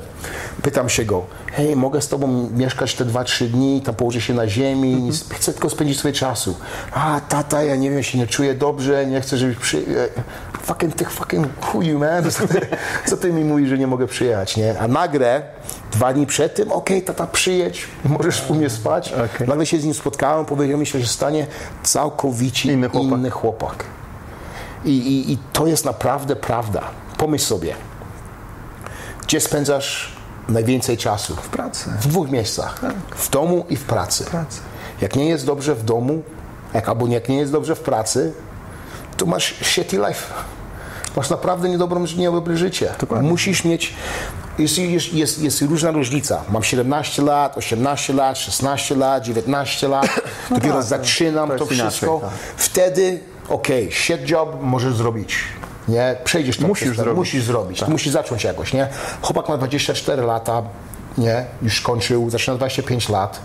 pytam 0.62 0.88
się 0.88 1.04
go, 1.04 1.26
hej, 1.52 1.76
mogę 1.76 2.02
z 2.02 2.08
tobą 2.08 2.48
mieszkać 2.56 2.94
te 2.94 3.04
dwa, 3.04 3.24
trzy 3.24 3.48
dni, 3.48 3.82
tam 3.84 3.94
położę 3.94 4.20
się 4.20 4.34
na 4.34 4.48
ziemi, 4.48 4.92
Mhm. 4.94 5.12
chcę 5.38 5.52
tylko 5.52 5.70
spędzić 5.70 5.98
swoje 5.98 6.14
czasu. 6.14 6.56
A, 6.92 7.20
tata, 7.28 7.62
ja 7.62 7.76
nie 7.76 7.90
wiem, 7.90 8.02
się 8.02 8.18
nie 8.18 8.26
czuję 8.26 8.54
dobrze, 8.54 9.06
nie 9.06 9.20
chcę, 9.20 9.36
żebyś 9.36 9.56
przy... 9.56 9.82
Fucking, 10.68 10.94
ty 10.94 11.04
fucking 11.04 11.46
chuju, 11.60 11.98
man. 11.98 12.30
Co 12.30 12.48
ty, 12.48 12.60
co 13.06 13.16
ty 13.16 13.32
mi 13.32 13.44
mówisz, 13.44 13.68
że 13.68 13.78
nie 13.78 13.86
mogę 13.86 14.06
przyjechać, 14.06 14.56
nie? 14.56 14.80
A 14.80 14.88
nagle, 14.88 15.42
dwa 15.92 16.12
dni 16.12 16.26
przed 16.26 16.54
tym, 16.54 16.72
okej, 16.72 17.02
tata, 17.02 17.26
przyjedź, 17.26 17.88
możesz 18.04 18.50
u 18.50 18.54
mnie 18.54 18.70
spać. 18.70 19.12
Okej. 19.12 19.48
Nagle 19.48 19.66
się 19.66 19.80
z 19.80 19.84
nim 19.84 19.94
spotkałem, 19.94 20.44
powiedział 20.44 20.78
mi 20.78 20.86
się, 20.86 21.00
że 21.00 21.06
stanie 21.06 21.46
całkowicie 21.82 22.72
Inny 22.72 22.88
chłopak. 22.88 23.18
inny 23.18 23.30
chłopak. 23.30 23.84
I, 24.84 24.90
i, 24.90 25.32
I 25.32 25.38
to 25.52 25.66
jest 25.66 25.84
naprawdę 25.84 26.36
prawda. 26.36 26.82
Pomyśl 27.18 27.44
sobie, 27.44 27.74
gdzie 29.22 29.40
spędzasz 29.40 30.16
najwięcej 30.48 30.96
czasu? 30.96 31.36
W 31.36 31.48
pracy. 31.48 31.90
W 32.00 32.06
dwóch 32.06 32.30
miejscach. 32.30 32.80
W 33.16 33.30
domu 33.30 33.64
i 33.70 33.76
w 33.76 33.84
pracy. 33.84 34.24
pracy. 34.24 34.60
Jak 35.00 35.16
nie 35.16 35.28
jest 35.28 35.46
dobrze 35.46 35.74
w 35.74 35.84
domu, 35.84 36.22
jak, 36.74 36.88
albo 36.88 37.06
jak 37.06 37.28
nie 37.28 37.38
jest 37.38 37.52
dobrze 37.52 37.74
w 37.74 37.80
pracy, 37.80 38.32
to 39.16 39.26
masz 39.26 39.54
shitty 39.62 39.96
life. 39.96 40.34
Masz 41.16 41.30
naprawdę 41.30 41.68
niedobrą, 41.68 42.04
niedobre 42.16 42.56
życie. 42.56 42.94
Dokładnie. 43.00 43.28
Musisz 43.28 43.64
mieć... 43.64 43.94
Jest, 44.58 44.78
jest, 44.78 45.14
jest, 45.14 45.42
jest 45.42 45.62
różna 45.62 45.90
różnica. 45.90 46.42
Mam 46.48 46.62
17 46.62 47.22
lat, 47.22 47.58
18 47.58 48.12
lat, 48.12 48.38
16 48.38 48.96
lat, 48.96 49.24
19 49.24 49.88
lat. 49.88 50.06
Dopiero 50.50 50.74
tak, 50.74 50.84
zaczynam 50.84 51.48
to 51.48 51.56
to, 51.56 51.64
jest 51.64 51.72
inaczej, 51.74 51.90
wszystko. 51.90 52.20
tak. 52.20 52.30
Wtedy, 52.56 53.20
okej, 53.48 53.92
shit 53.92 54.30
job 54.30 54.56
możesz 54.62 54.94
zrobić. 54.94 55.36
Nie? 55.88 56.16
Przejdziesz 56.24 56.56
to 56.56 56.66
Musisz 56.66 56.84
przez 56.88 56.96
to. 56.96 57.02
zrobić. 57.02 57.16
Tak. 57.16 57.18
Musisz 57.18 57.44
zrobić. 57.44 57.82
Musisz 57.88 58.12
zacząć 58.12 58.44
jakoś, 58.44 58.72
nie? 58.72 58.88
Chłopak 59.22 59.48
ma 59.48 59.56
24 59.56 60.22
lata, 60.22 60.62
nie? 61.18 61.44
Już 61.62 61.80
skończył, 61.80 62.30
zaczyna 62.30 62.56
25 62.56 63.08
lat. 63.08 63.40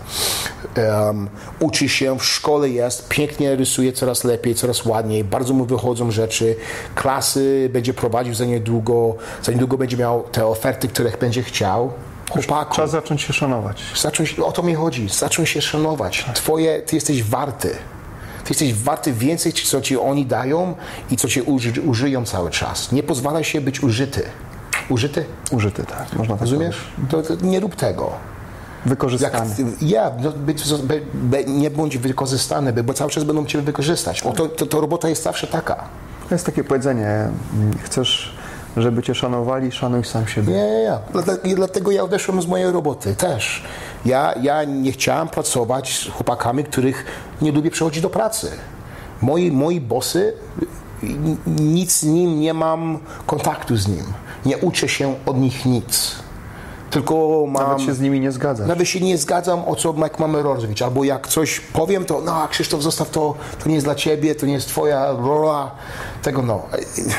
Um, 0.76 1.28
uczy 1.60 1.88
się, 1.88 2.18
w 2.18 2.24
szkole 2.24 2.68
jest, 2.68 3.08
pięknie 3.08 3.56
rysuje 3.56 3.92
coraz 3.92 4.24
lepiej, 4.24 4.54
coraz 4.54 4.84
ładniej, 4.84 5.24
bardzo 5.24 5.54
mu 5.54 5.64
wychodzą 5.64 6.10
rzeczy. 6.10 6.56
Klasy 6.94 7.70
będzie 7.72 7.94
prowadził 7.94 8.34
za 8.34 8.44
niedługo, 8.44 9.16
za 9.42 9.52
niedługo 9.52 9.78
będzie 9.78 9.96
miał 9.96 10.22
te 10.22 10.46
oferty, 10.46 10.88
których 10.88 11.18
będzie 11.18 11.42
chciał. 11.42 11.92
Chłopaku, 12.30 12.76
Czas 12.76 12.90
zacząć 12.90 13.22
się 13.22 13.32
szanować. 13.32 13.82
Zacząć, 13.96 14.38
o 14.38 14.52
to 14.52 14.62
mi 14.62 14.74
chodzi. 14.74 15.08
Zacząć 15.08 15.48
się 15.48 15.62
szanować. 15.62 16.24
Twoje, 16.34 16.82
ty 16.82 16.96
jesteś 16.96 17.22
warty. 17.22 17.68
Ty 18.44 18.50
jesteś 18.50 18.74
warty 18.74 19.12
więcej, 19.12 19.52
co 19.52 19.80
ci 19.80 19.98
oni 19.98 20.26
dają 20.26 20.74
i 21.10 21.16
co 21.16 21.28
ci 21.28 21.42
uży, 21.42 21.82
użyją 21.82 22.24
cały 22.24 22.50
czas. 22.50 22.92
Nie 22.92 23.02
pozwalaj 23.02 23.44
się 23.44 23.60
być 23.60 23.82
użyty. 23.82 24.22
Użyty? 24.88 25.24
Użyty, 25.50 25.84
tak. 25.84 26.12
Można 26.12 26.34
tak 26.34 26.40
Rozumiesz? 26.40 26.76
To, 27.10 27.22
to 27.22 27.34
nie 27.42 27.60
rób 27.60 27.76
tego. 27.76 28.12
Jak, 28.84 28.90
Wykorzystany. 28.90 29.54
ja, 29.82 30.10
no, 30.22 30.30
być, 30.30 30.72
be, 30.74 30.94
be, 31.14 31.44
nie 31.44 31.70
bądź 31.70 31.98
wykorzystany, 31.98 32.72
bo 32.82 32.94
cały 32.94 33.10
czas 33.10 33.24
będą 33.24 33.46
cię 33.46 33.62
wykorzystać. 33.62 34.22
O, 34.22 34.32
to, 34.32 34.48
to, 34.48 34.66
to 34.66 34.80
robota 34.80 35.08
jest 35.08 35.22
zawsze 35.22 35.46
taka. 35.46 35.74
To 36.28 36.34
jest 36.34 36.46
takie 36.46 36.64
powiedzenie, 36.64 37.06
mm, 37.06 37.78
chcesz, 37.82 38.34
żeby 38.76 39.02
cię 39.02 39.14
szanowali, 39.14 39.72
szanuj 39.72 40.04
sam 40.04 40.26
siebie. 40.26 40.52
Nie, 40.52 40.66
nie, 40.70 40.98
nie. 41.44 41.54
Dlatego 41.56 41.90
ja 41.90 42.02
odeszłem 42.02 42.42
z 42.42 42.46
mojej 42.46 42.70
roboty 42.72 43.14
też. 43.16 43.62
Ja, 44.04 44.34
ja 44.42 44.64
nie 44.64 44.92
chciałem 44.92 45.28
pracować 45.28 45.98
z 45.98 46.10
chłopakami, 46.10 46.64
których 46.64 47.04
nie 47.42 47.52
lubię 47.52 47.70
przychodzić 47.70 48.02
do 48.02 48.10
pracy. 48.10 48.50
Moi, 49.22 49.50
moi 49.52 49.80
bossy, 49.80 50.32
n- 51.02 51.36
nic 51.46 51.92
z 51.92 52.02
nim 52.02 52.40
nie 52.40 52.54
mam 52.54 52.98
kontaktu 53.26 53.76
z 53.76 53.88
nim. 53.88 54.04
Nie 54.46 54.58
uczę 54.58 54.88
się 54.88 55.14
od 55.26 55.38
nich 55.38 55.64
nic. 55.66 56.16
Tylko 56.94 57.44
mam... 57.48 57.62
Nawet 57.62 57.82
się 57.82 57.94
z 57.94 58.00
nimi 58.00 58.20
nie 58.20 58.32
zgadzasz. 58.32 58.68
Nawet 58.68 58.88
się 58.88 59.00
nie 59.00 59.18
zgadzam, 59.18 59.68
o 59.68 59.76
co 59.76 59.94
jak 60.02 60.18
mamy 60.18 60.42
rozwijać. 60.42 60.82
Albo 60.82 61.04
jak 61.04 61.28
coś 61.28 61.60
powiem, 61.60 62.04
to 62.04 62.20
no 62.20 62.48
Krzysztof, 62.50 62.82
zostaw 62.82 63.10
to, 63.10 63.34
to 63.62 63.68
nie 63.68 63.74
jest 63.74 63.86
dla 63.86 63.94
ciebie, 63.94 64.34
to 64.34 64.46
nie 64.46 64.52
jest 64.52 64.68
twoja 64.68 65.12
rola. 65.12 65.70
Tego 66.22 66.42
no. 66.42 66.62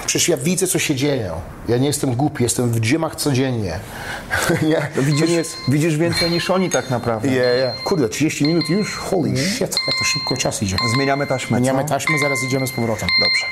Przecież 0.05 0.29
ja 0.29 0.37
widzę, 0.37 0.67
co 0.67 0.79
się 0.79 0.95
dzieje. 0.95 1.31
Ja 1.67 1.77
nie 1.77 1.87
jestem 1.87 2.15
głupi, 2.15 2.43
jestem 2.43 2.71
w 2.71 2.79
dżymach 2.79 3.15
codziennie. 3.15 3.79
nie, 4.69 4.87
to 4.95 5.01
Widzisz, 5.01 5.29
jest... 5.29 5.57
widzisz 5.67 5.97
więcej 5.97 6.31
niż 6.31 6.49
oni 6.49 6.69
tak 6.69 6.89
naprawdę. 6.89 7.27
Yeah, 7.27 7.57
yeah. 7.57 7.83
Kurde, 7.83 8.09
30 8.09 8.47
minut 8.47 8.69
już? 8.69 8.97
Holy 8.97 9.37
shit, 9.37 9.61
jak 9.61 9.71
to 9.99 10.03
szybko 10.05 10.37
czas 10.37 10.63
idzie. 10.63 10.75
Zmieniamy 10.95 11.27
taśmę, 11.27 11.57
Zmieniamy 11.57 11.83
co? 11.83 11.89
taśmę, 11.89 12.15
zaraz 12.21 12.43
idziemy 12.47 12.67
z 12.67 12.71
powrotem. 12.71 13.09
Dobrze. 13.19 13.45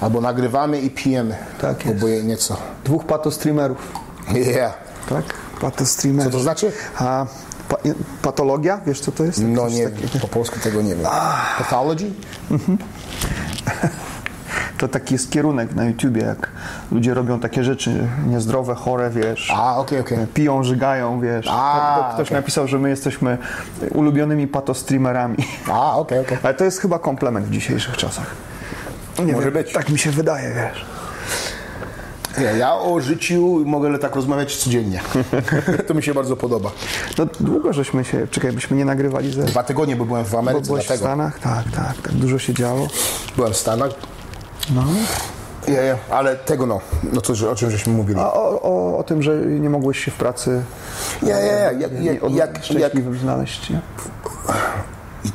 Albo 0.00 0.20
nagrywamy 0.20 0.80
i 0.80 0.90
pijemy. 0.90 1.36
Tak 1.60 1.86
jest. 1.86 1.98
Oboje 1.98 2.22
nieco. 2.22 2.56
Dwóch 2.84 3.04
patostreamerów. 3.04 4.05
Yeah. 4.34 4.74
Tak? 5.08 5.24
Patostreamerzy. 5.60 6.30
Co 6.30 6.36
to 6.36 6.42
znaczy? 6.42 6.72
A 6.98 7.26
pa, 7.68 7.76
patologia? 8.22 8.80
Wiesz 8.86 9.00
co 9.00 9.12
to 9.12 9.24
jest? 9.24 9.42
No 9.42 9.68
nie 9.68 9.88
wiem, 9.88 9.92
po 10.22 10.28
polsku 10.28 10.60
tego 10.60 10.82
nie 10.82 10.94
wiem. 10.94 11.06
Pathology? 11.58 12.10
To 14.78 14.88
taki 14.88 15.14
jest 15.14 15.30
kierunek 15.32 15.74
na 15.74 15.84
YouTubie, 15.84 16.22
jak 16.22 16.48
ludzie 16.92 17.14
robią 17.14 17.40
takie 17.40 17.64
rzeczy 17.64 18.08
niezdrowe, 18.26 18.74
chore, 18.74 19.10
wiesz. 19.10 19.52
A, 19.56 19.76
okej, 19.76 20.00
okej. 20.00 20.18
Piją, 20.34 20.62
żygają, 20.62 21.20
wiesz. 21.20 21.46
A, 21.50 21.94
To- 21.96 22.02
to 22.08 22.14
Ktoś 22.14 22.26
okej. 22.28 22.36
napisał, 22.36 22.68
że 22.68 22.78
my 22.78 22.88
jesteśmy 22.90 23.38
ulubionymi 23.94 24.46
patostreamerami. 24.46 25.36
A, 25.72 25.96
okej, 25.96 26.18
okej. 26.20 26.38
Ale 26.42 26.54
to 26.54 26.64
jest 26.64 26.80
chyba 26.80 26.98
komplement 26.98 27.46
w 27.46 27.50
dzisiejszych 27.50 27.96
czasach. 27.96 28.26
Nie 29.24 29.32
Może 29.32 29.44
wiem, 29.44 29.54
być. 29.54 29.72
Tak 29.72 29.88
mi 29.88 29.98
się 29.98 30.10
wydaje, 30.10 30.54
wiesz. 30.54 30.84
Ja, 32.42 32.52
ja 32.52 32.74
o 32.74 33.00
życiu 33.00 33.62
mogę 33.64 33.98
tak 33.98 34.16
rozmawiać 34.16 34.56
codziennie. 34.56 35.00
to 35.86 35.94
mi 35.94 36.02
się 36.02 36.14
bardzo 36.14 36.36
podoba. 36.36 36.70
No 37.18 37.26
długo 37.40 37.72
żeśmy 37.72 38.04
się, 38.04 38.26
czekaj, 38.30 38.52
byśmy 38.52 38.76
nie 38.76 38.84
nagrywali 38.84 39.32
ze... 39.32 39.42
Dwa 39.42 39.62
tygodnie, 39.62 39.96
bo 39.96 40.04
byłem 40.04 40.24
w 40.24 40.30
Bo 40.30 40.38
Ameryce, 40.38 40.64
w 40.64 40.74
dlatego. 40.74 40.96
Stanach? 40.96 41.38
Tak, 41.38 41.64
tak, 41.74 41.94
tak. 42.02 42.12
Dużo 42.12 42.38
się 42.38 42.54
działo. 42.54 42.86
Byłem 43.36 43.52
w 43.52 43.56
Stanach. 43.56 43.90
No. 44.74 44.84
Ja, 45.68 45.82
ja, 45.82 45.96
ale 46.10 46.36
tego 46.36 46.66
no, 46.66 46.80
no 47.12 47.20
to, 47.20 47.34
że- 47.34 47.50
o 47.50 47.54
czym 47.56 47.70
żeśmy 47.70 47.92
mówili. 47.92 48.20
A 48.20 48.32
o, 48.32 48.62
o, 48.62 48.98
o 48.98 49.02
tym, 49.02 49.22
że 49.22 49.36
nie 49.36 49.70
mogłeś 49.70 50.04
się 50.04 50.10
w 50.10 50.14
pracy 50.14 50.62
Ja, 51.22 51.38
ja, 51.38 51.52
ja, 51.52 51.72
jak, 51.72 51.92
nie- 52.00 52.18
jak, 52.36 52.70
jak, 52.70 52.92
znaleźć, 53.20 53.70
nie? 53.70 53.80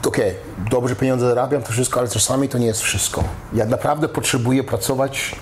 Okej, 0.07 0.33
dobrze 0.71 0.95
pieniądze 0.95 1.27
zarabiam, 1.27 1.61
to 1.61 1.71
wszystko, 1.71 1.99
ale 1.99 2.09
czasami 2.09 2.49
to 2.49 2.57
nie 2.57 2.65
jest 2.65 2.81
wszystko. 2.81 3.23
Ja 3.53 3.65
naprawdę 3.65 4.07
potrzebuję 4.07 4.63
pracować 4.63 5.35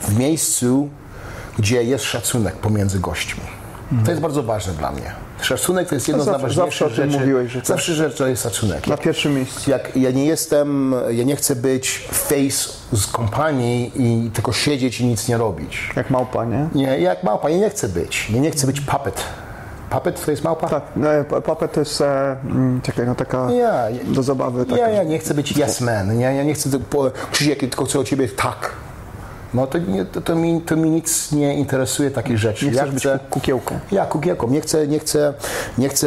w 0.00 0.18
miejscu, 0.18 0.88
gdzie 1.58 1.82
jest 1.84 2.04
szacunek 2.04 2.54
pomiędzy 2.56 2.98
gośćmi. 3.00 3.42
To 4.04 4.10
jest 4.10 4.22
bardzo 4.22 4.42
ważne 4.42 4.72
dla 4.72 4.92
mnie. 4.92 5.12
Szacunek 5.40 5.88
to 5.88 5.94
jest 5.94 6.08
jedno 6.08 6.24
No 6.24 6.24
zawsze- 6.24 6.38
z 6.38 6.42
najważniejszych 6.56 6.88
zawsze 6.88 7.06
rzeczy. 7.06 7.18
mówiłeś, 7.20 7.52
że 7.52 7.58
tak. 7.58 7.66
Zawsze, 7.66 7.94
że 7.94 8.10
to 8.10 8.26
jest 8.26 8.42
szacunek. 8.42 8.86
Na 8.86 8.96
pierwszym 8.96 9.34
miejscu. 9.34 9.70
Jak 9.70 9.96
ja 9.96 10.10
nie 10.10 10.24
jestem, 10.26 10.94
ja 11.10 11.24
nie 11.24 11.36
chcę 11.36 11.56
być 11.56 12.08
face 12.12 12.68
z 12.92 13.06
kompanii 13.06 13.92
i 13.94 14.30
tylko 14.30 14.52
siedzieć 14.52 15.00
i 15.00 15.04
nic 15.06 15.28
nie 15.28 15.36
robić. 15.36 15.90
Jak 15.96 16.10
małpa, 16.10 16.44
nie? 16.44 16.68
Nie, 16.74 16.98
jak 17.00 17.22
małpa, 17.24 17.50
ja 17.50 17.56
nie 17.58 17.70
chcę 17.70 17.88
być. 17.88 18.30
Ja 18.30 18.40
nie 18.40 18.50
chcę 18.50 18.66
być 18.66 18.80
puppet. 18.80 19.24
Puppet 19.90 20.24
to 20.24 20.30
jest 20.30 20.44
małpa? 20.44 20.68
Tak, 20.68 20.82
no, 20.96 21.08
pa- 21.30 21.40
papet 21.40 21.72
to 21.72 21.80
jest, 21.80 22.00
e, 22.00 22.36
mm, 22.44 22.80
czekaj, 22.80 23.06
no 23.06 23.14
taka 23.14 23.50
Ja, 23.52 23.84
do 24.04 24.22
zabawy. 24.22 24.64
Taka. 24.66 24.78
Ja, 24.80 24.88
ja 24.88 25.02
nie 25.02 25.18
chcę 25.18 25.34
być 25.34 25.58
yes 25.58 25.80
man. 25.80 26.20
Ja, 26.20 26.30
ja 26.32 26.42
nie 26.44 26.54
chcę 26.54 26.70
po- 26.90 27.10
Krzysiek, 27.32 27.58
tylko 27.60 27.84
chcę 27.84 27.98
o 27.98 28.04
ciebie 28.04 28.28
tak. 28.28 28.70
No 29.54 29.66
to, 29.66 29.78
nie, 29.78 30.04
to, 30.04 30.20
to, 30.20 30.34
mi, 30.36 30.60
to 30.60 30.76
mi 30.76 30.90
nic 30.90 31.32
nie 31.32 31.54
interesuje 31.54 32.10
takich 32.10 32.38
rzeczy. 32.38 32.66
Nie 32.66 32.72
Ja 32.72 32.82
chcesz 32.82 32.94
być 32.94 33.02
chcę- 33.02 33.18
ku- 33.18 33.24
kukiełką. 33.30 33.78
Ja 33.92 34.06
kukiełką. 34.06 34.48
Nie 34.50 34.60
chcę, 34.60 34.86
nie, 34.86 34.98
chcę, 34.98 35.34
nie 35.78 35.88
chcę 35.88 36.06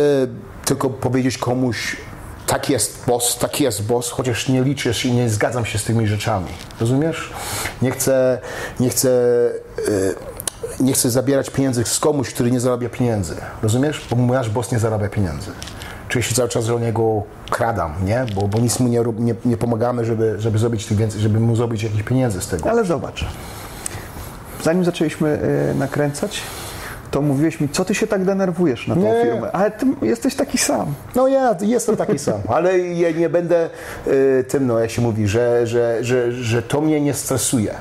tylko 0.66 0.90
powiedzieć 0.90 1.38
komuś, 1.38 1.98
tak 2.48 2.70
jest 2.70 3.04
boss, 3.08 3.38
taki 3.38 3.64
jest 3.64 3.84
boss, 3.84 4.10
chociaż 4.10 4.50
nie 4.50 4.64
liczysz 4.64 5.06
i 5.06 5.12
nie 5.12 5.30
zgadzam 5.30 5.66
się 5.66 5.78
z 5.78 5.84
tymi 5.84 6.08
rzeczami. 6.08 6.48
Rozumiesz? 6.80 7.34
Nie 7.82 7.92
chcę, 7.92 8.40
nie 8.80 8.90
chcę, 8.90 9.10
y, 9.90 10.16
nie 10.80 10.94
chcę 10.94 11.10
zabierać 11.10 11.50
pieniędzy 11.50 11.84
z 11.84 12.00
komuś, 12.00 12.34
który 12.34 12.52
nie 12.52 12.60
zarabia 12.60 12.90
pieniędzy. 12.90 13.36
Rozumiesz? 13.64 14.08
Bo 14.10 14.16
mój 14.16 14.38
boss 14.54 14.72
nie 14.72 14.80
zarabia 14.80 15.10
pieniędzy. 15.10 15.52
Czuję 16.10 16.24
się 16.24 16.36
cały 16.36 16.50
czas, 16.50 16.66
że 16.66 16.76
o 16.76 16.80
niego 16.80 17.24
kradam, 17.50 17.94
nie? 18.06 18.26
Bo, 18.36 18.48
bo 18.48 18.60
nic 18.60 18.80
mu 18.80 18.88
nie, 18.88 19.04
nie, 19.18 19.36
nie 19.46 19.58
pomagamy, 19.58 20.06
żeby, 20.06 20.36
żeby 20.40 20.58
zrobić 20.58 20.86
tych 20.86 20.98
więcej, 20.98 21.22
żeby 21.22 21.40
mu 21.40 21.56
zrobić 21.56 21.84
jakieś 21.84 22.04
pieniędzy 22.04 22.42
z 22.42 22.48
tego. 22.48 22.70
Ale 22.70 22.86
zobacz, 22.86 23.26
zanim 24.64 24.86
zaczęliśmy 24.86 25.40
e, 25.72 25.76
nakręcać, 25.76 26.42
to 27.12 27.22
mówiłeś 27.22 27.60
mi, 27.60 27.70
co 27.70 27.86
ty 27.86 27.96
się 27.96 28.08
tak 28.08 28.26
denerwujesz 28.26 28.88
na 28.88 28.96
tą 28.96 29.02
Nie. 29.02 29.22
firmę. 29.24 29.52
Ale 29.52 29.72
ty 29.72 29.86
jesteś 30.02 30.36
taki 30.36 30.58
sam. 30.58 30.94
No 31.16 31.28
ja 31.28 31.56
jestem 31.62 31.98
taki 31.98 32.20
sam, 32.20 32.42
ale 32.56 32.80
ja 32.80 33.12
nie 33.12 33.30
będę 33.30 33.70
y, 34.08 34.46
tym, 34.48 34.68
no 34.68 34.80
jak 34.80 34.92
się 34.92 35.02
mówi, 35.02 35.28
że, 35.28 35.68
że, 35.68 35.98
że, 36.02 36.32
że 36.32 36.62
to 36.62 36.82
mnie 36.82 37.02
nie 37.02 37.14
stresuje. 37.14 37.74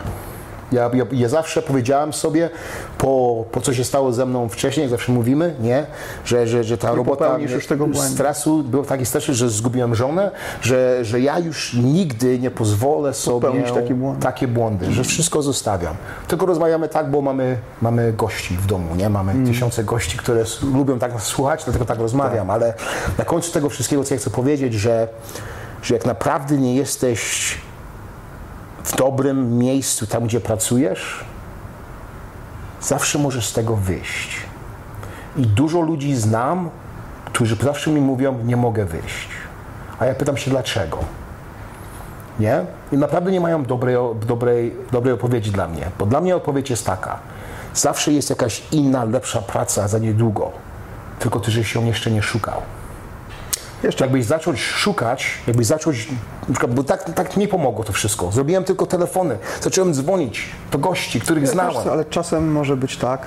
Ja, 0.73 0.91
ja, 0.95 1.05
ja 1.13 1.29
zawsze 1.29 1.63
powiedziałem 1.63 2.13
sobie, 2.13 2.51
po, 2.99 3.45
po 3.53 3.61
co 3.61 3.75
się 3.75 3.85
stało 3.85 4.13
ze 4.13 4.27
mną 4.27 4.49
wcześniej, 4.49 4.83
jak 4.85 4.91
zawsze 4.91 5.13
mówimy, 5.13 5.55
nie? 5.61 5.87
Że, 6.25 6.47
że, 6.47 6.65
że 6.65 6.79
ta 6.79 6.95
robota 6.95 7.25
popełnisz 7.25 7.47
mnie- 7.51 7.55
już 7.57 7.67
tego 7.67 7.87
błędu. 7.87 8.15
stresu, 8.15 8.63
był 8.63 8.85
taki 8.85 9.07
stres, 9.07 9.25
że 9.25 9.51
zgubiłem 9.51 9.95
żonę, 9.95 10.31
że, 10.63 11.05
że 11.05 11.21
ja 11.21 11.39
już 11.39 11.75
nigdy 11.75 12.39
nie 12.39 12.51
pozwolę 12.51 13.15
sobie 13.15 13.41
Popełnić 13.41 13.73
taki 13.73 13.95
błąd. 13.95 14.23
takie 14.23 14.49
błędy, 14.49 14.93
że 14.93 15.05
wszystko 15.05 15.43
zostawiam. 15.43 15.95
Tylko 16.29 16.47
rozmawiamy 16.47 16.89
tak, 16.89 17.11
bo 17.11 17.21
mamy, 17.21 17.59
mamy 17.83 18.13
gości 18.13 18.57
w 18.57 18.67
domu, 18.67 18.95
nie? 18.95 19.09
Mamy 19.11 19.47
tysiące 19.47 19.85
gości, 19.85 20.19
które 20.19 20.45
lubią 20.73 20.99
tak 20.99 21.13
nas 21.15 21.23
słuchać, 21.23 21.65
dlatego 21.65 21.85
tak 21.85 21.99
rozmawiam, 21.99 22.51
ale 22.51 22.75
na 23.19 23.25
końcu 23.25 23.53
tego 23.53 23.69
wszystkiego, 23.69 24.05
co 24.05 24.15
ja 24.15 24.21
chcę 24.21 24.31
powiedzieć, 24.31 24.75
że, 24.75 25.09
że 25.83 25.95
jak 25.95 26.07
naprawdę 26.07 26.57
nie 26.57 26.75
jesteś 26.75 27.55
w 28.87 28.97
dobrym 28.97 29.59
miejscu, 29.59 30.07
tam 30.07 30.25
gdzie 30.25 30.41
pracujesz, 30.41 31.25
zawsze 32.81 33.19
możesz 33.19 33.47
z 33.47 33.53
tego 33.53 33.77
wyjść. 33.77 34.41
I 35.37 35.47
dużo 35.47 35.81
ludzi 35.81 36.17
znam, 36.17 36.71
którzy 37.25 37.57
zawsze 37.57 37.91
mi 37.91 38.01
mówią, 38.01 38.39
nie 38.45 38.57
mogę 38.57 38.85
wyjść. 38.85 39.29
A 39.99 40.07
ja 40.07 40.15
pytam 40.15 40.37
się, 40.37 40.51
dlaczego? 40.51 40.99
Nie? 42.41 42.65
I 42.93 42.97
naprawdę 42.97 43.31
nie 43.31 43.41
mają 43.41 43.65
dobrej, 43.65 43.97
dobrej, 44.27 44.77
dobrej 44.93 45.15
odpowiedzi 45.15 45.51
dla 45.51 45.69
mnie. 45.69 45.91
Bo 45.99 46.07
dla 46.07 46.21
mnie 46.21 46.37
odpowiedź 46.37 46.71
jest 46.71 46.87
taka. 46.87 47.19
Zawsze 47.75 48.13
jest 48.13 48.31
jakaś 48.31 48.63
inna, 48.73 49.05
lepsza 49.05 49.43
praca 49.43 49.89
za 49.89 49.99
niedługo. 49.99 50.51
Tylko 51.19 51.41
ty, 51.41 51.51
żeś 51.51 51.75
ją 51.75 51.85
jeszcze 51.85 52.11
nie 52.11 52.23
szukał. 52.23 52.63
Jeszcze 53.87 54.05
Jakbyś 54.05 54.25
zacząć 54.25 54.61
szukać, 54.61 55.27
jakbyś 55.47 55.67
zacząć, 55.67 56.09
na 56.49 56.55
przykład, 56.55 56.75
bo 56.75 56.85
tak, 56.85 57.13
tak 57.15 57.37
mi 57.37 57.49
pomogło 57.49 57.85
to 57.85 57.93
wszystko. 57.93 58.33
Zrobiłem 58.33 58.65
tylko 58.65 58.87
telefony, 58.87 59.39
zacząłem 59.61 59.95
dzwonić 59.95 60.49
do 60.73 60.79
gości, 60.79 61.21
których 61.21 61.49
znałem. 61.49 61.89
ale 61.89 62.05
czasem 62.05 62.53
może 62.53 62.77
być 62.77 62.97
tak, 62.97 63.27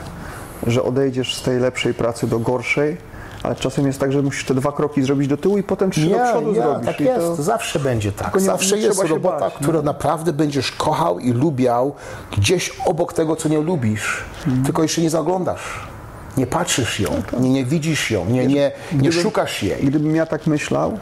że 0.68 0.84
odejdziesz 0.84 1.36
z 1.36 1.42
tej 1.42 1.60
lepszej 1.60 1.94
pracy 1.94 2.28
do 2.28 2.40
gorszej, 2.40 2.98
ale 3.44 3.56
czasem 3.56 3.88
jest 3.88 4.00
tak, 4.00 4.12
że 4.12 4.22
musisz 4.22 4.46
te 4.46 4.54
dwa 4.54 4.72
kroki 4.72 5.04
zrobić 5.04 5.28
do 5.28 5.38
tyłu 5.38 5.58
i 5.58 5.64
potem 5.64 5.92
trzy 5.92 6.10
do 6.10 6.20
przodu 6.20 6.52
nie, 6.52 6.62
zrobisz. 6.62 6.86
tak 6.86 7.00
jest, 7.00 7.20
to- 7.20 7.44
zawsze 7.44 7.80
będzie 7.80 8.12
tak. 8.12 8.26
Tylko 8.26 8.40
nie- 8.40 8.46
zawsze 8.46 8.76
nie 8.76 8.82
jest 8.82 9.04
robota, 9.04 9.40
bać, 9.40 9.54
no. 9.54 9.60
która 9.60 9.82
naprawdę 9.82 10.34
będziesz 10.34 10.72
kochał 10.72 11.20
i 11.20 11.32
lubiał 11.32 11.96
gdzieś 12.38 12.74
obok 12.86 13.14
tego, 13.14 13.36
co 13.36 13.50
nie 13.50 13.62
lubisz, 13.62 14.24
tylko 14.66 14.84
jeszcze 14.84 15.02
nie 15.02 15.10
zaglądasz. 15.10 15.90
Nie 16.38 16.48
patrzysz 16.48 17.00
ją, 17.00 17.22
No 17.34 17.40
nie, 17.40 17.50
nie 17.50 17.66
widzisz 17.66 18.12
ją, 18.12 18.26
nie, 18.26 18.48
nie, 18.48 18.48
nie 18.48 18.72
Gdybym- 19.00 19.22
szukasz 19.22 19.64
jej. 19.64 19.84
Gdybym 19.84 20.16
ja 20.16 20.26
tak 20.26 20.48
myślał, 20.48 21.00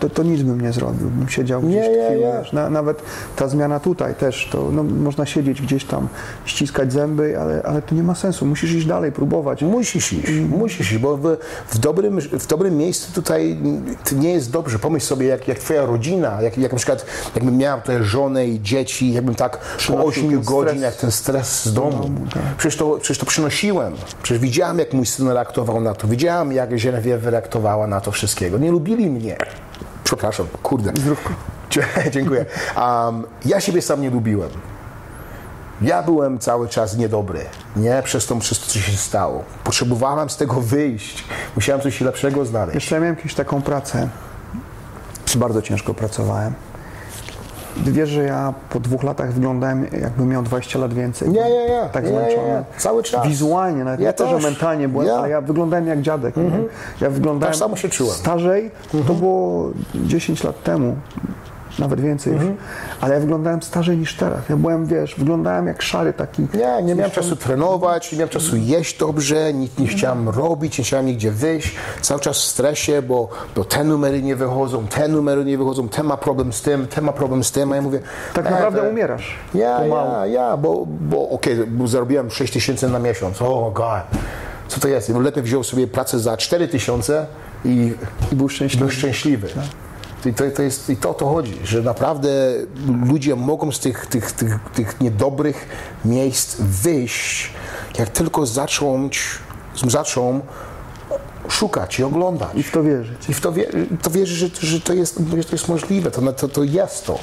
to, 0.00 0.10
to 0.10 0.22
nic 0.22 0.42
bym 0.42 0.60
nie 0.60 0.72
zrobił. 0.72 1.10
Bym 1.10 1.28
siedział 1.28 1.60
gdzieś 1.60 1.74
Nie, 1.74 1.88
nie, 1.88 2.04
tkwił, 2.04 2.20
nie. 2.20 2.42
Na, 2.52 2.70
nawet 2.70 3.02
ta 3.36 3.48
zmiana 3.48 3.80
tutaj 3.80 4.14
też, 4.14 4.48
to 4.52 4.68
no, 4.72 4.82
można 4.82 5.26
siedzieć 5.26 5.62
gdzieś 5.62 5.84
tam, 5.84 6.08
ściskać 6.44 6.92
zęby, 6.92 7.40
ale, 7.40 7.62
ale 7.62 7.82
to 7.82 7.94
nie 7.94 8.02
ma 8.02 8.14
sensu. 8.14 8.46
Musisz 8.46 8.72
iść 8.72 8.86
dalej, 8.86 9.12
próbować. 9.12 9.62
Musisz 9.62 10.12
iść, 10.12 10.30
musisz 10.48 10.80
iść, 10.80 10.98
bo 10.98 11.16
w, 11.16 11.36
w, 11.68 11.78
dobrym, 11.78 12.20
w 12.20 12.46
dobrym 12.46 12.76
miejscu 12.76 13.12
tutaj 13.12 13.58
nie 14.12 14.32
jest 14.32 14.50
dobrze. 14.50 14.78
Pomyśl 14.78 15.06
sobie, 15.06 15.26
jak, 15.26 15.48
jak 15.48 15.58
twoja 15.58 15.86
rodzina, 15.86 16.42
jak, 16.42 16.58
jak 16.58 16.72
na 16.72 16.78
przykład, 16.78 17.06
jakbym 17.34 17.56
miał 17.56 17.80
tutaj 17.80 18.04
żonę 18.04 18.46
i 18.46 18.62
dzieci, 18.62 19.12
jakbym 19.12 19.34
tak 19.34 19.58
po 19.58 19.78
Przynosił 19.78 20.26
8 20.26 20.30
ten 20.30 20.42
godzinach 20.42 20.94
stres 20.94 21.00
ten 21.00 21.12
stres 21.12 21.64
z 21.64 21.72
domu. 21.74 22.10
tak. 22.34 22.42
Przecież, 22.58 22.76
to, 22.76 22.98
przecież 23.00 23.18
to 23.18 23.26
przynosiłem. 23.26 23.94
Przecież 24.22 24.42
widziałem, 24.42 24.78
jak 24.78 24.92
mój 24.92 25.06
syn 25.06 25.28
reaktował 25.28 25.80
na 25.80 25.94
to. 25.94 26.08
Widziałem, 26.08 26.52
jak 26.52 26.82
Genevieve 26.82 27.30
reaktowała 27.30 27.86
na 27.86 28.00
to 28.00 28.12
wszystkiego. 28.12 28.58
Nie 28.58 28.70
lubili 28.70 29.10
mnie. 29.10 29.36
Przepraszam, 30.08 30.46
kurde. 30.62 30.92
Dziękuję. 32.10 32.46
Um, 32.76 33.24
ja 33.44 33.60
siebie 33.60 33.82
sam 33.82 34.02
nie 34.02 34.10
lubiłem. 34.10 34.50
Ja 35.82 36.02
byłem 36.02 36.38
cały 36.38 36.68
czas 36.68 36.96
niedobry, 36.96 37.44
nie? 37.76 38.02
Przez 38.04 38.26
to, 38.26 38.36
przez 38.36 38.60
to, 38.60 38.66
co 38.66 38.78
się 38.78 38.96
stało. 38.96 39.44
Potrzebowałem 39.64 40.30
z 40.30 40.36
tego 40.36 40.60
wyjść. 40.60 41.24
Musiałem 41.56 41.82
coś 41.82 42.00
lepszego 42.00 42.44
znaleźć. 42.44 42.74
Jeszcze 42.74 42.94
ja 42.94 43.00
miałem 43.00 43.16
kiedyś 43.16 43.34
taką 43.34 43.62
pracę, 43.62 44.08
bardzo 45.36 45.62
ciężko 45.62 45.94
pracowałem. 45.94 46.54
Wiesz, 47.76 48.08
że 48.08 48.22
ja 48.24 48.54
po 48.70 48.80
dwóch 48.80 49.02
latach 49.02 49.32
wyglądałem 49.32 49.86
jakbym 50.00 50.28
miał 50.28 50.42
20 50.42 50.78
lat 50.78 50.94
więcej. 50.94 51.28
Nie, 51.28 51.40
nie, 51.44 51.68
nie. 51.68 51.88
Tak 51.92 52.04
Nie, 52.04 52.10
nie, 52.12 52.16
zmęczony. 52.18 52.48
nie. 52.48 52.62
Cały 52.78 53.02
czas. 53.02 53.26
Wizualnie, 53.28 53.84
nawet 53.84 54.00
Ja 54.00 54.06
ja 54.06 54.12
też, 54.12 54.28
że 54.28 54.34
też. 54.34 54.44
mentalnie 54.44 54.88
byłem, 54.88 55.06
Ja. 55.06 55.14
ale 55.14 55.28
ja 55.30 55.40
wyglądałem 55.40 55.86
jak 55.86 56.00
dziadek. 56.02 56.36
nie? 56.36 56.50
Ja 57.00 57.10
wyglądałem 57.10 57.52
Tak 57.52 57.58
samo 57.60 57.76
się 57.76 57.88
czułem. 57.88 58.14
starzej, 58.14 58.70
to 59.06 59.14
było 59.14 59.70
10 59.94 60.44
lat 60.44 60.62
temu, 60.62 60.96
nawet 61.78 62.00
więcej 62.00 62.32
już. 62.32 62.42
Ale 63.00 63.14
ja 63.14 63.20
wyglądałem 63.20 63.62
starzej 63.62 63.98
niż 63.98 64.16
teraz. 64.16 64.48
Ja 64.48 64.56
byłem, 64.56 64.86
wiesz, 64.86 65.14
wyglądałem 65.18 65.66
jak 65.66 65.82
szary 65.82 66.12
taki. 66.12 66.42
Nie, 66.54 66.82
nie 66.82 66.94
miałem 66.94 67.10
czasu 67.10 67.36
trenować, 67.36 68.12
nie 68.12 68.18
miałem 68.18 68.28
czasu 68.28 68.56
jeść 68.56 68.98
dobrze, 68.98 69.52
nic 69.52 69.78
nie 69.78 69.86
chciałem 69.86 70.28
robić, 70.28 70.78
nie 70.78 70.84
chciałem 70.84 71.06
nigdzie 71.06 71.30
wyjść. 71.30 71.74
Cały 72.00 72.20
czas 72.20 72.38
w 72.38 72.44
stresie, 72.44 73.02
bo, 73.02 73.28
bo 73.56 73.64
te 73.64 73.84
numery 73.84 74.22
nie 74.22 74.36
wychodzą, 74.36 74.86
te 74.86 75.08
numery 75.08 75.44
nie 75.44 75.58
wychodzą, 75.58 75.88
ten 75.88 76.06
ma 76.06 76.16
problem 76.16 76.52
z 76.52 76.62
tym, 76.62 76.86
ten 76.86 77.04
ma 77.04 77.12
problem 77.12 77.44
z 77.44 77.52
tym, 77.52 77.72
a 77.72 77.76
ja 77.76 77.82
mówię... 77.82 78.00
Tak 78.34 78.46
e, 78.46 78.50
naprawdę 78.50 78.82
to- 78.82 78.88
umierasz. 78.88 79.36
Ja, 79.54 79.84
ja, 79.86 80.26
ja, 80.26 80.56
bo, 80.56 80.86
bo 80.86 81.28
okej, 81.28 81.56
bo 81.66 81.86
zarobiłem 81.88 82.30
6 82.30 82.52
tysięcy 82.52 82.88
na 82.88 82.98
miesiąc. 82.98 83.42
O 83.42 83.70
god, 83.74 84.02
co 84.68 84.80
to 84.80 84.88
jest? 84.88 85.08
Lepiej 85.08 85.42
wziął 85.42 85.64
sobie 85.64 85.86
pracę 85.86 86.18
za 86.18 86.36
4 86.36 86.68
tysiące 86.68 87.26
i, 87.64 87.92
I 88.32 88.36
był 88.36 88.48
szczęśliwy. 88.48 88.84
był 88.84 88.94
szczęśliwy. 88.94 89.48
I 90.26 90.34
to, 90.34 90.44
to 90.50 90.62
jest, 90.62 90.90
I 90.90 90.96
to 90.96 91.10
o 91.10 91.14
to 91.14 91.26
chodzi, 91.26 91.58
że 91.64 91.82
naprawdę 91.82 92.28
ludzie 93.06 93.36
mogą 93.36 93.72
z 93.72 93.80
tych, 93.80 94.06
tych, 94.06 94.32
tych, 94.32 94.58
tych 94.74 95.00
niedobrych 95.00 95.68
miejsc 96.04 96.56
wyjść, 96.60 97.52
jak 97.98 98.08
tylko 98.08 98.46
zacząć, 98.46 99.20
zaczą 99.86 100.40
szukać 101.48 101.98
i 101.98 102.04
oglądać. 102.04 102.48
I 102.54 102.62
w 102.62 102.70
to 102.70 102.82
wierzyć. 102.82 103.28
I 103.28 103.34
w 103.34 103.40
to, 103.40 103.52
wie, 103.52 103.66
to 104.02 104.10
wierzy, 104.10 104.34
że, 104.36 104.66
że, 104.66 104.80
to 104.80 104.92
jest, 104.92 105.20
że 105.36 105.44
to 105.44 105.52
jest 105.52 105.68
możliwe, 105.68 106.10
to, 106.10 106.32
to, 106.32 106.48
to 106.48 106.64
jest 106.64 107.06
to. 107.06 107.18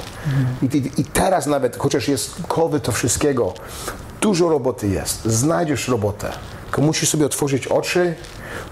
I, 0.62 0.76
i, 0.76 1.00
I 1.00 1.04
teraz 1.04 1.46
nawet, 1.46 1.76
chociaż 1.76 2.08
jest 2.08 2.34
COVID 2.48 2.82
to 2.82 2.92
wszystkiego, 2.92 3.54
dużo 4.20 4.48
roboty 4.48 4.88
jest. 4.88 5.24
Znajdziesz 5.24 5.88
robotę. 5.88 6.32
Tylko 6.64 6.82
musisz 6.82 7.08
sobie 7.08 7.26
otworzyć 7.26 7.66
oczy, 7.66 8.14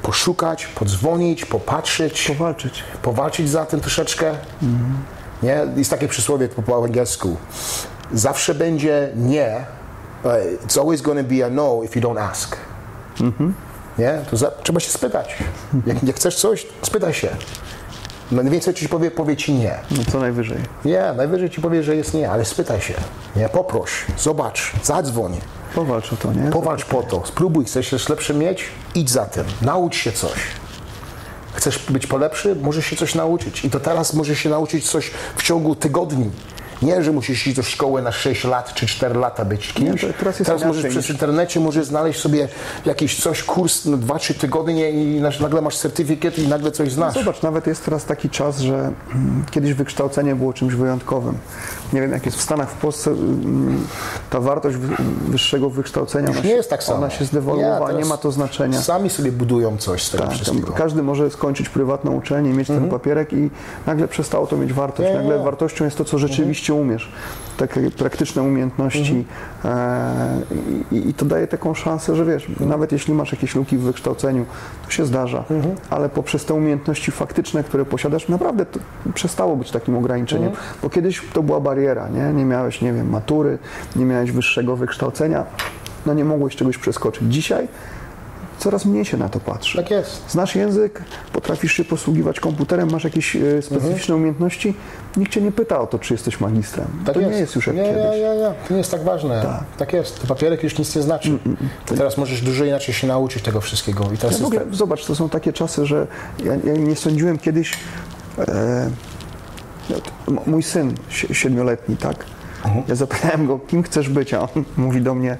poszukać, 0.02 0.66
podzwonić, 0.66 1.44
popatrzeć, 1.44 2.28
Powalczyć. 2.28 2.84
powalczyć 3.02 3.50
za 3.50 3.66
tym 3.66 3.80
troszeczkę. 3.80 4.32
Nie? 5.42 5.66
Jest 5.76 5.90
takie 5.90 6.08
przysłowie 6.08 6.48
po, 6.48 6.84
angielsku. 6.84 7.36
Zawsze 8.12 8.54
będzie 8.54 9.10
nie. 9.16 9.64
It's 10.66 10.80
always 10.80 11.02
going 11.02 11.20
to 11.28 11.34
be 11.34 11.46
a 11.46 11.50
no 11.50 11.82
if 11.82 12.00
you 12.00 12.08
don't 12.08 12.20
ask. 12.20 12.56
Nie? 13.98 14.18
To 14.30 14.36
za, 14.36 14.50
trzeba 14.50 14.80
się 14.80 14.90
spytać. 14.90 15.36
Jak, 15.86 16.02
jak 16.02 16.16
chcesz 16.16 16.36
coś, 16.36 16.66
spytaj 16.82 17.14
się. 17.14 17.28
Najwięcej 18.32 18.74
ci 18.74 18.88
powie, 18.88 19.10
powie 19.10 19.36
ci 19.36 19.52
nie. 19.52 19.78
No 19.90 20.02
co 20.12 20.20
najwyżej. 20.20 20.58
Nie, 20.84 21.12
najwyżej 21.16 21.50
ci 21.50 21.60
powie, 21.60 21.82
że 21.82 21.96
jest 21.96 22.14
nie, 22.14 22.30
ale 22.30 22.44
spytaj 22.44 22.80
się. 22.80 22.94
Nie, 23.36 23.48
poproś, 23.48 23.90
zobacz, 24.18 24.72
zadzwoń. 24.82 25.40
Powalcz 25.74 26.12
o 26.12 26.16
to, 26.16 26.32
nie? 26.32 26.50
Powalcz 26.50 26.84
po 26.84 27.02
to, 27.02 27.22
spróbuj, 27.26 27.64
chcesz 27.64 27.90
coś 27.90 28.08
lepsze 28.08 28.34
mieć? 28.34 28.64
Idź 28.94 29.10
za 29.10 29.26
tym, 29.26 29.44
naucz 29.62 29.96
się 29.96 30.12
coś. 30.12 30.38
Chcesz 31.52 31.78
być 31.78 32.06
polepszy? 32.06 32.56
Możesz 32.56 32.86
się 32.86 32.96
coś 32.96 33.14
nauczyć. 33.14 33.64
I 33.64 33.70
to 33.70 33.80
teraz 33.80 34.14
możesz 34.14 34.38
się 34.38 34.50
nauczyć 34.50 34.90
coś 34.90 35.10
w 35.36 35.42
ciągu 35.42 35.74
tygodni. 35.74 36.30
Nie, 36.82 37.02
że 37.02 37.12
musisz 37.12 37.46
iść 37.46 37.56
do 37.56 37.62
szkoły 37.62 38.02
na 38.02 38.12
6 38.12 38.44
lat 38.44 38.74
czy 38.74 38.86
4 38.86 39.14
lata 39.18 39.44
być 39.44 39.72
kimś. 39.72 40.02
Nie, 40.02 40.12
teraz 40.12 40.38
jest 40.38 40.64
możesz 40.66 40.86
przez 40.86 41.10
internecie 41.10 41.60
możesz 41.60 41.86
znaleźć 41.86 42.20
sobie 42.20 42.48
jakiś 42.86 43.22
coś, 43.22 43.42
kurs 43.42 43.84
na 43.84 43.96
2-3 43.96 44.34
tygodnie 44.34 44.90
i 44.90 45.20
nagle 45.40 45.60
masz 45.62 45.76
certyfikat 45.78 46.38
i 46.38 46.48
nagle 46.48 46.70
coś 46.70 46.92
znasz. 46.92 47.14
Zobacz, 47.14 47.42
nawet 47.42 47.66
jest 47.66 47.84
teraz 47.84 48.04
taki 48.04 48.30
czas, 48.30 48.58
że 48.60 48.74
mm, 48.74 49.44
kiedyś 49.50 49.72
wykształcenie 49.74 50.34
było 50.36 50.52
czymś 50.52 50.74
wyjątkowym. 50.74 51.34
Nie 51.92 52.00
wiem, 52.00 52.12
jak 52.12 52.26
jest 52.26 52.38
w 52.38 52.42
Stanach, 52.42 52.70
w 52.70 52.74
Polsce, 52.76 53.10
mm, 53.10 53.86
ta 54.30 54.40
wartość 54.40 54.76
wy- 54.76 54.96
wyższego 55.28 55.70
wykształcenia 55.70 56.28
Już 56.28 56.36
ona 56.36 56.44
nie 56.46 56.50
się- 56.50 56.56
jest 56.56 56.70
tak 56.70 56.82
samo. 56.84 56.98
Ona 56.98 57.10
się 57.10 57.24
zdewoluowała, 57.24 57.88
nie, 57.88 57.94
teraz 57.94 58.08
ma 58.08 58.16
to 58.16 58.32
znaczenia. 58.32 58.82
Sami 58.82 59.10
sobie 59.10 59.32
budują 59.32 59.76
coś 59.76 60.02
z 60.02 60.10
tego 60.10 60.24
Tak, 60.24 60.32
wszystkiego. 60.32 60.72
każdy 60.72 61.02
może 61.02 61.30
skończyć 61.30 61.68
prywatną 61.68 62.12
uczelnię, 62.12 62.50
mieć 62.50 62.68
ten 62.68 62.88
papierek 62.88 63.32
i 63.32 63.50
nagle 63.86 64.08
przestało 64.08 64.46
to 64.46 64.56
mieć 64.56 64.72
wartość. 64.72 64.98
Mhm. 65.08 65.14
Nie, 65.16 65.22
nie, 65.22 65.24
Nagle 65.28 65.38
nie. 65.38 65.44
wartością 65.44 65.84
jest 65.84 65.96
to, 65.96 66.04
co 66.04 66.18
rzeczywiście 66.18 66.63
umiesz. 66.72 67.12
Takie 67.56 67.90
praktyczne 67.90 68.42
umiejętności 68.42 69.24
Mhm. 69.64 70.42
i, 70.92 71.08
i 71.08 71.14
to 71.14 71.24
daje 71.24 71.46
taką 71.46 71.74
szansę, 71.74 72.16
że 72.16 72.24
wiesz, 72.24 72.46
nawet 72.60 72.92
jeśli 72.92 73.14
masz 73.14 73.32
jakieś 73.32 73.54
luki 73.54 73.76
w 73.76 73.80
wykształceniu, 73.80 74.44
to 74.84 74.90
się 74.90 75.06
zdarza, 75.06 75.44
Mhm. 75.50 75.74
ale 75.90 76.08
poprzez 76.08 76.44
te 76.44 76.54
umiejętności 76.54 77.10
faktyczne, 77.12 77.64
które 77.64 77.84
posiadasz, 77.84 78.28
naprawdę 78.28 78.66
przestało 79.14 79.56
być 79.56 79.70
takim 79.70 79.96
ograniczeniem, 79.96 80.48
Mhm. 80.48 80.66
bo 80.82 80.90
kiedyś 80.90 81.22
to 81.32 81.42
była 81.42 81.60
bariera, 81.60 82.08
nie? 82.08 82.32
Nie 82.32 82.44
miałeś, 82.44 82.82
nie 82.82 82.92
wiem, 82.92 83.10
matury, 83.10 83.58
nie 83.96 84.04
miałeś 84.04 84.32
wyższego 84.32 84.76
wykształcenia, 84.76 85.44
no 86.06 86.14
nie 86.14 86.24
mogłeś 86.24 86.56
czegoś 86.56 86.78
przeskoczyć. 86.78 87.22
Dzisiaj 87.28 87.68
coraz 88.64 88.84
mniej 88.84 89.04
się 89.04 89.16
na 89.16 89.28
to 89.28 89.40
patrzy. 89.40 89.78
Tak 89.78 89.90
jest. 89.90 90.22
Znasz 90.30 90.54
język, 90.56 91.02
potrafisz 91.32 91.72
się 91.72 91.84
posługiwać 91.84 92.40
komputerem, 92.40 92.90
masz 92.92 93.04
jakieś 93.04 93.36
e, 93.36 93.62
specyficzne 93.62 94.14
umiejętności, 94.16 94.74
nikt 95.16 95.32
cię 95.32 95.40
nie 95.40 95.52
pyta 95.52 95.80
o 95.80 95.86
to, 95.86 95.98
czy 95.98 96.14
jesteś 96.14 96.40
magistrem. 96.40 96.86
Mhm. 96.86 97.04
Tak 97.04 97.14
to 97.14 97.20
jest. 97.20 97.32
nie 97.32 97.38
jest 97.38 97.54
już 97.56 97.66
jak 97.66 97.76
nie, 97.76 97.82
kiedyś. 97.82 98.02
Nie, 98.04 98.10
nie, 98.10 98.36
nie. 98.36 98.54
To 98.68 98.74
nie 98.74 98.76
jest 98.78 98.90
tak 98.90 99.04
ważne. 99.04 99.42
Tak. 99.42 99.64
Tak, 99.78 99.92
jest. 99.92 100.20
To 100.20 100.26
papierek 100.26 100.62
już 100.62 100.78
nic 100.78 100.96
nie 100.96 101.02
znaczy. 101.02 101.38
Ty 101.86 101.94
teraz 101.96 102.16
możesz 102.18 102.40
dużo 102.42 102.64
inaczej 102.64 102.94
się 102.94 103.06
nauczyć 103.06 103.42
tego 103.42 103.60
wszystkiego. 103.60 104.04
I 104.14 104.18
teraz 104.18 104.40
Ja 104.40 104.46
ogóle, 104.46 104.60
tak- 104.60 104.74
zobacz, 104.74 105.06
to 105.06 105.14
są 105.14 105.28
takie 105.28 105.52
czasy, 105.52 105.86
że 105.86 106.06
ja, 106.44 106.52
ja 106.64 106.72
nie 106.72 106.96
sądziłem 106.96 107.38
kiedyś. 107.38 107.72
E, 108.38 108.90
m- 110.28 110.38
mój 110.46 110.62
syn 110.62 110.94
si- 111.10 111.34
siedmioletni, 111.34 111.96
tak? 111.96 112.24
Mhm. 112.64 112.84
Ja 112.88 112.94
zapytałem 112.94 113.46
go, 113.46 113.58
kim 113.58 113.82
chcesz 113.82 114.08
być, 114.08 114.34
a 114.34 114.40
on 114.40 114.48
mówi 114.76 115.00
do 115.00 115.14
mnie, 115.14 115.36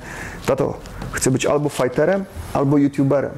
tato, 0.46 0.78
chcę 1.14 1.30
być 1.30 1.46
albo 1.46 1.68
fighterem, 1.68 2.24
albo 2.52 2.78
youtuberem. 2.78 3.30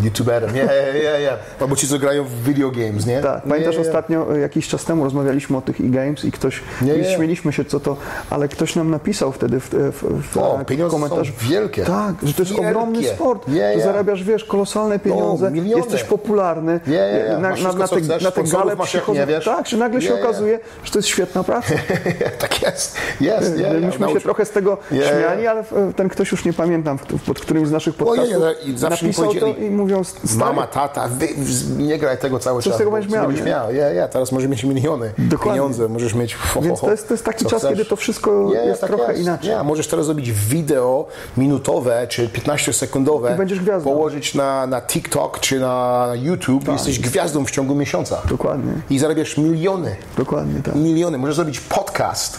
YouTuberem. 0.00 0.54
Nie, 0.54 0.62
nie, 0.62 0.92
nie, 0.94 1.20
nie. 1.20 1.30
Albo 1.60 1.76
ci, 1.76 1.88
co 1.88 1.98
grają 1.98 2.24
w 2.24 2.42
video 2.42 2.70
games, 2.70 3.06
nie? 3.06 3.20
Tak, 3.20 3.42
pamiętasz 3.42 3.74
Nie, 3.74 3.80
ostatnio, 3.80 4.36
e, 4.36 4.38
jakiś 4.40 4.68
czas 4.68 4.84
temu 4.84 5.04
rozmawialiśmy 5.04 5.56
o 5.56 5.60
tych 5.60 5.80
e-games 5.80 6.24
i 6.24 6.32
ktoś, 6.32 6.62
Nie, 6.82 7.04
śmieliśmy 7.04 7.52
się 7.52 7.64
co 7.64 7.80
to, 7.80 7.96
ale 8.30 8.48
ktoś 8.48 8.76
nam 8.76 8.90
napisał 8.90 9.32
wtedy 9.32 9.60
w, 9.60 9.68
w, 9.70 10.22
w 10.32 10.36
O, 10.38 10.60
e, 10.60 10.64
pieniądze 10.64 10.96
są 10.96 11.02
komentarzu. 11.02 11.32
wielkie. 11.40 11.82
Tak, 11.84 12.14
że 12.22 12.34
to 12.34 12.42
jest 12.42 12.52
Wielkie. 12.52 12.68
ogromny 12.68 13.04
sport. 13.04 13.44
Ty 13.44 13.50
nie. 13.50 13.80
zarabiasz, 13.82 14.24
wiesz, 14.24 14.44
kolosalne 14.44 14.98
pieniądze, 14.98 15.50
miliony. 15.50 15.82
jesteś 15.82 16.04
popularny. 16.04 16.80
Nie, 16.86 16.92
nie, 16.92 17.24
nie. 17.28 17.38
Na, 17.38 17.38
na, 17.48 17.54
wszystko, 17.54 17.78
na 17.78 17.88
co 17.88 17.94
te, 17.96 18.02
chcesz, 18.02 18.22
na 18.22 18.30
te 18.30 18.42
gale 18.42 18.76
przychodzą. 18.76 19.20
Tak, 19.44 19.68
że 19.68 19.76
nagle 19.76 20.02
się 20.02 20.14
okazuje, 20.14 20.60
że 20.84 20.92
to 20.92 20.98
jest 20.98 21.08
świetna 21.08 21.44
praca. 21.44 21.74
tak 22.40 22.62
jest. 22.62 22.96
Jest, 23.20 23.56
nie. 23.56 23.70
Myśmy 23.70 23.92
się 23.92 23.98
Naucz- 24.14 24.22
trochę 24.22 24.44
z 24.44 24.50
tego 24.50 24.78
śmiali, 24.90 25.46
ale 25.46 25.60
e, 25.60 25.92
ten 25.96 26.08
ktoś 26.08 26.30
już 26.32 26.44
nie 26.44 26.52
pamiętam, 26.52 26.98
pod 27.26 27.40
którymś 27.40 27.68
z 27.68 27.72
naszych 27.72 27.94
O, 27.94 27.98
podcastów 28.04 28.42
napisał 28.90 29.34
to 29.34 29.46
i 29.46 29.70
mówią, 29.88 30.04
stary, 30.04 30.36
Mama, 30.38 30.66
tata, 30.66 31.08
wy, 31.08 31.28
nie 31.76 31.98
graj 31.98 32.18
tego 32.18 32.38
cały 32.38 32.62
Co 32.62 32.70
z 32.70 32.72
czas. 32.72 32.78
tego 32.78 32.90
będziesz 32.90 33.12
miał, 33.12 33.30
miał. 33.30 33.74
Ja, 33.74 33.90
ja, 33.92 34.08
teraz 34.08 34.32
możesz 34.32 34.48
mieć 34.50 34.64
miliony. 34.64 35.12
Dokładnie. 35.18 35.52
Pieniądze, 35.52 35.88
możesz 35.88 36.14
mieć... 36.14 36.34
Ho, 36.34 36.60
Więc 36.62 36.80
to 36.80 36.90
jest- 36.90 37.08
to 37.08 37.14
jest 37.14 37.24
taki 37.24 37.44
czas, 37.46 37.62
kiedy 37.68 37.84
to 37.84 37.96
wszystko 37.96 38.52
jest 38.66 38.80
trochę 38.80 39.18
inaczej. 39.20 39.50
Nie, 39.50 39.62
możesz 39.62 39.88
teraz 39.88 40.06
zrobić 40.06 40.32
wideo 40.32 41.06
minutowe 41.36 42.06
czy 42.08 42.28
15-sekundowe, 42.28 43.34
I 43.34 43.38
będziesz 43.38 43.60
gwiazdą. 43.60 43.90
położyć 43.90 44.34
na, 44.34 44.66
na 44.66 44.80
TikTok 44.82 45.40
czy 45.40 45.60
na 45.60 46.08
YouTube 46.14 46.68
i 46.68 46.72
jesteś 46.72 46.98
gwiazdą 47.00 47.44
w 47.44 47.50
ciągu 47.50 47.74
miesiąca. 47.74 48.16
Tak. 48.16 48.26
Dokładnie. 48.26 48.72
I 48.90 48.98
zarabiasz 48.98 49.36
miliony. 49.38 49.96
Dokładnie 50.16 50.62
tak. 50.62 50.74
Miliony. 50.74 51.18
Możesz 51.18 51.36
zrobić 51.36 51.60
podcast, 51.60 52.38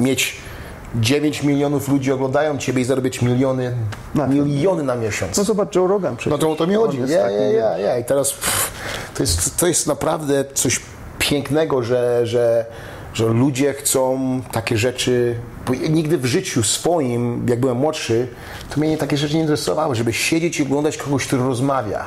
mieć 0.00 0.36
9 0.94 1.42
milionów 1.42 1.88
ludzi 1.88 2.12
oglądają 2.12 2.58
Ciebie 2.58 2.82
i 2.82 2.84
zarobić 2.84 3.22
miliony, 3.22 3.74
Na- 4.14 4.26
miliony 4.26 4.82
na 4.82 4.94
miesiąc. 4.94 5.36
No 5.36 5.44
zobacz, 5.44 5.74
Joe 5.76 5.86
Rogan 5.86 6.16
przecież. 6.16 6.30
No 6.30 6.38
to 6.38 6.52
o 6.52 6.56
to 6.56 6.66
mi 6.66 6.74
chodzi. 6.74 6.98
Ja, 7.06 7.30
ja, 7.30 7.50
ja, 7.52 7.78
ja. 7.78 7.98
I 7.98 8.04
teraz 8.04 8.32
pff, 8.32 8.70
to, 9.14 9.22
jest, 9.22 9.56
to 9.56 9.66
jest 9.66 9.86
naprawdę 9.86 10.44
coś 10.54 10.80
pięknego, 11.18 11.82
że, 11.82 12.26
że, 12.26 12.66
że 13.14 13.26
ludzie 13.26 13.72
chcą 13.72 14.18
takie 14.52 14.78
rzeczy. 14.78 15.34
Nigdy 15.90 16.18
w 16.18 16.26
życiu 16.26 16.62
swoim, 16.62 17.46
jak 17.48 17.60
byłem 17.60 17.76
młodszy, 17.76 18.28
to 18.74 18.80
mnie 18.80 18.96
takie 18.98 19.16
rzeczy 19.16 19.34
nie 19.34 19.40
interesowały, 19.40 19.94
żeby 19.94 20.12
siedzieć 20.12 20.60
i 20.60 20.62
oglądać 20.62 20.96
kogoś, 20.96 21.26
który 21.26 21.42
rozmawia. 21.42 22.04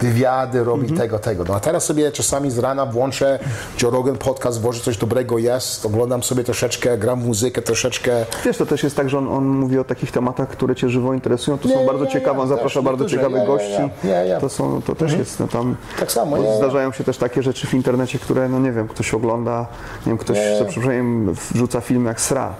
Wywiady 0.00 0.64
robi 0.64 0.80
Mhm. 0.82 0.98
tego, 1.00 1.18
tego. 1.18 1.44
No 1.48 1.54
a 1.54 1.60
teraz 1.60 1.84
sobie 1.84 2.12
czasami 2.12 2.50
z 2.50 2.58
rana 2.58 2.86
włączę 2.86 3.38
Joe 3.82 3.90
Rogan 3.90 4.16
podcast, 4.18 4.60
włożę 4.60 4.80
coś 4.80 4.96
dobrego 4.96 5.38
jest, 5.38 5.86
oglądam 5.86 6.22
sobie 6.22 6.44
troszeczkę, 6.44 6.98
gram 6.98 7.20
w 7.20 7.26
muzykę 7.26 7.62
troszeczkę. 7.62 8.12
Wiesz, 8.44 8.56
to 8.56 8.66
też 8.66 8.82
jest 8.82 8.96
tak, 8.96 9.10
że 9.10 9.18
on, 9.18 9.28
on 9.28 9.44
mówi 9.46 9.78
o 9.78 9.84
takich 9.84 10.12
tematach, 10.12 10.48
które 10.48 10.74
Cię 10.74 10.88
żywo 10.88 11.14
interesują. 11.14 11.58
To 11.58 11.68
Nie, 11.68 11.74
są 11.74 11.86
bardzo 11.86 12.04
nie, 12.04 12.10
ciekawe, 12.10 12.36
nie, 12.36 12.42
on 12.42 12.48
zaprasza 12.48 12.82
bardzo 12.82 13.04
niektórzy, 13.04 13.16
ciekawych 13.16 13.36
nie, 13.36 13.42
nie, 13.42 13.46
gości. 13.46 13.90
nie, 14.04 14.10
nie, 14.10 14.28
nie. 14.28 14.38
To, 14.40 14.48
są, 14.48 14.82
to 14.82 14.94
też 14.94 15.12
jest 15.12 15.40
no, 15.40 15.48
tam. 15.48 15.76
Tak 16.00 16.12
samo, 16.12 16.36
nie, 16.38 16.42
nie. 16.48 16.56
Zdarzają 16.56 16.92
się 16.92 17.04
też 17.04 17.18
takie 17.18 17.42
rzeczy 17.42 17.66
w 17.66 17.74
internecie, 17.74 18.18
które, 18.18 18.48
no 18.48 18.58
nie 18.58 18.72
wiem, 18.72 18.88
ktoś 18.88 19.14
ogląda, 19.14 19.66
nie 20.06 20.10
wiem, 20.10 20.18
ktoś 20.18 20.36
Nie. 20.38 20.58
za 20.58 20.64
przeproszeniem 20.64 21.34
wrzuca 21.34 21.80
film 21.80 22.06
jak 22.06 22.20
sra. 22.20 22.54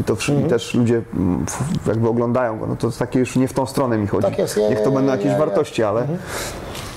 I 0.00 0.04
to 0.04 0.12
Mhm. 0.12 0.46
i 0.46 0.50
też 0.50 0.74
ludzie 0.74 1.02
mm, 1.16 1.46
jakby 1.86 2.08
oglądają 2.08 2.58
go. 2.58 2.66
No 2.66 2.76
to 2.76 2.90
takie 2.90 3.18
już 3.18 3.36
nie 3.36 3.48
w 3.48 3.52
tą 3.52 3.66
stronę 3.66 3.98
mi 3.98 4.06
chodzi. 4.06 4.26
Tak 4.28 4.38
jest, 4.38 4.56
nie, 4.56 4.68
Niech 4.68 4.80
to 4.80 4.88
nie, 4.90 4.94
będą 4.94 5.00
nie, 5.00 5.10
jakieś 5.10 5.26
nie, 5.26 5.32
nie. 5.32 5.38
wartości, 5.38 5.82
ale. 5.82 6.06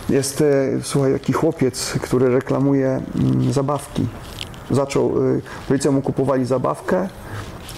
Jest, 0.10 0.41
e, 0.41 0.45
słuchaj, 0.82 1.14
taki 1.14 1.34
chłopiec, 1.34 1.93
który 2.01 2.30
reklamuje 2.30 3.01
mm, 3.16 3.53
zabawki. 3.53 4.08
Zaczął, 4.72 5.24
y, 5.28 5.41
rodzice 5.70 5.91
mu 5.91 6.01
kupowali 6.01 6.45
zabawkę 6.45 7.08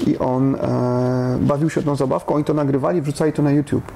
i 0.07 0.17
on 0.17 0.55
e, 0.55 1.38
bawił 1.41 1.69
się 1.69 1.84
tą 1.84 1.95
zabawką, 1.95 2.36
oni 2.36 2.43
to 2.43 2.53
nagrywali, 2.53 3.01
wrzucali 3.01 3.34
to 3.34 3.41
na 3.41 3.51
YouTube. 3.51 3.91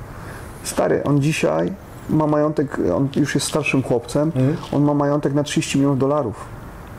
Stary, 0.63 1.03
on 1.03 1.21
dzisiaj 1.21 1.73
ma 2.09 2.27
majątek, 2.27 2.77
on 2.95 3.07
już 3.15 3.36
jest 3.36 3.47
starszym 3.47 3.84
chłopcem, 3.84 4.32
Mhm. 4.36 4.57
on 4.71 4.84
ma 4.84 4.93
majątek 4.93 5.34
na 5.34 5.43
30 5.43 5.77
milionów 5.77 5.99
dolarów. 5.99 6.36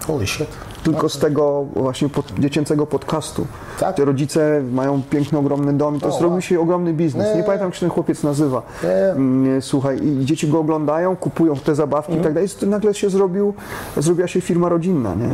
Holy 0.06 0.26
shit. 0.26 0.48
Tylko 0.84 1.08
z 1.08 1.18
tego 1.18 1.64
właśnie 1.76 2.08
pod, 2.08 2.32
dziecięcego 2.38 2.86
podcastu. 2.86 3.46
Tak. 3.80 3.96
Te 3.96 4.04
rodzice 4.04 4.62
mają 4.72 5.02
piękny, 5.10 5.38
ogromny 5.38 5.72
dom 5.72 5.96
i 5.96 6.00
to 6.00 6.08
O, 6.08 6.18
zrobił 6.18 6.40
się 6.40 6.60
ogromny 6.60 6.92
biznes. 6.94 7.28
Nie, 7.28 7.36
Nie. 7.36 7.42
pamiętam, 7.44 7.68
jak 7.68 7.74
się 7.74 7.80
ten 7.80 7.90
chłopiec 7.90 8.22
nazywa. 8.22 8.62
Nie. 8.82 8.88
Mm, 9.12 9.62
Słuchaj, 9.62 9.98
i 10.06 10.24
dzieci 10.24 10.48
go 10.48 10.58
oglądają, 10.58 11.16
kupują 11.16 11.56
te 11.56 11.74
zabawki 11.74 12.12
Mhm. 12.12 12.20
i 12.20 12.24
tak 12.24 12.34
dalej. 12.34 12.48
I 12.62 12.66
nagle 12.66 12.94
się 12.94 13.10
zrobił, 13.10 13.54
zrobiła 13.96 14.28
się 14.28 14.40
firma 14.40 14.68
rodzinna, 14.68 15.14
nie? 15.14 15.28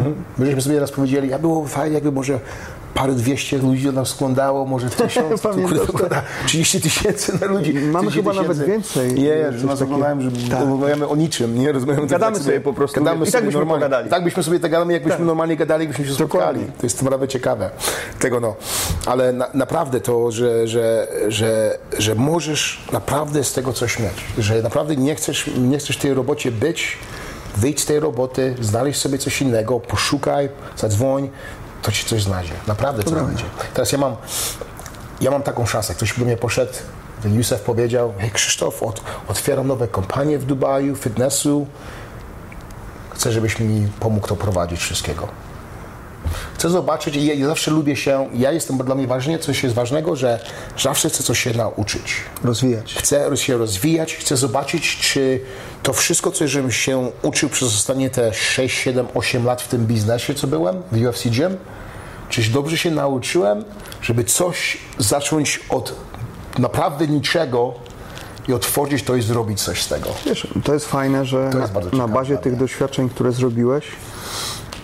Żeśmy 0.47 0.61
sobie 0.63 0.81
raz 0.81 0.93
powiedzieli, 0.93 1.33
a 1.33 1.39
było 1.39 1.65
fajnie, 1.67 1.95
jakby 1.95 2.13
może 2.13 2.41
parę 2.95 3.13
dwieście 3.13 3.59
ludzi 3.59 3.89
nas 3.93 4.09
składało, 4.09 4.67
może 4.67 4.91
tysiąc, 5.07 5.43
kurde, 5.43 5.79
wygląda 5.87 6.23
30 6.47 6.81
tysięcy 6.81 7.39
na 7.41 7.47
ludzi. 7.47 7.75
Mamy 7.75 8.11
30 8.11 8.19
chyba 8.21 8.33
nawet 8.43 8.59
tysięcy. 8.59 9.01
więcej, 9.01 9.23
Nie, 9.25 9.59
że 9.59 9.67
nas 9.67 9.83
oglądają, 9.83 10.21
że 10.21 10.31
Tak. 10.51 10.61
rozmawiamy 10.61 11.09
o 11.09 11.17
niczym, 11.17 11.59
nie 11.59 11.73
rozmawiamy 11.73 12.07
tak 12.07 12.11
Gadamy 12.11 12.37
jak 12.37 12.45
sobie 12.45 12.61
po 12.61 12.73
prostu. 12.73 13.01
Gadamy 13.01 13.17
I 13.17 13.25
tak 13.25 13.33
sobie 13.33 13.45
byśmy 13.45 13.59
normalnie. 13.61 13.85
pogadali. 13.85 14.11
Tak 14.11 14.25
byśmy 14.25 14.43
sobie 14.43 14.61
tak 14.61 14.71
gadali, 14.71 14.93
jakbyśmy 14.93 15.17
Tak. 15.19 15.27
normalnie 15.27 15.57
gadali, 15.57 15.81
jakbyśmy 15.83 16.07
się 16.07 16.15
spotkali. 16.15 16.61
To 16.81 16.87
jest 16.87 17.03
naprawdę 17.03 17.29
ciekawe. 17.29 17.71
Tego 18.19 18.41
no. 18.41 18.55
Ale 19.07 19.33
na, 19.33 19.47
naprawdę 19.55 20.01
to, 20.01 20.31
że, 20.31 20.69
że, 20.69 21.09
że, 21.29 21.79
że 21.99 22.15
możesz 22.15 22.85
naprawdę 22.93 23.45
z 23.45 23.53
tego 23.53 23.73
coś 23.73 23.99
mieć. 23.99 24.25
Że 24.39 24.63
naprawdę 24.63 24.97
nie 24.97 25.15
chcesz, 25.15 25.51
nie 25.59 25.79
chcesz 25.79 25.97
w 25.97 26.01
tej 26.01 26.15
robocie 26.15 26.53
być, 26.53 26.99
wyjdź 27.57 27.81
z 27.81 27.87
tej 27.87 28.01
roboty, 28.01 28.55
znaleźć 28.61 29.01
sobie 29.01 29.19
coś 29.19 29.43
innego, 29.43 29.81
poszukaj, 29.81 30.49
zadzwoń, 30.77 31.29
to 31.83 31.93
ci 31.93 32.05
coś 32.05 32.23
znajdzie. 32.23 32.53
Naprawdę 32.67 33.03
coś 33.03 33.19
znajdzie. 33.19 33.45
Teraz 33.75 33.93
ja 33.93 33.99
mam, 33.99 34.17
ja 35.21 35.31
mam 35.31 35.43
taką 35.43 35.67
szansę. 35.67 35.95
Ktoś 35.95 36.19
do 36.19 36.25
mnie 36.25 36.37
poszedł, 36.37 36.73
ten 37.23 37.35
Józef 37.35 37.61
powiedział, 37.61 38.13
hej 38.19 38.31
Krzysztof, 38.31 38.83
od, 38.83 39.01
otwieram 39.29 39.67
nowe 39.67 39.89
kompanie 39.89 40.39
w 40.39 40.45
Dubaju, 40.45 40.97
fitnessu. 40.97 41.67
Chcę, 43.11 43.33
żebyś 43.33 43.59
mi 43.59 43.89
pomógł 44.01 44.29
to 44.29 44.37
prowadzić 44.37 44.81
wszystkiego. 44.81 45.29
Chcę 46.55 46.71
zobaczyć 46.71 47.17
i 47.17 47.27
ja, 47.27 47.35
ja 47.35 47.47
zawsze 47.47 47.71
lubię 47.71 47.97
się, 47.97 48.29
ja 48.35 48.53
jestem, 48.53 48.79
bo 48.79 48.85
dla 48.85 48.95
mnie 48.95 49.07
ważne, 49.07 49.39
coś 49.39 49.63
jest 49.63 49.75
ważnego, 49.75 50.17
że 50.17 50.41
zawsze 50.79 51.09
chcę 51.09 51.23
coś 51.23 51.41
się 51.41 51.55
nauczyć. 51.55 52.15
Rozwijać. 52.45 52.95
Chcę 52.95 53.37
się 53.37 53.57
rozwijać, 53.57 54.15
chcę 54.15 54.37
zobaczyć, 54.37 54.97
czy 54.97 55.41
to 55.83 55.93
wszystko, 55.93 56.31
co 56.31 56.49
żebym 56.49 56.73
się 56.73 57.11
uczył 57.23 57.49
przez 57.49 57.69
ostatnie 57.69 58.11
te 58.11 58.35
6, 58.35 58.79
7, 58.79 59.07
8 59.15 59.45
lat 59.45 59.63
w 59.63 59.69
tym 59.69 59.87
biznesie, 59.87 60.35
co 60.35 60.47
byłem, 60.47 60.83
w 60.93 61.03
UFC 61.03 61.29
Gym, 61.29 61.57
czyś 62.29 62.49
dobrze 62.49 62.79
się 62.79 62.91
nauczyłem, 62.91 63.65
żeby 64.03 64.25
coś 64.25 64.79
zacząć 64.99 65.61
od 65.69 65.95
naprawdę 66.59 67.07
niczego 67.07 67.75
i 68.49 68.53
otworzyć 68.53 69.03
to 69.03 69.17
i 69.17 69.23
zrobić 69.23 69.63
coś 69.63 69.83
z 69.83 69.89
tego. 69.89 70.11
Wiesz, 70.27 70.47
to 70.65 70.75
jest 70.75 70.87
fajne, 70.87 71.25
że 71.25 71.51
To 71.53 71.59
jest 71.59 71.75
na, 71.75 71.81
bardzo 71.81 71.97
na 71.97 72.09
bazie 72.09 72.39
tych 72.39 72.57
doświadczeń, 72.57 73.09
które 73.09 73.33
zrobiłeś, 73.33 73.85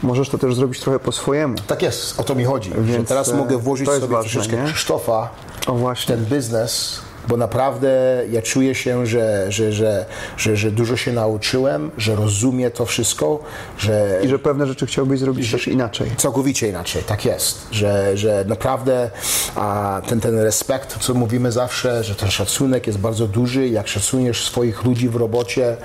możesz 0.03 0.29
to 0.29 0.39
też 0.39 0.55
zrobić 0.55 0.81
trochę 0.81 0.99
po 0.99 1.13
swojemu. 1.13 1.55
Tak 1.67 1.83
jest, 1.83 2.21
o 2.21 2.25
to 2.25 2.35
mi 2.35 2.45
chodzi. 2.45 2.71
Więc, 2.79 3.09
teraz 3.09 3.29
e, 3.29 3.35
mogę 3.37 3.59
włożyć 3.59 3.87
sobie 3.89 4.01
ważne, 4.01 4.31
troszeczkę 4.31 4.57
nie? 4.57 4.65
Krzysztofa 4.65 5.29
O 5.67 5.75
właśnie. 5.75 6.17
ten 6.17 6.25
biznes, 6.25 7.01
bo 7.29 7.37
naprawdę 7.37 7.89
ja 8.31 8.43
czuję 8.43 8.75
się, 8.75 9.07
że, 9.07 9.53
że, 9.53 9.72
że, 9.72 10.07
że, 10.37 10.57
że 10.57 10.70
dużo 10.70 10.97
się 10.97 11.12
nauczyłem, 11.12 11.91
że 11.99 12.14
rozumiem 12.14 12.70
to 12.70 12.87
wszystko, 12.87 13.41
że, 13.79 14.20
I 14.25 14.29
że 14.29 14.39
pewne 14.39 14.66
rzeczy 14.66 14.87
chciałbyś 14.87 15.20
zrobić 15.20 15.53
też 15.53 15.68
inaczej. 15.68 16.11
Całkowicie 16.16 16.68
inaczej, 16.68 17.03
tak 17.03 17.25
jest, 17.25 17.66
że, 17.70 18.16
że 18.16 18.45
naprawdę 18.49 19.11
a, 19.57 20.03
ten, 20.09 20.20
ten 20.20 20.39
respekt, 20.39 20.99
co 20.99 21.14
mówimy 21.14 21.53
zawsze, 21.53 22.05
że 22.05 22.14
ten 22.14 22.31
szacunek 22.31 22.87
jest 22.87 22.99
bardzo 22.99 23.27
duży, 23.27 23.68
jak 23.68 23.89
szacujesz 23.89 24.45
swoich 24.45 24.85
ludzi 24.85 25.09
w 25.09 25.16
robocie, 25.16 25.77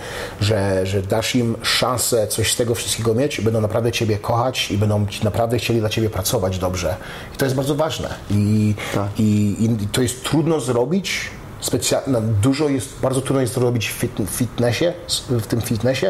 że, 0.41 0.85
że 0.85 1.01
dasz 1.01 1.35
im 1.35 1.55
szansę 1.61 2.27
coś 2.27 2.53
z 2.53 2.55
tego 2.55 2.75
wszystkiego 2.75 3.13
mieć, 3.13 3.41
będą 3.41 3.61
naprawdę 3.61 3.91
Ciebie 3.91 4.17
kochać 4.17 4.71
i 4.71 4.77
będą 4.77 5.07
ci 5.07 5.23
naprawdę 5.23 5.57
chcieli 5.57 5.79
dla 5.79 5.89
Ciebie 5.89 6.09
pracować 6.09 6.59
dobrze. 6.59 6.95
I 7.35 7.37
to 7.37 7.45
jest 7.45 7.55
bardzo 7.55 7.75
ważne 7.75 8.09
i, 8.31 8.75
Tak. 8.93 9.07
i, 9.19 9.55
i 9.83 9.87
to 9.87 10.01
jest 10.01 10.23
trudno 10.23 10.59
zrobić, 10.59 11.28
Specjalnie, 11.62 12.22
dużo 12.41 12.70
jest, 12.70 12.89
bardzo 13.01 13.22
trudno 13.22 13.41
jest 13.41 13.55
to 13.55 13.62
robić 13.62 13.89
w 13.89 13.91
fit, 13.91 14.12
fitnessie, 14.30 14.93
w 15.30 15.47
tym 15.47 15.62
fitnessie, 15.62 16.05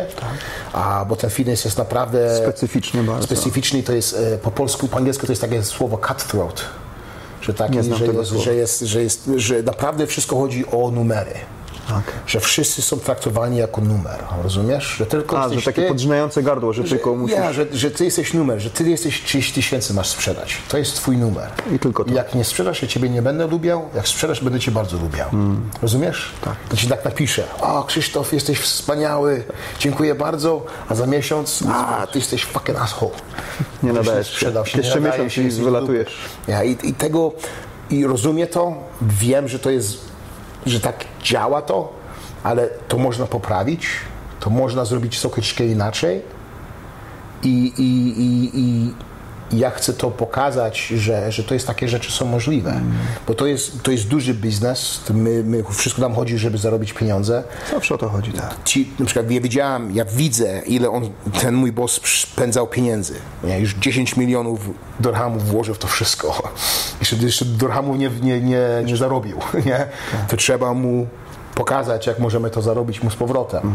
a, 0.73 1.05
bo 1.09 1.15
ten 1.15 1.29
fitness 1.29 1.65
jest 1.65 1.77
naprawdę 1.77 2.37
Specyficzny 2.37 3.03
bardzo. 3.03 3.23
specyficzny 3.23 3.83
to 3.83 3.93
jest 3.93 4.15
e, 4.33 4.37
po 4.37 4.51
polsku, 4.51 4.87
po 4.87 4.97
angielsku 4.97 5.25
to 5.25 5.31
jest 5.31 5.41
takie 5.41 5.63
słowo 5.63 5.97
cutthroat. 5.97 6.65
Że, 7.41 7.53
taki, 7.53 7.83
znam 7.83 7.99
że, 7.99 8.39
że, 8.39 8.55
jest, 8.55 8.79
że, 8.81 9.03
jest, 9.03 9.29
że 9.35 9.63
naprawdę 9.63 10.07
wszystko 10.07 10.35
chodzi 10.35 10.65
o 10.71 10.91
numery. 10.91 11.33
Tak. 11.89 12.03
Że 12.27 12.39
wszyscy 12.39 12.81
są 12.81 12.99
traktowani 12.99 13.57
jako 13.57 13.81
numer, 13.81 14.23
rozumiesz? 14.43 14.95
Że 14.97 15.05
tylko 15.05 15.41
A, 15.41 15.49
że 15.49 15.61
takie 15.61 15.81
ty, 15.81 15.87
podrzynające 15.87 16.43
gardło, 16.43 16.73
że 16.73 16.83
że, 16.83 16.95
tylko 16.95 17.15
musisz... 17.15 17.37
ja, 17.37 17.53
że, 17.53 17.65
że 17.73 17.91
ty 17.91 18.05
jesteś 18.05 18.33
numer, 18.33 18.59
że 18.59 18.69
ty 18.69 18.89
jesteś 18.89 19.23
30 19.23 19.53
tysięcy 19.53 19.93
masz 19.93 20.07
sprzedać. 20.07 20.57
To 20.69 20.77
jest 20.77 20.95
twój 20.95 21.17
numer. 21.17 21.49
I 21.75 21.79
tylko 21.79 22.03
to. 22.05 22.13
Jak 22.13 22.35
nie 22.35 22.43
sprzedasz, 22.43 22.81
ja 22.81 22.87
ciebie 22.87 23.09
nie 23.09 23.21
będę 23.21 23.47
lubiał. 23.47 23.89
Jak 23.95 24.07
sprzedasz, 24.07 24.43
będę 24.43 24.59
cię 24.59 24.71
bardzo 24.71 24.97
lubiał. 24.97 25.29
Rozumiesz? 25.81 26.31
Tak. 26.41 26.55
To 26.69 26.77
ci 26.77 26.87
tak 26.87 27.05
napiszę. 27.05 27.43
O, 27.61 27.83
Krzysztof, 27.83 28.33
jesteś 28.33 28.59
wspaniały. 28.59 29.43
Dziękuję 29.79 30.15
bardzo. 30.15 30.65
A 30.89 30.95
za 30.95 31.07
miesiąc, 31.07 31.63
a, 31.73 32.07
ty 32.07 32.19
jesteś 32.19 32.45
fucking 32.45 32.81
asshole. 32.81 33.11
Nie 33.83 33.93
nadajesz 33.93 34.27
się. 34.27 34.33
sprzedał 34.33 34.65
się. 34.65 34.77
Jeszcze 34.77 35.01
miesiąc 35.01 35.33
się, 35.33 35.41
i 35.41 35.49
wylatujesz. 35.49 36.17
Ja, 36.47 36.63
i, 36.63 36.77
I 36.83 36.93
tego, 36.93 37.31
i 37.89 38.05
rozumiem 38.05 38.47
to, 38.47 38.73
wiem, 39.01 39.47
że 39.47 39.59
to 39.59 39.69
jest, 39.69 39.97
że 40.65 40.79
tak 40.79 41.05
działa 41.23 41.61
to, 41.61 41.93
ale 42.43 42.67
to 42.87 42.97
można 42.97 43.25
poprawić, 43.25 43.87
to 44.39 44.49
można 44.49 44.85
zrobić 44.85 45.21
troszeczkę 45.21 45.65
inaczej 45.65 46.21
i, 47.43 47.73
i, 47.77 48.21
i, 48.21 48.51
i 48.53 48.93
ja 49.51 49.69
chcę 49.69 49.93
to 49.93 50.11
pokazać, 50.11 50.87
że, 50.87 51.31
że 51.31 51.43
to 51.43 51.53
jest 51.53 51.67
takie 51.67 51.87
rzeczy 51.87 52.11
są 52.11 52.25
możliwe, 52.25 52.81
bo 53.27 53.33
to 53.33 53.47
jest, 53.47 53.83
to 53.83 53.91
jest 53.91 54.07
duży 54.07 54.33
biznes, 54.33 55.01
my, 55.13 55.43
my, 55.43 55.63
wszystko 55.71 56.01
nam 56.01 56.15
chodzi, 56.15 56.37
żeby 56.37 56.57
zarobić 56.57 56.93
pieniądze, 56.93 57.43
Zawsze 57.71 57.95
o 57.95 57.97
to 57.97 58.09
chodzi, 58.09 58.31
tak. 58.31 58.55
ci, 58.63 58.89
na 58.99 59.05
przykład 59.05 59.31
ja 59.31 59.41
widziałem, 59.41 59.95
ja 59.95 60.05
widzę, 60.05 60.61
ile 60.65 60.89
on, 60.89 61.09
ten 61.41 61.55
mój 61.55 61.71
boss 61.71 62.01
spędzał 62.03 62.67
pieniędzy. 62.67 63.13
Ja 63.43 63.57
już 63.57 63.73
10 63.73 64.17
milionów 64.17 64.69
dorhamów 64.99 65.45
włożył 65.45 65.75
w 65.75 65.77
to 65.77 65.87
wszystko. 65.87 66.53
Jeszcze, 66.99 67.15
jeszcze 67.15 67.45
dorhamów 67.45 67.97
nie, 67.97 68.09
nie, 68.09 68.41
nie, 68.41 68.67
nie 68.85 68.97
zarobił, 68.97 69.37
nie? 69.65 69.87
To 70.27 70.37
trzeba 70.37 70.73
mu 70.73 71.07
pokazać, 71.63 72.07
jak 72.07 72.19
możemy 72.19 72.49
to 72.49 72.61
zarobić 72.61 73.03
mu 73.03 73.09
z 73.09 73.15
powrotem. 73.15 73.73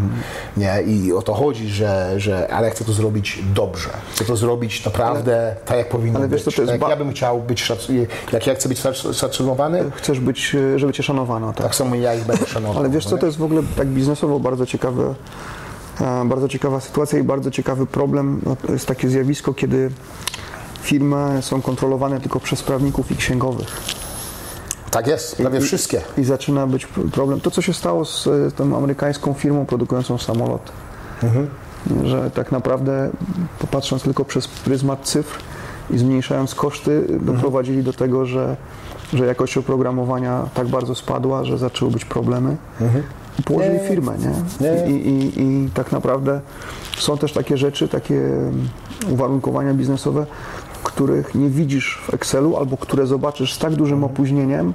Nie? 0.57 0.83
I 0.87 1.13
o 1.13 1.23
to 1.23 1.35
chodzi, 1.35 1.69
że, 1.69 2.15
że 2.17 2.49
ale 2.53 2.71
chcę 2.71 2.85
to 2.85 2.93
zrobić 2.93 3.39
dobrze. 3.55 3.91
Chcę 4.15 4.25
to 4.25 4.37
zrobić 4.37 4.85
naprawdę 4.85 5.57
tak, 5.65 5.77
jak 5.79 5.89
powinno 5.89 6.19
ale 6.19 6.29
być. 6.29 6.45
wiesz 6.45 6.55
to 6.55 6.63
jest 6.63 6.73
jak 6.73 6.81
ba- 6.81 6.91
ja 6.91 6.97
bym 6.97 7.11
chciał 7.11 7.41
być 7.41 7.63
szac- 7.63 7.89
jak 8.33 8.47
ja 8.47 8.55
chcę 8.55 8.69
być 8.69 8.79
szac- 8.81 9.15
szacunowany, 9.15 9.91
Chcesz 9.97 10.21
być, 10.21 10.55
e, 10.75 10.79
żeby 10.79 10.93
cię 10.93 11.03
szanowano, 11.03 11.53
tak. 11.53 11.63
tak 11.63 11.75
samo 11.75 11.95
ja 11.95 12.15
ich 12.15 12.25
będę 12.25 12.47
szanował. 12.47 12.79
Ale 12.79 12.91
wiesz 12.91 13.07
co, 13.07 13.19
to 13.19 13.27
jest 13.27 13.39
w 13.39 13.43
ogóle 13.43 13.63
tak 13.77 13.89
biznesowo 13.89 14.41
bardzo 14.41 14.67
ciekawe, 14.67 15.15
e, 16.01 16.25
bardzo 16.25 16.49
ciekawa 16.49 16.81
sytuacja 16.81 17.19
i 17.19 17.23
bardzo 17.23 17.51
ciekawy 17.51 17.87
problem. 17.87 18.41
No, 18.47 18.57
to 18.67 18.73
jest 18.73 18.87
takie 18.87 19.09
zjawisko, 19.09 19.55
kiedy 19.55 19.91
firmy 20.83 21.39
są 21.43 21.63
kontrolowane 21.63 22.21
tylko 22.21 22.41
przez 22.41 22.63
prawników 22.63 23.11
i 23.13 23.17
księgowych. 23.17 23.81
Tak 24.95 25.07
jest, 25.07 25.37
prawie 25.37 25.59
I- 25.59 25.63
wszystkie. 25.63 26.01
I 26.19 26.25
zaczyna 26.25 26.67
być 26.67 26.87
problem. 27.13 27.41
To, 27.41 27.51
co 27.51 27.63
się 27.63 27.73
stało 27.75 28.05
z 28.05 28.27
e, 28.27 28.51
tą 28.51 28.77
amerykańską 28.77 29.35
firmą 29.35 29.67
produkującą 29.67 30.19
samoloty. 30.19 30.73
Że 32.05 32.31
tak 32.31 32.53
naprawdę, 32.53 33.11
popatrząc 33.59 34.03
tylko 34.03 34.25
przez 34.25 34.49
pryzmat 34.49 35.01
cyfr 35.03 35.39
i 35.91 35.99
zmniejszając 35.99 36.55
koszty, 36.55 37.07
doprowadzili 37.21 37.83
do 37.83 37.93
tego, 37.93 38.27
że, 38.27 38.57
że 39.13 39.27
jakość 39.27 39.57
oprogramowania 39.57 40.49
tak 40.55 40.69
bardzo 40.69 40.95
spadła, 40.95 41.45
że 41.45 41.59
zaczęły 41.59 41.91
być 41.91 42.05
problemy. 42.05 42.57
I 43.39 43.43
położyli 43.43 43.75
Nie. 43.75 43.89
firmę, 43.89 44.13
nie? 44.19 44.33
Nie. 44.69 44.87
I, 44.97 45.09
i, 45.09 45.43
I 45.43 45.71
tak 45.75 45.93
naprawdę 45.93 46.41
są 46.99 47.19
też 47.19 47.33
takie 47.33 47.57
rzeczy, 47.57 47.89
takie 47.89 48.15
mm, 48.17 48.69
uwarunkowania 49.11 49.75
biznesowe, 49.75 50.27
których 50.85 51.35
nie 51.35 51.49
widzisz 51.49 52.03
w 52.07 52.15
Excelu 52.15 52.57
albo 52.57 52.77
które 52.77 53.07
zobaczysz 53.07 53.55
z 53.55 53.59
tak 53.59 53.75
dużym 53.75 54.05
opóźnieniem, 54.05 54.73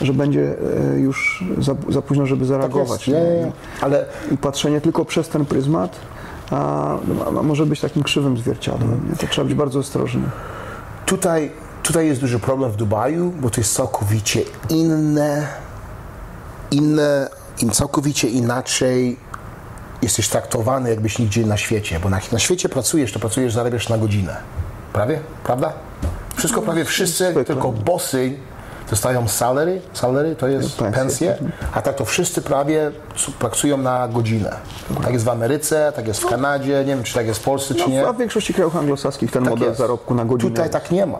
że 0.00 0.12
będzie 0.12 0.54
e, 0.94 1.00
już 1.00 1.44
za, 1.58 1.74
za 1.88 2.02
późno, 2.02 2.26
żeby 2.26 2.44
zareagować. 2.44 3.00
Tak 3.00 3.08
jest. 3.08 3.46
Nie. 3.46 3.52
Ale 3.80 4.06
I 4.32 4.36
patrzenie 4.36 4.80
tylko 4.80 5.04
przez 5.04 5.28
ten 5.28 5.44
pryzmat 5.46 5.96
a, 6.50 6.96
a 7.38 7.42
może 7.42 7.66
być 7.66 7.80
takim 7.80 8.02
krzywym 8.02 8.38
zwierciadłem. 8.38 9.08
Nie? 9.10 9.16
To 9.16 9.26
trzeba 9.26 9.44
być 9.44 9.54
bardzo 9.54 9.78
ostrożny. 9.78 10.22
tutaj, 11.06 11.50
tutaj 11.82 12.06
jest 12.06 12.20
duży 12.20 12.38
problem 12.38 12.70
w 12.72 12.76
Dubaju, 12.76 13.32
bo 13.40 13.50
to 13.50 13.60
jest 13.60 13.74
całkowicie 13.74 14.42
inne, 14.68 15.48
inne, 16.70 17.28
im 17.62 17.70
całkowicie 17.70 18.28
inaczej 18.28 19.16
jesteś 20.02 20.28
traktowany 20.28 20.90
jakbyś 20.90 21.18
nigdzie 21.18 21.46
na 21.46 21.56
świecie, 21.56 22.00
bo 22.00 22.10
na, 22.10 22.20
na 22.32 22.38
świecie 22.38 22.68
pracujesz, 22.68 23.12
to 23.12 23.18
pracujesz, 23.18 23.52
zarabiasz 23.52 23.88
na 23.88 23.98
godzinę. 23.98 24.36
Prawie? 24.92 25.20
Prawda? 25.44 25.72
Wszystko 26.36 26.62
prawie 26.62 26.84
wszyscy, 26.84 27.24
Zwykle. 27.24 27.44
tylko 27.44 27.72
bossy 27.72 28.32
dostają 28.90 29.28
salary, 29.28 29.80
salary 29.92 30.36
to 30.36 30.48
jest 30.48 30.76
Pensje. 30.78 31.00
pensje, 31.00 31.38
a 31.72 31.82
tak 31.82 31.94
to 31.94 32.04
wszyscy 32.04 32.42
prawie 32.42 32.90
pracują 33.38 33.76
na 33.76 34.08
godzinę. 34.08 34.56
Tak 35.02 35.12
jest 35.12 35.24
w 35.24 35.28
Ameryce, 35.28 35.92
tak 35.96 36.06
jest 36.08 36.20
w 36.20 36.26
Kanadzie, 36.26 36.78
nie 36.78 36.84
wiem 36.94 37.02
czy 37.02 37.14
tak 37.14 37.26
jest 37.26 37.40
w 37.40 37.44
Polsce, 37.44 37.74
czy 37.74 37.90
nie. 37.90 38.02
No, 38.02 38.08
a 38.08 38.12
w 38.12 38.18
większości 38.18 38.54
krajów 38.54 38.76
anglosaskich 38.76 39.30
ten 39.32 39.42
Tak 39.44 39.50
model 39.50 39.68
jest. 39.68 39.78
zarobku 39.78 40.14
na 40.14 40.24
godzinę. 40.24 40.50
Tutaj 40.50 40.70
tak 40.70 40.90
nie 40.90 41.06
ma. 41.06 41.18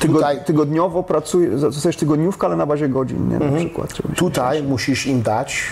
Tutaj, 0.00 0.44
Tygodniowo 0.44 1.02
pracuje, 1.02 1.48
dostajesz 1.50 1.96
tygodniówkę, 1.96 2.46
ale 2.46 2.56
na 2.56 2.66
bazie 2.66 2.88
godzin, 2.88 3.28
nie? 3.28 3.38
na 3.38 3.56
przykład. 3.58 3.92
Czy 3.92 4.02
tutaj 4.16 4.62
musisz 4.62 5.06
im 5.06 5.22
dać, 5.22 5.62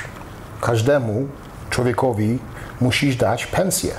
każdemu 0.61 1.27
człowiekowi 1.71 2.39
musisz 2.81 3.17
dać 3.17 3.47
pensję. 3.47 3.91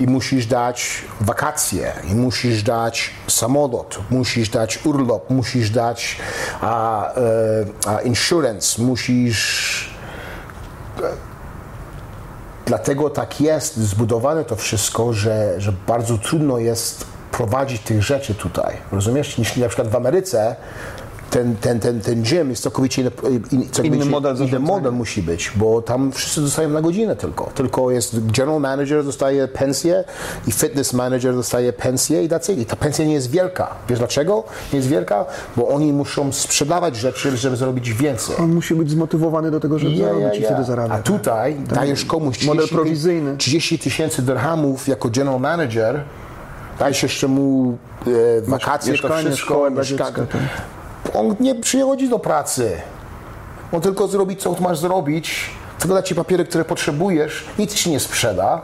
I 0.00 0.06
musisz 0.06 0.46
dać 0.46 1.04
wakacje, 1.20 1.92
i 2.10 2.14
musisz 2.14 2.62
dać 2.62 3.10
samolot, 3.28 3.98
musisz 4.10 4.48
dać 4.48 4.86
urlop, 4.86 5.30
musisz 5.30 5.70
dać 5.70 6.16
a, 6.60 7.04
e, 7.14 7.20
a 7.86 8.00
insurance, 8.00 8.82
musisz 8.82 9.90
Dlatego 12.66 13.10
tak 13.10 13.40
jest 13.40 13.76
zbudowane 13.76 14.44
to 14.44 14.56
wszystko, 14.56 15.12
że, 15.12 15.54
że 15.60 15.72
bardzo 15.86 16.18
trudno 16.18 16.58
jest 16.58 17.04
prowadzić 17.32 17.82
tych 17.82 18.02
rzeczy 18.02 18.34
tutaj. 18.34 18.76
Rozumiesz? 18.92 19.38
Niż 19.38 19.56
na 19.56 19.68
przykład 19.68 19.88
w 19.88 19.96
Ameryce 19.96 20.56
ten, 21.30 21.56
ten, 21.56 21.80
ten, 21.80 22.00
ten 22.00 22.22
gym 22.22 22.50
jest 22.50 22.62
całkowicie 22.62 23.02
inny, 23.02 23.10
in, 23.52 23.70
całkowicie 23.70 24.04
model 24.04 24.36
inny 24.36 24.58
model 24.58 24.92
musi 24.92 25.22
być, 25.22 25.52
bo 25.56 25.82
tam 25.82 26.12
wszyscy 26.12 26.40
dostają 26.40 26.68
na 26.70 26.80
godzinę 26.80 27.16
tylko. 27.16 27.50
Tylko 27.54 27.90
jest 27.90 28.32
general 28.32 28.60
manager 28.60 29.04
dostaje 29.04 29.48
pensję 29.48 30.04
i 30.46 30.52
fitness 30.52 30.92
manager 30.92 31.34
dostaje 31.34 31.72
pensję 31.72 32.24
i 32.24 32.28
that's 32.28 32.52
it. 32.52 32.58
I 32.58 32.66
ta 32.66 32.76
pensja 32.76 33.04
nie 33.04 33.12
jest 33.12 33.30
wielka. 33.30 33.74
Wiesz 33.88 33.98
dlaczego 33.98 34.44
nie 34.72 34.76
jest 34.76 34.88
wielka? 34.88 35.26
Bo 35.56 35.68
oni 35.68 35.92
muszą 35.92 36.32
sprzedawać 36.32 36.96
rzeczy, 36.96 37.36
żeby 37.36 37.56
zarobić 37.56 37.92
więcej. 37.92 38.36
On 38.38 38.54
musi 38.54 38.74
być 38.74 38.90
zmotywowany 38.90 39.50
do 39.50 39.60
tego, 39.60 39.78
żeby 39.78 39.92
ja, 39.92 40.04
zarobić 40.04 40.38
i 40.38 40.42
ja. 40.42 40.48
wtedy 40.48 40.64
zarabia. 40.64 40.94
A 40.94 40.98
tutaj 41.02 41.54
dajesz 41.54 42.04
komuś 42.04 42.38
30, 42.38 42.56
Model 42.56 42.68
prowizyjny. 42.68 43.36
30 43.36 43.78
tysięcy 43.78 44.22
dirhamów 44.22 44.88
jako 44.88 45.08
general 45.10 45.40
manager, 45.40 46.00
dajesz 46.78 47.02
jeszcze 47.02 47.28
mu 47.28 47.78
e, 48.06 48.10
wakacje, 48.42 48.86
to 48.86 48.92
mieszkanie, 48.92 49.26
wszystko, 49.28 49.46
szkołę 49.46 49.70
mieszka- 49.70 49.84
dziecka, 49.84 50.12
tak. 50.12 50.79
On 51.14 51.36
nie 51.40 51.54
przychodzi 51.54 52.08
do 52.08 52.18
pracy. 52.18 52.80
On 53.72 53.80
tylko 53.80 54.08
zrobi, 54.08 54.36
co 54.36 54.56
masz 54.60 54.78
zrobić, 54.78 55.50
tylko 55.78 55.94
da 55.94 56.02
ci 56.02 56.14
papiery, 56.14 56.44
które 56.44 56.64
potrzebujesz, 56.64 57.44
nic 57.58 57.74
ci 57.74 57.90
nie 57.90 58.00
sprzeda. 58.00 58.62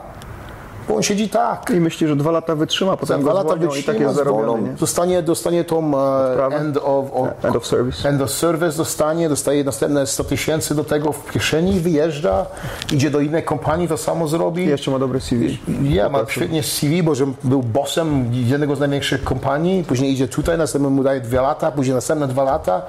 Bo 0.87 0.95
on 0.95 1.03
siedzi 1.03 1.29
tak. 1.29 1.69
I 1.69 1.79
myśli, 1.79 2.07
że 2.07 2.15
dwa 2.15 2.31
lata 2.31 2.55
wytrzyma, 2.55 2.97
potem 2.97 3.21
dwa 3.21 3.33
lata 3.33 3.47
zwolnią 3.47 3.65
i 3.65 3.69
wytrzyma, 3.69 3.93
tak 3.93 4.01
jest 4.01 4.19
zwolą, 4.19 4.57
nie? 4.57 4.69
dostanie, 4.69 5.23
dostanie 5.23 5.63
tą 5.63 5.93
e, 5.93 6.29
Odprawę? 6.29 6.55
end 6.55 6.77
of, 6.77 7.05
of, 7.13 7.27
End 7.45 7.55
of 7.55 7.67
service. 7.67 8.09
End 8.09 8.21
of 8.21 8.31
service 8.31 8.77
dostanie, 8.77 9.29
dostaje 9.29 9.63
następne 9.63 10.07
100 10.07 10.23
tysięcy 10.23 10.75
do 10.75 10.83
tego 10.83 11.11
w 11.11 11.31
kieszeni, 11.31 11.79
wyjeżdża, 11.79 12.45
idzie 12.93 13.09
do 13.09 13.19
innej 13.19 13.43
kompanii, 13.43 13.87
to 13.87 13.97
samo 13.97 14.27
zrobi. 14.27 14.63
I 14.63 14.67
jeszcze 14.67 14.91
ma 14.91 14.99
dobre 14.99 15.19
CV. 15.19 15.59
Ja, 15.83 16.09
ma 16.09 16.19
świetnie 16.29 16.63
CV, 16.63 17.03
bo 17.03 17.15
że 17.15 17.25
był 17.43 17.63
bossem 17.63 18.29
jednego 18.33 18.75
z 18.75 18.79
największych 18.79 19.23
kompanii, 19.23 19.83
później 19.83 20.13
idzie 20.13 20.27
tutaj, 20.27 20.57
następnie 20.57 20.89
mu 20.89 21.03
daje 21.03 21.21
dwa 21.21 21.41
lata, 21.41 21.71
później 21.71 21.95
następne 21.95 22.27
dwa 22.27 22.43
lata, 22.43 22.81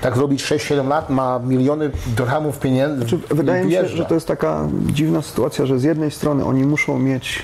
tak 0.00 0.16
robi 0.16 0.36
6-7 0.36 0.88
lat, 0.88 1.10
ma 1.10 1.38
miliony 1.38 1.90
dirhamów 2.06 2.58
pieniędzy 2.58 2.96
Znaczy, 2.96 3.18
wydaje 3.30 3.64
mi 3.64 3.72
się, 3.72 3.88
że 3.88 4.04
to 4.04 4.14
jest 4.14 4.28
taka 4.28 4.68
dziwna 4.86 5.22
sytuacja, 5.22 5.66
że 5.66 5.78
z 5.78 5.82
jednej 5.82 6.10
strony 6.10 6.44
oni 6.44 6.64
muszą 6.64 6.98
mieć 6.98 7.35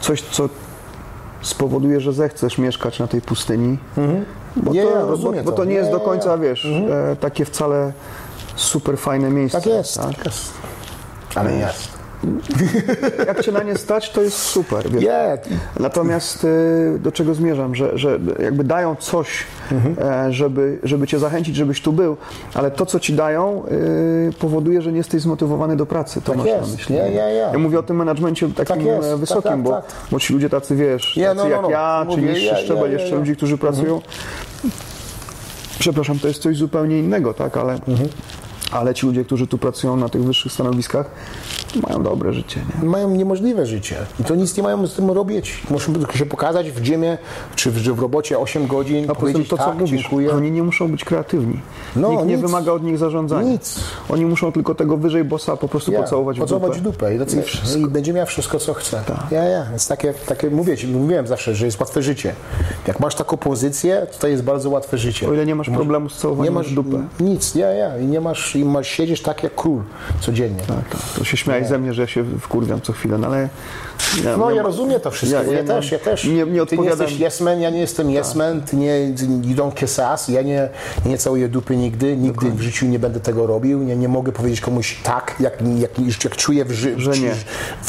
coś, 0.00 0.22
co 0.22 0.48
spowoduje, 1.42 2.00
że 2.00 2.12
zechcesz 2.12 2.58
mieszkać 2.58 2.98
na 2.98 3.06
tej 3.06 3.20
pustyni. 3.20 3.78
Bo, 4.56 4.72
Nie, 4.72 4.82
to, 4.82 4.90
ja 4.90 5.00
bo, 5.00 5.06
rozumiem 5.06 5.44
bo 5.44 5.50
to. 5.50 5.56
to 5.56 5.64
nie 5.64 5.74
jest 5.74 5.86
Nie, 5.86 5.92
do 5.92 5.98
nie, 5.98 6.04
końca, 6.04 6.36
nie. 6.36 6.42
wiesz, 6.42 6.66
e, 7.12 7.16
takie 7.16 7.44
wcale 7.44 7.92
super 8.56 8.98
fajne 8.98 9.30
miejsce. 9.30 9.58
Tak 9.58 9.66
jest, 9.66 9.98
tak 10.00 10.24
jest. 10.24 10.52
Ale 11.34 11.52
jest. 11.52 11.99
Jak 13.26 13.42
cię 13.42 13.52
na 13.52 13.62
nie 13.62 13.74
stać, 13.76 14.10
to 14.10 14.22
jest 14.22 14.36
super. 14.38 14.90
Wiesz. 14.90 15.02
Nie, 15.04 15.38
Natomiast 15.80 16.44
y, 16.44 16.98
do 17.02 17.12
czego 17.12 17.34
zmierzam, 17.34 17.74
że, 17.74 17.98
że 17.98 18.18
jakby 18.42 18.64
dają 18.64 18.96
coś, 18.96 19.28
e, 20.00 20.32
żeby, 20.32 20.78
żeby 20.82 21.06
cię 21.06 21.18
zachęcić, 21.18 21.56
żebyś 21.56 21.82
tu 21.82 21.92
był, 21.92 22.16
ale 22.54 22.70
to, 22.70 22.86
co 22.86 23.00
ci 23.00 23.12
dają, 23.12 23.62
y, 24.28 24.32
powoduje, 24.38 24.82
że 24.82 24.92
nie 24.92 24.98
jesteś 24.98 25.22
zmotywowany 25.22 25.76
do 25.76 25.86
pracy. 25.86 26.20
To 26.20 26.26
Tak 26.32 26.36
masz 26.36 26.46
jest. 26.46 26.66
na 26.66 26.72
myśli. 26.76 26.96
Ja, 26.96 27.06
ja, 27.06 27.28
ja. 27.30 27.52
Ja 27.52 27.58
mówię 27.58 27.78
o 27.78 27.82
tym 27.82 27.96
menadżmencie 27.96 28.48
takim 28.48 28.76
Tak 28.76 28.86
e, 28.86 29.00
Tak, 29.10 29.16
wysokim, 29.18 29.50
tak, 29.50 29.62
bo, 29.62 29.70
tak. 29.70 29.84
bo 30.10 30.20
ci 30.20 30.32
ludzie 30.32 30.50
tacy, 30.50 30.76
wiesz, 30.76 31.16
Ja, 31.16 31.34
tacy 31.34 31.36
no, 31.36 31.44
no, 31.44 31.50
jak 31.50 31.62
no. 31.62 31.70
ja, 31.70 32.06
czy 32.10 32.16
Mówię, 32.16 32.32
niższy 32.32 32.44
ja, 32.46 32.56
szczebel, 32.56 32.82
ja, 32.84 32.88
ja, 32.88 32.92
jeszcze 32.92 33.10
ja. 33.10 33.16
ludzi, 33.16 33.36
którzy 33.36 33.58
pracują. 33.58 34.00
Przepraszam, 35.78 36.18
to 36.18 36.28
jest 36.28 36.42
coś 36.42 36.56
zupełnie 36.56 36.98
innego, 36.98 37.34
tak, 37.34 37.56
ale, 37.56 37.72
Mhm. 37.72 38.08
Ale 38.70 38.94
ci 38.94 39.06
ludzie, 39.06 39.24
którzy 39.24 39.46
tu 39.46 39.58
pracują 39.58 39.96
na 39.96 40.08
tych 40.08 40.24
wyższych 40.24 40.52
stanowiskach, 40.52 41.10
mają 41.88 42.02
dobre 42.02 42.32
życie, 42.32 42.60
nie? 42.82 42.88
mają 42.88 43.10
niemożliwe 43.10 43.66
życie 43.66 43.96
i 44.20 44.24
to 44.24 44.34
nic 44.34 44.56
nie 44.56 44.62
mają 44.62 44.86
z 44.86 44.94
tym 44.94 45.10
robić. 45.10 45.62
Muszą 45.70 45.92
się 46.14 46.26
pokazać 46.26 46.70
w 46.70 46.88
gymie, 46.90 47.18
czy 47.56 47.70
w, 47.70 47.74
w 47.74 47.98
robocie 47.98 48.38
8 48.38 48.66
godzin, 48.66 49.10
A 49.10 49.14
powiedzieć 49.14 49.48
to, 49.48 49.56
co 49.58 49.64
tak, 49.64 49.78
mówisz, 49.78 50.00
dziękuję. 50.00 50.32
oni 50.32 50.50
nie 50.50 50.62
muszą 50.62 50.88
być 50.88 51.04
kreatywni. 51.04 51.60
No, 51.96 52.10
Nikt 52.10 52.24
nie 52.24 52.32
nic. 52.36 52.42
wymaga 52.46 52.72
od 52.72 52.82
nich 52.82 52.98
zarządzania. 52.98 53.50
Nic. 53.50 53.80
Oni 54.08 54.26
muszą 54.26 54.52
tylko 54.52 54.74
tego 54.74 54.96
wyżej 54.96 55.24
bossa 55.24 55.56
po 55.56 55.68
prostu 55.68 55.92
Ja, 55.92 56.02
pocałować 56.02 56.36
w 56.36 56.40
pocałować 56.40 56.80
dupę. 56.80 57.16
w 57.16 57.18
dupę 57.22 57.36
i. 57.76 57.80
I 57.80 57.86
będzie 57.86 58.12
miał 58.12 58.26
wszystko, 58.26 58.58
co 58.58 58.74
chce. 58.74 59.02
Ja, 59.30 59.44
ja. 59.44 59.64
Więc 59.70 59.88
takie, 59.88 60.14
takie 60.26 60.50
mówię 60.50 60.76
ci, 60.76 60.86
mówiłem 60.86 61.26
zawsze, 61.26 61.54
że 61.54 61.66
jest 61.66 61.80
łatwe 61.80 62.02
życie. 62.02 62.34
Jak 62.86 63.00
masz 63.00 63.14
taką 63.14 63.36
pozycję, 63.36 64.06
to 64.20 64.28
jest 64.28 64.42
bardzo 64.42 64.70
łatwe 64.70 64.98
życie. 64.98 65.28
O 65.28 65.34
ile 65.34 65.46
nie 65.46 65.54
masz 65.54 65.70
problemu 65.70 66.08
z 66.08 66.12
nie 66.14 66.18
całowaniem 66.20 66.54
masz 66.54 66.68
w 66.70 66.74
dupę. 66.74 67.02
nic, 67.20 67.54
ja, 67.54 67.70
ja. 67.70 67.98
I 67.98 68.06
nie 68.06 68.20
masz, 68.20 68.56
i 68.60 68.64
masz 68.64 68.88
siedzieć 68.88 69.22
tak 69.22 69.42
jak 69.42 69.54
król 69.54 69.82
codziennie. 70.20 70.62
Tak, 70.62 70.88
tak. 70.88 71.00
To 71.18 71.24
się 71.24 71.36
śmiałeś 71.36 71.66
ze 71.66 71.78
mnie, 71.78 71.94
że 71.94 72.02
ja 72.02 72.08
się 72.08 72.24
wkurwiam 72.40 72.80
co 72.80 72.92
chwilę, 72.92 73.18
no 73.18 73.26
ale... 73.26 73.48
Ja, 74.24 74.36
No 74.36 74.50
ja 74.50 74.56
ja 74.56 74.62
mam- 74.62 74.66
rozumiem 74.72 75.00
to 75.00 75.10
wszystko, 75.10 75.38
Ja- 75.38 75.44
ja, 75.46 75.52
ja 75.52 75.58
ja, 75.58 75.64
też, 75.64 75.92
ja 75.92 75.98
też. 75.98 76.24
nie- 76.24 76.44
nie 76.46 76.66
ty 76.66 76.78
nie 76.78 76.84
jesteś 76.84 77.20
yes 77.20 77.40
man, 77.40 77.60
ja 77.60 77.70
nie 77.70 77.78
jestem 77.80 78.10
yes 78.16 78.34
man, 78.34 78.62
ty 78.62 78.76
nie, 78.76 79.00
you 79.42 79.56
don't 79.56 79.74
kiss 79.74 79.98
ass, 79.98 80.28
ja 80.28 80.42
nie, 80.42 80.68
nie 81.06 81.18
całuję 81.18 81.48
dupy 81.48 81.76
nigdy, 81.76 82.16
nigdy 82.16 82.50
w 82.50 82.60
życiu 82.60 82.86
nie 82.86 82.98
będę 82.98 83.20
tego 83.20 83.46
robił, 83.46 83.82
nie, 83.82 83.96
nie 83.96 84.08
mogę 84.08 84.32
powiedzieć 84.32 84.60
komuś 84.60 84.96
tak, 85.02 85.36
jak, 85.40 85.58
jak, 85.78 85.90
jak 86.24 86.36
czuję 86.36 86.64
w, 86.64 86.72
ży, 86.72 86.94
Że 86.96 87.10
nie. 87.10 87.34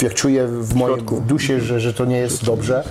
jak 0.02 0.14
czuję 0.14 0.48
w 0.48 0.74
mojej 0.76 0.98
duszy, 1.28 1.62
że, 1.62 1.80
że 1.80 1.94
to 1.94 2.06
nie 2.06 2.18
jest 2.18 2.46
dobrze. 2.46 2.84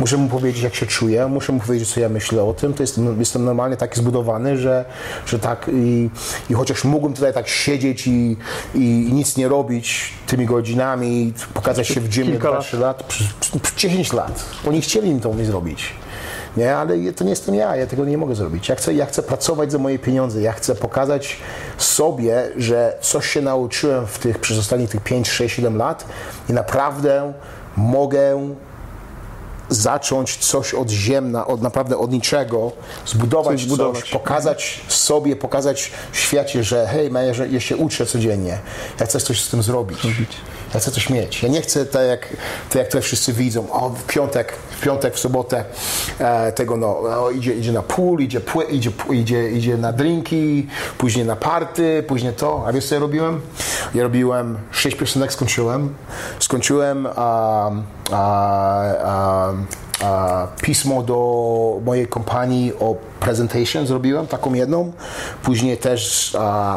Muszę 0.00 0.16
mu 0.16 0.28
powiedzieć, 0.28 0.62
jak 0.62 0.74
się 0.74 0.86
czuję, 0.86 1.26
muszę 1.26 1.52
mu 1.52 1.60
powiedzieć, 1.60 1.92
co 1.94 2.00
ja 2.00 2.08
myślę 2.08 2.42
o 2.42 2.54
tym. 2.54 2.74
To 2.74 2.82
jest, 2.82 3.00
jestem 3.18 3.44
normalnie 3.44 3.76
taki 3.76 3.96
zbudowany, 4.00 4.58
że, 4.58 4.84
że 5.26 5.38
tak 5.38 5.70
i, 5.74 6.10
i 6.50 6.54
chociaż 6.54 6.84
mógłbym 6.84 7.12
tutaj 7.14 7.34
tak 7.34 7.48
siedzieć 7.48 8.06
i, 8.06 8.36
i, 8.74 8.78
i 9.08 9.12
nic 9.12 9.36
nie 9.36 9.48
robić 9.48 10.12
tymi 10.26 10.46
godzinami, 10.46 11.32
pokazać 11.54 11.88
się 11.88 12.00
w 12.00 12.08
gymie 12.16 12.30
Kilka 12.30 12.48
2-3 12.72 12.78
lat, 12.80 13.02
przy- 13.02 13.24
przy- 13.40 13.60
przy 13.60 13.74
10 13.76 14.12
lat. 14.12 14.44
Oni 14.68 14.80
chcieli 14.80 15.14
mi 15.14 15.20
to 15.20 15.34
mi 15.34 15.44
zrobić. 15.44 15.94
Nie, 16.56 16.76
ale 16.76 17.12
to 17.12 17.24
nie 17.24 17.30
jestem 17.30 17.54
ja, 17.54 17.76
ja 17.76 17.86
tego 17.86 18.04
nie 18.04 18.18
mogę 18.18 18.34
zrobić. 18.34 18.68
Ja 18.68 18.74
chcę, 18.74 18.94
ja 18.94 19.06
chcę 19.06 19.22
pracować 19.22 19.72
za 19.72 19.78
moje 19.78 19.98
pieniądze, 19.98 20.40
ja 20.40 20.52
chcę 20.52 20.74
pokazać 20.74 21.36
sobie, 21.78 22.42
że 22.56 22.96
coś 23.00 23.28
się 23.28 23.40
nauczyłem 23.42 24.06
w 24.06 24.18
tych, 24.18 24.38
przez 24.38 24.58
ostatnich 24.58 24.90
tych 24.90 25.00
5, 25.02 25.28
6, 25.28 25.56
7 25.56 25.76
lat 25.76 26.04
i 26.48 26.52
naprawdę 26.52 27.32
mogę 27.76 28.54
zacząć 29.68 30.36
coś 30.36 30.74
od 30.74 30.90
ziemna, 30.90 31.46
od 31.46 31.62
naprawdę 31.62 31.98
od 31.98 32.12
niczego, 32.12 32.72
zbudować 33.06 33.60
Coś 33.60 33.78
coś, 34.00 34.10
pokazać 34.10 34.80
sobie, 34.88 35.36
pokazać 35.36 35.92
świecie, 36.12 36.64
że 36.64 36.86
hej, 36.86 37.10
ja, 37.50 37.60
się 37.60 37.76
uczę 37.76 38.06
codziennie, 38.06 38.58
ja 39.00 39.06
chcę 39.06 39.20
coś 39.20 39.42
z 39.42 39.48
tym 39.48 39.62
zrobić. 39.62 39.98
Ja 40.74 40.80
chcę 40.80 40.90
coś 40.90 41.10
mieć. 41.10 41.42
Ja 41.42 41.48
nie 41.48 41.60
chcę 41.60 41.86
tak 41.86 42.08
jak, 42.08 42.28
tak 42.68 42.74
jak 42.74 42.88
to 42.88 43.00
wszyscy 43.00 43.32
widzą, 43.32 43.72
o 43.72 43.90
w 43.90 44.04
piątek, 44.06 44.52
w 44.70 44.80
piątek, 44.80 45.14
w 45.14 45.18
sobotę 45.18 45.64
e, 46.18 46.52
tego 46.52 46.76
no, 46.76 46.98
o, 46.98 47.30
idzie, 47.30 47.54
idzie 47.54 47.72
na 47.72 47.82
pool, 47.82 48.20
idzie, 48.20 48.40
pły, 48.40 48.64
idzie, 48.64 48.90
idzie, 49.12 49.50
idzie 49.50 49.76
na 49.76 49.92
drinki, 49.92 50.66
później 50.98 51.24
na 51.24 51.36
party, 51.36 52.04
później 52.08 52.32
to. 52.32 52.64
A 52.66 52.72
wiesz 52.72 52.88
co 52.88 52.94
ja 52.94 53.00
robiłem? 53.00 53.40
Ja 53.94 54.02
robiłem 54.02 54.58
sześć 54.70 54.96
piosenek, 54.96 55.32
skończyłem. 55.32 55.94
Skończyłem 56.38 57.06
a, 57.06 57.10
a, 57.16 57.70
a, 58.12 58.82
a, 59.04 59.52
pismo 60.62 61.02
do 61.02 61.80
mojej 61.84 62.06
kompanii 62.06 62.72
o 62.80 62.94
presentation 63.20 63.86
zrobiłem, 63.86 64.26
taką 64.26 64.54
jedną. 64.54 64.92
Później 65.42 65.76
też 65.78 66.36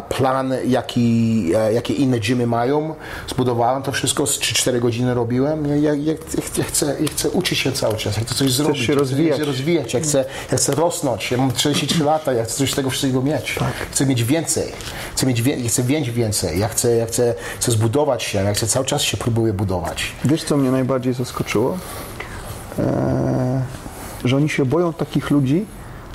plan, 0.10 0.54
jaki, 0.68 1.52
e, 1.56 1.74
jakie 1.74 1.94
inne 1.94 2.20
gymy 2.20 2.48
mają. 2.48 2.96
Zbudowałem 3.30 3.84
to 3.84 3.92
wszystko, 3.92 4.28
z 4.28 4.40
3-4 4.40 4.80
godziny 4.80 5.14
robiłem. 5.14 5.68
Ja, 5.68 5.76
ja, 5.76 5.94
ja, 5.94 6.14
chcę, 6.66 6.86
ja 7.02 7.08
chcę 7.08 7.30
uczyć 7.30 7.60
się 7.60 7.72
cały 7.72 7.98
czas, 7.98 8.18
ja 8.18 8.24
chcę 8.24 8.36
coś 8.36 8.52
zrobić. 8.52 8.78
się 8.78 8.84
chcę- 8.84 8.96
rozwijać. 8.96 9.30
Ja 9.30 9.36
chcę 9.36 9.46
rozwijać, 9.46 9.94
ja 9.94 10.00
chcę, 10.00 10.26
ja 10.52 10.58
chcę 10.58 10.76
rosnąć. 10.76 11.32
Ja 11.32 11.38
mam 11.38 11.52
43 11.52 12.04
lata, 12.04 12.34
ja 12.34 12.44
chcę 12.44 12.58
coś 12.58 12.72
z 12.72 12.76
tego 12.76 12.90
wszystkiego 12.90 13.22
mieć. 13.22 13.56
Chcę 13.92 14.06
mieć 14.06 14.24
więcej. 14.24 14.72
Chcę 15.16 15.26
mieć, 15.26 15.42
wie, 15.42 15.70
chcę 15.70 15.84
mieć 15.84 16.12
więcej. 16.12 16.60
Ja 16.60 16.68
chcę, 16.68 16.96
ja 16.96 17.06
chcę, 17.06 17.34
chcę 17.60 17.72
zbudować 17.72 18.24
się, 18.24 18.44
ja 18.44 18.54
chcę 18.54 18.68
cały 18.68 18.86
czas 18.86 19.02
się 19.02 19.18
próbuję 19.18 19.54
budować. 19.54 20.12
Wiesz, 20.26 20.44
co 20.44 20.58
mnie 20.58 20.72
najbardziej 20.72 21.14
zaskoczyło? 21.14 21.78
Eee, 22.80 22.86
że 24.26 24.38
oni 24.38 24.50
się 24.50 24.66
boją 24.66 24.94
takich 24.94 25.30
ludzi, 25.32 25.66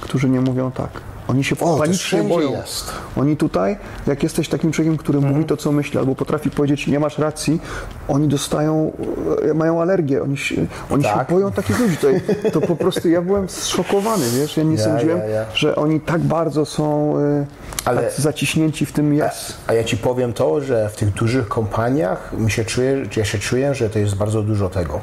którzy 0.00 0.28
nie 0.30 0.40
mówią 0.40 0.70
tak. 0.70 0.90
Oni 1.28 1.44
się 1.44 1.56
to 1.56 1.76
panicznie 1.78 2.22
boją. 2.22 2.52
jest. 2.52 2.92
Oni 3.16 3.36
tutaj, 3.36 3.76
jak 4.06 4.22
jesteś 4.22 4.48
takim 4.48 4.72
człowiekiem, 4.72 4.96
który 4.98 5.20
mówi 5.20 5.44
to, 5.44 5.56
co 5.56 5.72
myśli, 5.72 5.98
albo 5.98 6.14
potrafi 6.14 6.50
powiedzieć, 6.50 6.86
nie 6.86 7.00
masz 7.00 7.18
racji, 7.18 7.60
oni 8.08 8.28
dostają, 8.28 8.92
e, 9.50 9.54
mają 9.54 9.80
alergię. 9.82 10.22
Oni 10.22 10.36
się, 10.36 10.54
oni 10.90 11.02
Tak. 11.04 11.28
się 11.28 11.34
boją 11.34 11.52
takich 11.52 11.78
ludzi. 11.80 11.96
To, 11.96 12.06
to 12.50 12.60
po 12.60 12.76
prostu 12.76 13.08
ja 13.08 13.22
byłem 13.22 13.48
zszokowany, 13.48 14.24
wiesz, 14.30 14.56
ja 14.56 14.62
nie 14.62 14.74
Ja, 14.76 14.84
sądziłem, 14.84 15.18
ja, 15.18 15.26
ja. 15.26 15.44
że 15.54 15.76
oni 15.76 16.00
tak 16.00 16.20
bardzo 16.20 16.64
są 16.64 17.14
e, 17.18 17.46
Ale- 17.84 18.02
tak 18.02 18.12
zaciśnięci 18.20 18.86
w 18.86 18.92
tym 18.92 19.14
jest. 19.14 19.54
A 19.66 19.72
ja 19.74 19.84
ci 19.84 19.96
powiem 19.96 20.32
to, 20.32 20.60
że 20.60 20.88
w 20.88 20.96
tych 20.96 21.10
dużych 21.12 21.48
kompaniach 21.48 22.32
mi 22.38 22.50
się 22.50 22.64
czuję, 22.64 23.02
ja 23.16 23.24
się 23.24 23.38
czuję, 23.38 23.74
że 23.74 23.90
to 23.90 23.98
jest 23.98 24.14
bardzo 24.14 24.42
dużo 24.42 24.68
tego. 24.68 25.00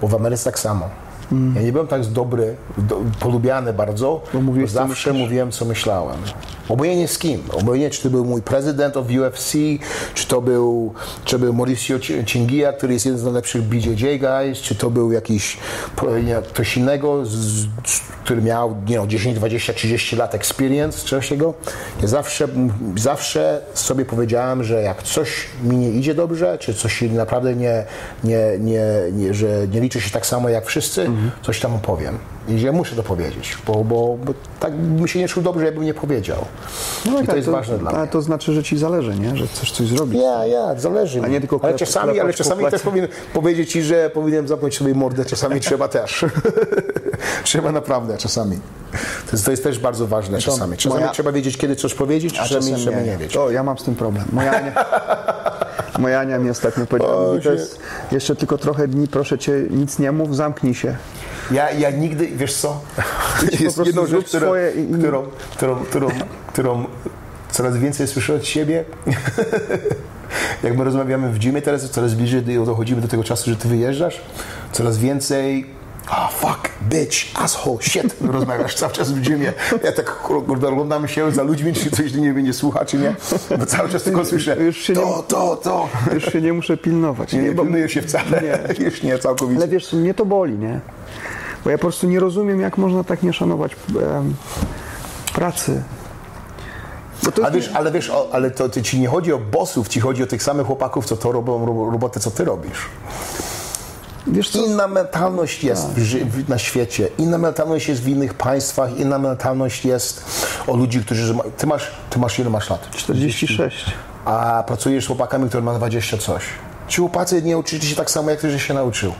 Bo 0.00 0.08
w 0.08 0.14
Ameryce 0.14 0.44
tak 0.44 0.58
samo. 0.58 0.90
Ja 1.56 1.62
nie 1.62 1.72
byłem 1.72 1.86
tak 1.86 2.04
dobry, 2.06 2.56
do, 2.78 3.00
polubiany 3.20 3.72
bardzo, 3.72 4.22
bo, 4.34 4.40
zawsze 4.88 5.12
mówiłem, 5.12 5.50
co 5.52 5.64
myślałem. 5.64 6.16
Obojętnie 6.68 7.08
z 7.08 7.18
kim. 7.18 7.42
Obojętnie, 7.52 7.90
czy 7.90 8.02
to 8.02 8.10
był 8.10 8.24
mój 8.24 8.42
prezydent 8.42 8.96
of 8.96 9.06
UFC, 9.06 9.52
czy 10.14 10.26
to 10.26 10.40
był, 10.40 10.92
czy 11.24 11.38
był 11.38 11.52
Mauricio 11.54 11.98
Ci- 11.98 12.24
Cingia, 12.24 12.72
który 12.72 12.92
jest 12.92 13.06
jeden 13.06 13.20
z 13.20 13.24
najlepszych 13.24 13.62
BJJ 13.62 14.04
guys, 14.18 14.58
czy 14.58 14.74
to 14.74 14.90
był 14.90 15.12
jakiś 15.12 15.56
nie, 16.24 16.34
ktoś 16.48 16.76
innego, 16.76 17.26
z, 17.26 17.30
z, 17.30 17.66
który 18.24 18.42
miał 18.42 18.76
nie 18.88 18.94
know, 18.96 19.08
10, 19.08 19.36
20, 19.36 19.72
30 19.72 20.16
lat 20.16 20.34
experience, 20.34 20.98
czy 20.98 21.06
czegoś 21.06 21.28
takiego. 21.28 21.54
Ja 22.02 22.08
zawsze, 22.08 22.48
zawsze 22.96 23.60
sobie 23.74 24.04
powiedziałem, 24.04 24.64
że 24.64 24.82
jak 24.82 25.02
coś 25.02 25.46
mi 25.64 25.76
nie 25.76 25.90
idzie 25.90 26.14
dobrze, 26.14 26.58
czy 26.58 26.74
coś 26.74 27.02
naprawdę 27.02 27.54
nie, 27.54 27.84
nie, 28.24 28.38
nie, 28.60 28.82
nie, 29.12 29.34
że 29.34 29.46
nie 29.72 29.80
liczy 29.80 30.00
się 30.00 30.10
tak 30.10 30.26
samo 30.26 30.48
jak 30.48 30.66
wszyscy, 30.66 31.10
coś 31.42 31.60
tam 31.60 31.74
opowiem. 31.74 32.18
I 32.48 32.58
że 32.58 32.72
muszę 32.72 32.96
to 32.96 33.02
powiedzieć, 33.02 33.58
bo, 33.66 33.84
bo, 33.84 34.16
bo 34.24 34.34
tak 34.60 34.72
bym 34.76 35.08
się 35.08 35.18
nie 35.18 35.28
czuł 35.28 35.42
dobrze, 35.42 35.64
jakbym 35.64 35.84
nie 35.84 35.94
powiedział. 35.94 36.44
No 37.06 37.20
I 37.20 37.26
to 37.26 37.36
jest 37.36 37.48
ważne 37.48 37.78
dla 37.78 37.90
ale 37.90 37.98
mnie. 37.98 38.08
to 38.08 38.22
znaczy, 38.22 38.52
że 38.52 38.62
ci 38.62 38.78
zależy, 38.78 39.14
nie? 39.14 39.36
że 39.36 39.46
chcesz 39.46 39.72
coś 39.72 39.86
zrobić. 39.86 40.20
Ja, 40.22 40.46
ja, 40.46 40.74
zależy 40.74 41.20
mi. 41.20 41.30
nie 41.30 41.40
tylko 41.40 41.60
ale 41.62 41.74
czasami, 41.74 42.20
ale 42.20 42.34
czasami 42.34 42.70
też 42.70 42.82
powinien 42.82 43.08
powiedzieć 43.32 43.72
Ci, 43.72 43.82
że 43.82 44.10
powinienem 44.10 44.48
zamknąć 44.48 44.78
sobie 44.78 44.94
mordę, 44.94 45.24
czasami 45.24 45.60
trzeba 45.66 45.88
też. 45.88 46.24
trzeba 47.44 47.72
naprawdę, 47.72 48.18
czasami. 48.18 48.58
To 49.26 49.32
jest, 49.32 49.44
to 49.44 49.50
jest 49.50 49.62
też 49.62 49.78
bardzo 49.78 50.06
ważne 50.06 50.38
czasami. 50.38 50.76
Czasami 50.76 51.00
moja- 51.00 51.12
trzeba 51.12 51.32
wiedzieć, 51.32 51.56
kiedy 51.56 51.76
coś 51.76 51.94
powiedzieć, 51.94 52.34
czasami, 52.34 52.60
czasem 52.60 52.76
trzeba 52.76 53.00
nie, 53.00 53.10
wiedzieć. 53.10 53.32
To 53.32 53.50
ja 53.50 53.62
mam 53.62 53.78
z 53.78 53.82
tym 53.82 53.94
problem. 53.94 54.24
Moja 54.32 54.52
Ania, 54.52 54.72
Moja 55.98 56.20
Ania 56.20 56.38
mi 56.38 56.50
ostatnio 56.50 56.86
powiedziała, 56.86 57.34
jest 57.52 57.78
jeszcze 58.12 58.36
tylko 58.36 58.58
trochę 58.58 58.88
dni, 58.88 59.08
proszę 59.08 59.38
cię, 59.38 59.52
nic 59.70 59.98
nie 59.98 60.12
mów, 60.12 60.36
zamknij 60.36 60.74
się. 60.74 60.96
Ja, 61.50 61.70
ja 61.70 61.90
nigdy, 61.90 62.26
wiesz 62.26 62.54
co, 62.54 62.80
po 63.66 63.72
prostu 63.72 64.06
zrób 64.06 64.28
swoje 64.46 64.70
i- 64.70 64.92
którą, 64.98 65.22
którą, 65.56 65.76
którą, 65.76 66.08
którą 66.52 66.84
coraz 67.50 67.76
więcej 67.76 68.06
słyszę 68.06 68.34
od 68.34 68.46
siebie. 68.46 68.84
Jak 70.62 70.76
my 70.76 70.84
rozmawiamy 70.84 71.28
w 71.32 71.38
gymie 71.38 71.62
teraz, 71.62 71.90
coraz 71.90 72.14
bliżej 72.14 72.42
do- 72.42 72.64
dochodzimy 72.66 73.00
do 73.00 73.08
tego 73.08 73.24
czasu, 73.24 73.50
że 73.50 73.56
ty 73.56 73.68
wyjeżdżasz, 73.68 74.20
coraz 74.72 74.98
więcej 74.98 75.66
ah, 76.10 76.28
fuck, 76.32 76.70
bitch, 76.82 77.16
asshole, 77.34 77.76
shit, 77.80 78.16
rozmawiasz 78.32 78.74
cały 78.74 78.92
czas 78.92 79.12
w 79.12 79.28
gymie. 79.28 79.52
Ja 79.84 79.92
tak 79.92 80.16
kurde, 80.16 80.68
oglądam 80.68 81.08
się 81.08 81.32
za 81.32 81.42
ludźmi, 81.42 81.72
czy 81.82 81.90
coś 81.90 82.12
nie 82.14 82.32
mnie 82.32 82.42
nie 82.42 82.52
słucha, 82.52 82.84
czy 82.84 82.96
nie, 82.98 83.14
bo 83.58 83.66
cały 83.66 83.88
czas 83.88 84.02
tylko 84.02 84.24
słyszę 84.24 84.72
się 84.72 84.92
nie- 84.92 85.00
to, 85.00 85.24
to, 85.28 85.56
to. 85.56 85.88
Już 86.14 86.24
się 86.32 86.40
nie 86.40 86.52
muszę 86.52 86.76
pilnować. 86.76 87.32
Nie, 87.32 87.42
nie 87.42 87.52
bo- 87.52 87.62
pilnuję 87.62 87.88
się 87.88 88.02
wcale, 88.02 88.42
Nie. 88.78 88.84
już 88.84 89.02
nie, 89.02 89.18
całkowicie. 89.18 89.58
Ale 89.58 89.68
wiesz, 89.68 89.92
mnie 89.92 90.14
to 90.14 90.24
boli, 90.26 90.58
nie? 90.58 90.80
Bo 91.64 91.70
ja 91.70 91.78
po 91.78 91.82
prostu 91.82 92.06
nie 92.08 92.20
rozumiem, 92.20 92.60
jak 92.60 92.78
można 92.78 93.04
tak 93.04 93.22
nie 93.22 93.32
szanować 93.32 93.76
em, 94.16 94.34
pracy. 95.34 95.82
Bo 97.24 97.32
to 97.32 97.42
A 97.46 97.48
jest 97.50 97.66
wiesz, 97.68 97.76
ale 97.76 97.92
wiesz, 97.92 98.12
ale 98.32 98.50
to, 98.50 98.68
to 98.68 98.82
ci 98.82 99.00
nie 99.00 99.08
chodzi 99.08 99.32
o 99.32 99.38
bossów, 99.38 99.88
ci 99.88 100.00
chodzi 100.00 100.22
o 100.22 100.26
tych 100.26 100.42
samych 100.42 100.66
chłopaków, 100.66 101.06
co 101.06 101.16
to 101.16 101.32
robią 101.32 101.66
ro- 101.66 101.90
robotę, 101.90 102.20
co 102.20 102.30
ty 102.30 102.44
robisz. 102.44 102.88
Wiesz 104.26 104.50
co, 104.50 104.66
Inna 104.66 104.88
mentalność 104.88 105.64
jest 105.64 105.88
w, 105.88 106.48
na 106.48 106.58
świecie, 106.58 107.08
inna 107.18 107.38
mentalność 107.38 107.88
jest 107.88 108.02
w 108.02 108.08
innych 108.08 108.34
państwach, 108.34 108.98
inna 108.98 109.18
mentalność 109.18 109.84
jest 109.84 110.24
o 110.66 110.76
ludzi, 110.76 111.00
którzy... 111.00 111.34
Ty 111.56 111.66
masz, 111.66 111.90
ty 112.10 112.18
masz 112.18 112.38
ile 112.38 112.50
masz 112.50 112.70
lat? 112.70 112.90
46. 112.90 113.86
A 114.24 114.64
pracujesz 114.66 115.04
z 115.04 115.06
chłopakami, 115.06 115.48
który 115.48 115.62
ma 115.62 115.74
20 115.74 116.18
coś. 116.18 116.42
Ci 116.88 116.96
chłopacy 116.96 117.42
nie 117.42 117.58
uczyli 117.58 117.86
się 117.86 117.96
tak 117.96 118.10
samo, 118.10 118.30
jak 118.30 118.40
ty, 118.40 118.50
że 118.50 118.58
się 118.58 118.74
nauczył. 118.74 119.12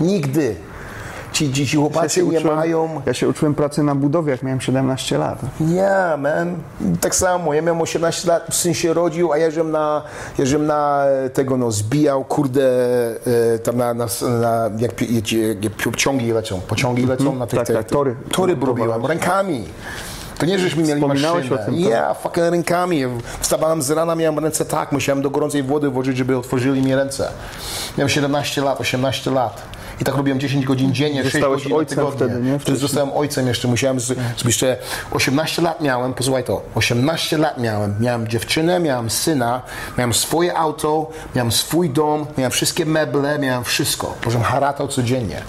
Nigdy. 0.00 0.56
Ci, 1.32 1.52
Ja 1.74 1.80
chłopacy 1.80 2.14
się, 2.14 2.22
nie 2.26 2.38
uczyłem, 2.38 2.56
mają... 2.56 3.00
ja 3.06 3.14
się 3.14 3.28
uczyłem 3.28 3.54
pracy 3.54 3.82
na 3.82 3.94
budowie, 3.94 4.32
jak 4.32 4.42
miałem 4.42 4.60
17 4.60 5.18
lat. 5.18 5.38
Nie, 5.60 5.90
man. 6.18 6.54
Tak 7.00 7.14
samo. 7.14 7.54
Ja 7.54 7.62
miałem 7.62 7.80
18 7.80 8.28
lat, 8.28 8.46
syn 8.50 8.74
się 8.74 8.94
rodził, 8.94 9.32
a 9.32 9.38
ja 9.38 9.50
żem 9.50 9.70
na, 9.70 10.02
ja 10.38 10.46
żem 10.46 10.66
na 10.66 11.04
e, 11.06 11.30
tego, 11.30 11.56
no, 11.56 11.70
zbijał, 11.70 12.24
kurde, 12.24 12.62
e, 13.54 13.58
tam 13.58 13.76
na, 13.76 13.94
na, 13.94 14.06
na 14.40 14.70
jak, 14.78 15.02
jak, 15.10 15.32
jak 15.64 15.72
pociągi 15.72 16.32
lecą, 16.32 16.60
pociągi 16.60 17.06
lecą 17.06 17.34
na 17.36 17.46
tych, 17.46 17.58
tak, 17.58 17.66
te- 17.68 17.74
tak, 17.74 17.86
tory. 17.86 18.16
Tory 18.32 18.56
robiłem, 18.66 19.06
rękami. 19.06 19.64
To 20.38 20.46
nie, 20.46 20.58
żeśmy 20.58 20.82
mieli 20.82 21.06
maszynę. 21.06 21.30
o 21.62 21.64
tym? 21.66 21.74
Ja, 21.74 22.14
fucking 22.14 22.46
rękami. 22.50 23.02
Wstawałem 23.40 23.82
z 23.82 23.90
rana, 23.90 24.14
miałem 24.14 24.38
ręce 24.38 24.64
tak, 24.64 24.92
musiałem 24.92 25.22
do 25.22 25.30
gorącej 25.30 25.62
wody 25.62 25.90
włożyć, 25.90 26.16
żeby 26.16 26.36
otworzyli 26.38 26.82
mi 26.82 26.94
ręce. 26.94 27.28
Miałem 27.98 28.08
17 28.08 28.62
lat, 28.62 28.80
18 28.80 29.30
lat. 29.30 29.62
I 30.00 30.04
tak 30.04 30.14
robiłem 30.16 30.40
10 30.40 30.64
godzin 30.66 30.94
dziennie, 30.94 31.22
6 31.22 31.32
Zostałeś 31.32 31.62
godzin 31.62 31.76
ojcem 31.76 31.96
tygodnie. 31.98 32.16
wtedy, 32.16 32.42
nie? 32.42 32.58
Wtedy 32.58 32.78
zostałem 32.78 33.12
ojcem 33.12 33.46
jeszcze, 33.46 33.68
musiałem 33.68 34.00
z, 34.00 34.06
z 34.36 34.44
jeszcze 34.44 34.76
18 35.10 35.62
lat 35.62 35.80
miałem, 35.80 36.14
posłuchaj 36.14 36.44
to, 36.44 36.62
18 36.74 37.38
lat 37.38 37.58
miałem, 37.58 37.94
miałem 38.00 38.28
dziewczynę, 38.28 38.80
miałem 38.80 39.10
syna, 39.10 39.62
miałem 39.98 40.14
swoje 40.14 40.56
auto, 40.56 41.10
miałem 41.34 41.52
swój 41.52 41.90
dom, 41.90 42.26
miałem 42.38 42.50
wszystkie 42.52 42.86
meble, 42.86 43.38
miałem 43.38 43.64
wszystko. 43.64 44.14
Możem 44.24 44.42
haratał 44.42 44.88
codziennie. 44.88 45.42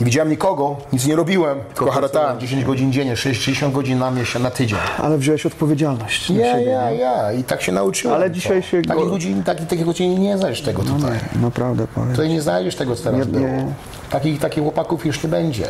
Nie 0.00 0.04
widziałem 0.04 0.30
nikogo, 0.30 0.76
nic 0.92 1.06
nie 1.06 1.16
robiłem, 1.16 1.58
tylko 1.74 1.90
haratałem 1.90 2.40
10 2.40 2.64
godzin 2.64 2.92
dziennie, 2.92 3.16
60 3.16 3.74
godzin 3.74 3.98
na 3.98 4.10
miesiąc, 4.10 4.42
na 4.42 4.50
tydzień. 4.50 4.78
Ale 4.98 5.18
wziąłeś 5.18 5.46
odpowiedzialność 5.46 6.30
Ja, 6.30 6.52
siebie. 6.52 6.64
ja, 6.70 6.90
ja. 6.90 7.32
I 7.32 7.44
tak 7.44 7.62
się 7.62 7.72
nauczyłem. 7.72 8.16
Ale 8.16 8.30
dzisiaj 8.30 8.62
to. 8.62 8.68
się 8.68 8.82
Takich 8.82 9.04
go- 9.04 9.10
ludzi, 9.10 9.34
takich, 9.44 9.66
takich 9.66 9.86
ludzi 9.86 10.08
nie 10.08 10.38
znajdziesz 10.38 10.62
tego 10.62 10.82
tutaj. 10.82 11.18
Naprawdę 11.42 11.86
powiem. 11.94 12.10
Tutaj 12.10 12.28
nie 12.28 12.42
znajdziesz 12.42 12.74
tego, 12.76 12.96
co 12.96 13.04
teraz 13.04 13.18
Nie- 13.20 13.26
było. 13.32 13.46
nie. 13.46 13.66
Takich, 14.10 14.40
takich 14.40 14.62
chłopaków 14.62 15.06
już 15.06 15.22
nie 15.22 15.28
będzie. 15.28 15.66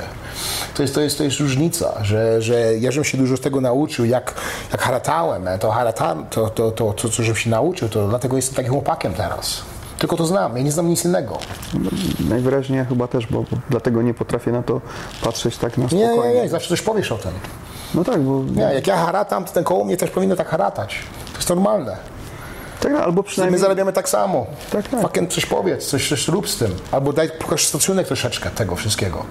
To 0.74 0.82
jest, 0.82 0.94
to 0.94 1.00
jest, 1.00 1.18
to 1.18 1.24
jest 1.24 1.40
różnica, 1.40 2.04
że, 2.04 2.42
że 2.42 2.76
ja 2.80 2.90
żem 2.92 3.04
się 3.04 3.18
dużo 3.18 3.36
z 3.36 3.40
tego 3.40 3.60
nauczył, 3.60 4.04
jak, 4.04 4.34
jak 4.72 4.80
haratałem, 4.82 5.48
e, 5.48 5.58
to 5.58 5.70
haratałem, 5.70 6.26
to, 6.30 6.50
to, 6.50 6.70
to, 6.70 6.92
to, 6.92 7.08
co 7.08 7.22
żem 7.22 7.36
się 7.36 7.50
nauczył, 7.50 7.88
to 7.88 8.08
dlatego 8.08 8.36
jestem 8.36 8.54
takim 8.56 8.72
chłopakiem 8.72 9.12
teraz. 9.14 9.62
Tylko 9.98 10.16
to 10.16 10.26
znam, 10.26 10.56
ja 10.56 10.62
nie 10.62 10.72
znam 10.72 10.88
nic 10.88 11.04
innego. 11.04 11.38
Najwyraźniej 12.28 12.78
ja 12.78 12.84
chyba 12.84 13.08
też, 13.08 13.26
bo, 13.26 13.38
bo 13.42 13.56
dlatego 13.70 14.02
nie 14.02 14.14
potrafię 14.14 14.52
na 14.52 14.62
to 14.62 14.80
patrzeć 15.22 15.56
tak 15.56 15.78
na 15.78 15.84
Nie, 15.84 15.88
spokojnie. 15.88 16.34
nie, 16.34 16.42
nie, 16.42 16.48
zawsze 16.48 16.68
coś 16.68 16.82
powiesz 16.82 17.12
o 17.12 17.18
tym. 17.18 17.32
No 17.94 18.04
tak, 18.04 18.20
bo 18.20 18.42
Nie, 18.54 18.62
jak 18.62 18.86
ja 18.86 18.96
haratam, 18.96 19.44
to 19.44 19.52
ten 19.52 19.64
koło 19.64 19.84
mnie 19.84 19.96
też 19.96 20.10
powinno 20.10 20.36
tak 20.36 20.48
haratać. 20.48 20.98
To 21.32 21.36
jest 21.38 21.48
normalne. 21.48 21.96
tak, 22.80 22.92
albo 22.92 23.22
My 23.22 23.28
przynajmniej 23.28 23.60
zarabiamy 23.60 23.92
tak 23.92 24.08
samo. 24.08 24.46
Tak, 24.70 24.88
tak. 24.88 25.00
Fucking 25.00 25.30
coś 25.32 25.46
powiedz, 25.46 25.86
coś, 25.86 26.08
coś 26.08 26.28
rób 26.28 26.48
z 26.48 26.56
tym. 26.56 26.70
Albo 26.92 27.12
daj 27.12 27.30
pokaż 27.38 27.68
szacunek 27.68 28.06
troszeczkę 28.06 28.50
tego 28.50 28.76
wszystkiego. 28.76 29.24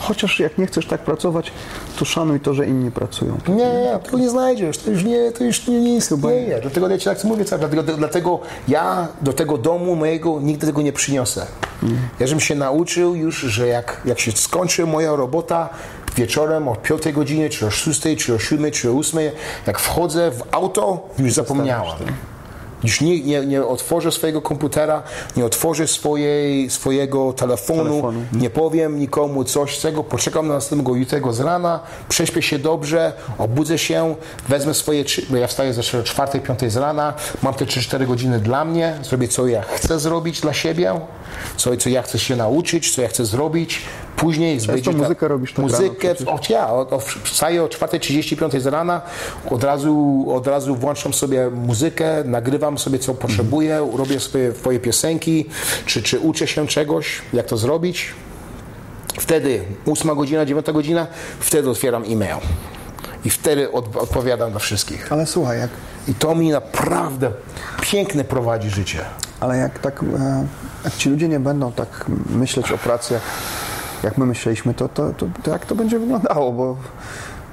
Chociaż 0.00 0.40
jak 0.40 0.58
nie 0.58 0.66
chcesz 0.66 0.86
tak 0.86 1.00
pracować, 1.00 1.52
to 1.98 2.04
szanuj 2.04 2.40
to, 2.40 2.54
że 2.54 2.66
inni 2.66 2.90
pracują. 2.90 3.38
Nie, 3.48 3.54
nie, 3.54 3.98
tego 4.04 4.18
nie 4.18 4.30
znajdziesz, 4.30 4.78
to 4.78 4.90
już 4.90 5.04
nie, 5.04 5.32
to 5.32 5.44
już 5.44 5.66
nie, 5.66 5.80
nie 5.80 5.96
istnieje. 5.96 6.58
Dlatego 6.62 6.88
ja 6.88 6.98
ci 6.98 7.04
tak 7.04 7.24
mówię, 7.24 7.44
cały, 7.44 7.68
dlatego, 7.68 7.96
dlatego 7.96 8.40
ja 8.68 9.08
do 9.22 9.32
tego 9.32 9.58
domu 9.58 9.96
mojego 9.96 10.40
nigdy 10.40 10.66
tego 10.66 10.82
nie 10.82 10.92
przyniosę. 10.92 11.46
Ja 12.20 12.26
żebym 12.26 12.40
się 12.40 12.54
nauczył 12.54 13.14
już, 13.14 13.40
że 13.40 13.66
jak, 13.66 14.00
jak 14.04 14.20
się 14.20 14.32
skończy 14.32 14.86
moja 14.86 15.16
robota 15.16 15.68
wieczorem 16.16 16.68
o 16.68 16.76
5 16.76 17.12
godzinie, 17.12 17.50
czy 17.50 17.66
o 17.66 17.70
6, 17.70 18.00
czy 18.18 18.34
o 18.34 18.38
7, 18.38 18.70
czy 18.70 18.90
o 18.90 18.98
8, 18.98 19.20
jak 19.66 19.78
wchodzę 19.78 20.30
w 20.30 20.42
auto, 20.50 21.08
już 21.18 21.32
zapomniałem. 21.32 21.96
Już 22.84 23.00
nie, 23.00 23.20
nie, 23.20 23.46
nie 23.46 23.64
otworzę 23.66 24.12
swojego 24.12 24.42
komputera, 24.42 25.02
nie 25.36 25.44
otworzę 25.44 25.86
swojej, 25.86 26.70
swojego 26.70 27.32
telefonu, 27.32 27.84
Telefonu. 27.84 28.20
nie 28.32 28.50
powiem 28.50 28.98
nikomu 28.98 29.44
coś 29.44 29.78
z 29.78 29.82
tego, 29.82 30.04
poczekam 30.04 30.48
na 30.48 30.54
następnego 30.54 30.94
jutro 30.94 31.32
z 31.32 31.40
rana, 31.40 31.80
prześpię 32.08 32.42
się 32.42 32.58
dobrze, 32.58 33.12
obudzę 33.38 33.78
się, 33.78 34.14
wezmę 34.48 34.74
swoje, 34.74 35.04
bo 35.30 35.36
ja 35.36 35.46
wstaję 35.46 35.74
zawsze 35.74 35.98
o 35.98 36.02
4, 36.02 36.40
5 36.40 36.72
z 36.72 36.76
rana, 36.76 37.14
mam 37.42 37.54
te 37.54 37.64
3-4 37.64 38.06
godziny 38.06 38.40
dla 38.40 38.64
mnie, 38.64 38.98
zrobię 39.02 39.28
co 39.28 39.46
ja 39.46 39.62
chcę 39.62 39.98
zrobić 39.98 40.40
dla 40.40 40.52
siebie, 40.52 41.00
co, 41.56 41.76
co 41.76 41.88
ja 41.88 42.02
chcę 42.02 42.18
się 42.18 42.36
nauczyć, 42.36 42.94
co 42.94 43.02
ja 43.02 43.08
chcę 43.08 43.24
zrobić, 43.24 43.82
później 44.24 44.60
będzie 44.66 44.92
ta- 44.92 44.96
muzykę 44.98 45.28
robisz 45.28 45.52
tak 45.52 45.58
rano 45.58 45.68
muzykę, 45.78 46.14
przecież. 46.14 46.28
o, 46.28 46.38
ja, 46.48 46.68
o, 46.70 46.80
o, 46.90 47.00
wstaję 47.24 47.62
o 47.62 47.66
4.35 47.66 48.60
z 48.60 48.66
rana, 48.66 49.02
od 49.50 49.64
razu, 49.64 50.24
od 50.28 50.46
razu 50.46 50.76
włączam 50.76 51.14
sobie 51.14 51.50
muzykę, 51.50 52.24
nagrywam 52.24 52.78
sobie 52.78 52.98
co 52.98 53.14
potrzebuję, 53.14 53.88
robię 53.96 54.20
sobie 54.20 54.52
swoje 54.52 54.80
piosenki, 54.80 55.46
czy, 55.86 56.02
czy 56.02 56.18
uczę 56.20 56.46
się 56.46 56.66
czegoś, 56.66 57.22
jak 57.32 57.46
to 57.46 57.56
zrobić. 57.56 58.14
Wtedy 59.20 59.60
8 59.86 60.16
godzina, 60.16 60.44
9 60.46 60.66
godzina, 60.72 61.06
wtedy 61.40 61.70
otwieram 61.70 62.02
e-mail. 62.08 62.36
I 63.24 63.30
wtedy 63.30 63.72
od, 63.72 63.96
odpowiadam 63.96 64.50
dla 64.50 64.60
wszystkich. 64.60 65.12
Ale 65.12 65.26
słuchaj, 65.26 65.58
jak, 65.58 65.70
I 66.08 66.14
to 66.14 66.34
mi 66.34 66.50
naprawdę 66.50 67.30
piękne 67.80 68.24
prowadzi 68.24 68.70
życie. 68.70 69.00
ale 69.40 69.56
jak 69.56 69.78
tak, 69.78 70.02
e, 70.02 70.46
jak 70.84 70.96
ci 70.96 71.10
ludzie 71.10 71.28
nie 71.28 71.40
będą 71.40 71.72
tak 71.72 72.04
myśleć 72.30 72.72
o 72.72 72.78
pracy, 72.78 73.14
jak, 73.14 73.22
jak 74.04 74.18
my 74.18 74.26
myśleliśmy, 74.26 74.74
to, 74.74 74.88
to, 74.88 75.10
to, 75.12 75.26
to 75.42 75.50
jak 75.50 75.66
to 75.66 75.74
będzie 75.74 75.98
wyglądało, 75.98 76.52
bo 76.52 76.76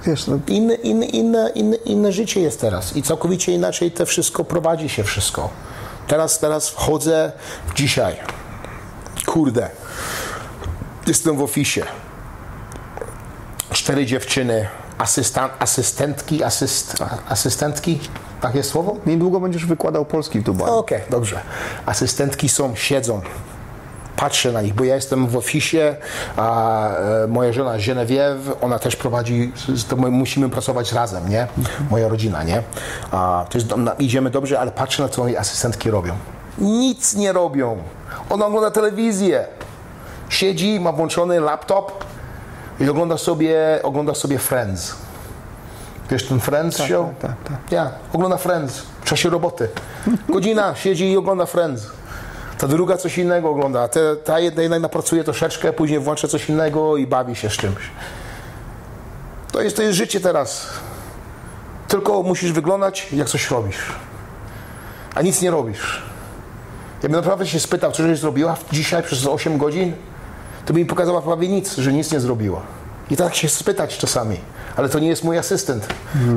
wiesz, 0.05 0.27
no, 0.27 0.39
Inne, 0.47 0.75
inne, 0.75 1.05
inne, 1.05 1.49
inne, 1.55 1.75
inne 1.75 2.11
życie 2.11 2.41
jest 2.41 2.61
teraz 2.61 2.95
i 2.95 3.03
całkowicie 3.03 3.51
inaczej 3.51 3.91
to 3.91 4.05
wszystko 4.05 4.43
prowadzi 4.43 4.89
się 4.89 5.03
wszystko. 5.03 5.49
Teraz, 6.07 6.39
teraz 6.39 6.69
wchodzę 6.69 7.31
dzisiaj. 7.75 8.15
Kurde. 9.25 9.69
Jestem 11.07 11.37
w 11.37 11.41
oficie. 11.41 11.85
Cztery 13.71 14.05
dziewczyny, 14.05 14.67
asystent, 14.97 15.51
asystentki, 15.59 16.43
asyst, 16.43 16.95
asystentki, 17.29 17.99
takie 18.41 18.63
słowo? 18.63 18.97
niedługo 19.05 19.39
będziesz 19.39 19.65
wykładał 19.65 20.05
polski 20.05 20.39
w 20.39 20.43
Dubaju. 20.43 20.73
Okej, 20.73 21.01
dobrze. 21.09 21.41
Asystentki 21.85 22.49
są, 22.49 22.75
siedzą. 22.75 23.21
Patrzę 24.16 24.51
na 24.51 24.62
nich, 24.62 24.74
bo 24.74 24.84
ja 24.84 24.95
jestem 24.95 25.28
w 25.28 25.38
oficie, 25.38 25.97
a 26.38 26.88
e, 26.89 27.28
moja 27.28 27.53
żona 27.53 27.74
Genevieve, 27.86 28.62
ona 28.62 28.80
też 28.80 28.95
prowadzi, 28.95 29.51
to 29.89 29.95
my 29.95 30.09
musimy 30.09 30.49
pracować 30.49 30.91
razem, 30.91 31.30
nie? 31.30 31.47
Moja 31.89 32.07
rodzina, 32.07 32.43
nie? 32.43 32.64
A, 33.12 33.45
to 33.49 33.57
jest, 33.57 33.74
idziemy 33.99 34.30
dobrze, 34.30 34.59
ale 34.59 34.72
patrzę 34.72 35.03
na 35.03 35.09
co 35.09 35.22
moje 35.22 35.39
asystentki 35.39 35.91
robią. 35.91 36.16
Nic 36.57 37.16
nie 37.16 37.34
robią. 37.34 37.78
Ona 38.30 38.45
ogląda 38.45 38.72
telewizję. 38.72 39.45
Siedzi, 40.30 40.80
ma 40.80 40.91
włączony 40.91 41.39
laptop 41.39 42.05
i 42.80 42.89
ogląda 42.89 43.18
sobie, 43.18 43.80
ogląda 43.84 44.16
sobie 44.16 44.39
Friends. 44.39 44.95
Wiesz 46.09 46.28
ten 46.28 46.39
Friends 46.39 46.78
show? 46.78 47.05
tak, 47.22 47.32
tak, 47.32 47.43
tak. 47.43 47.72
Ja, 47.72 47.91
ogląda 48.14 48.38
Friends 48.38 48.82
w 49.01 49.05
czasie 49.05 49.30
roboty. 49.30 49.68
Godzina 50.30 50.76
siedzi 50.76 51.12
i 51.12 51.18
ogląda 51.18 51.45
Friends. 51.45 51.88
Ta 52.62 52.68
druga 52.68 52.97
coś 52.97 53.18
innego 53.18 53.49
ogląda. 53.49 53.88
Te, 53.88 54.16
ta 54.16 54.39
jedna, 54.39 54.62
jedna 54.62 54.89
pracuje 54.89 55.24
troszeczkę, 55.24 55.74
później 55.74 55.99
włącza 55.99 56.28
coś 56.28 56.49
innego 56.49 56.97
i 56.97 57.07
bawi 57.07 57.36
się 57.36 57.49
z 57.49 57.53
czymś. 57.53 57.82
To 59.51 59.62
jest, 59.62 59.76
to 59.76 59.82
jest 59.82 59.97
życie 59.97 60.20
teraz. 60.20 60.68
Tylko 61.88 62.24
musisz 62.24 62.51
wyglądać, 62.51 63.07
jak 63.14 63.30
coś 63.30 63.51
robisz. 63.51 63.95
A 65.16 65.22
nic 65.22 65.41
nie 65.41 65.51
robisz. 65.51 66.01
Ja 67.03 67.09
bym 67.09 67.18
naprawdę 67.18 67.47
się 67.47 67.59
spytał, 67.59 67.91
co 67.91 68.03
żeś 68.03 68.20
zrobiła 68.20 68.57
dzisiaj 68.72 69.03
przez 69.03 69.28
8 69.28 69.57
godzin, 69.57 69.93
to 70.66 70.74
by 70.74 70.80
mi 70.80 70.86
pokazała 70.86 71.22
prawie 71.22 71.47
nic, 71.47 71.76
że 71.76 71.93
nic 71.93 72.12
nie 72.12 72.20
zrobiła. 72.20 72.62
I 73.09 73.18
tak 73.18 73.36
się 73.36 73.49
spytać 73.49 73.97
czasami. 73.97 74.38
Ale 74.76 74.89
to 74.89 74.99
nie 74.99 75.07
jest 75.07 75.24
mój 75.24 75.38
asystent. 75.38 75.88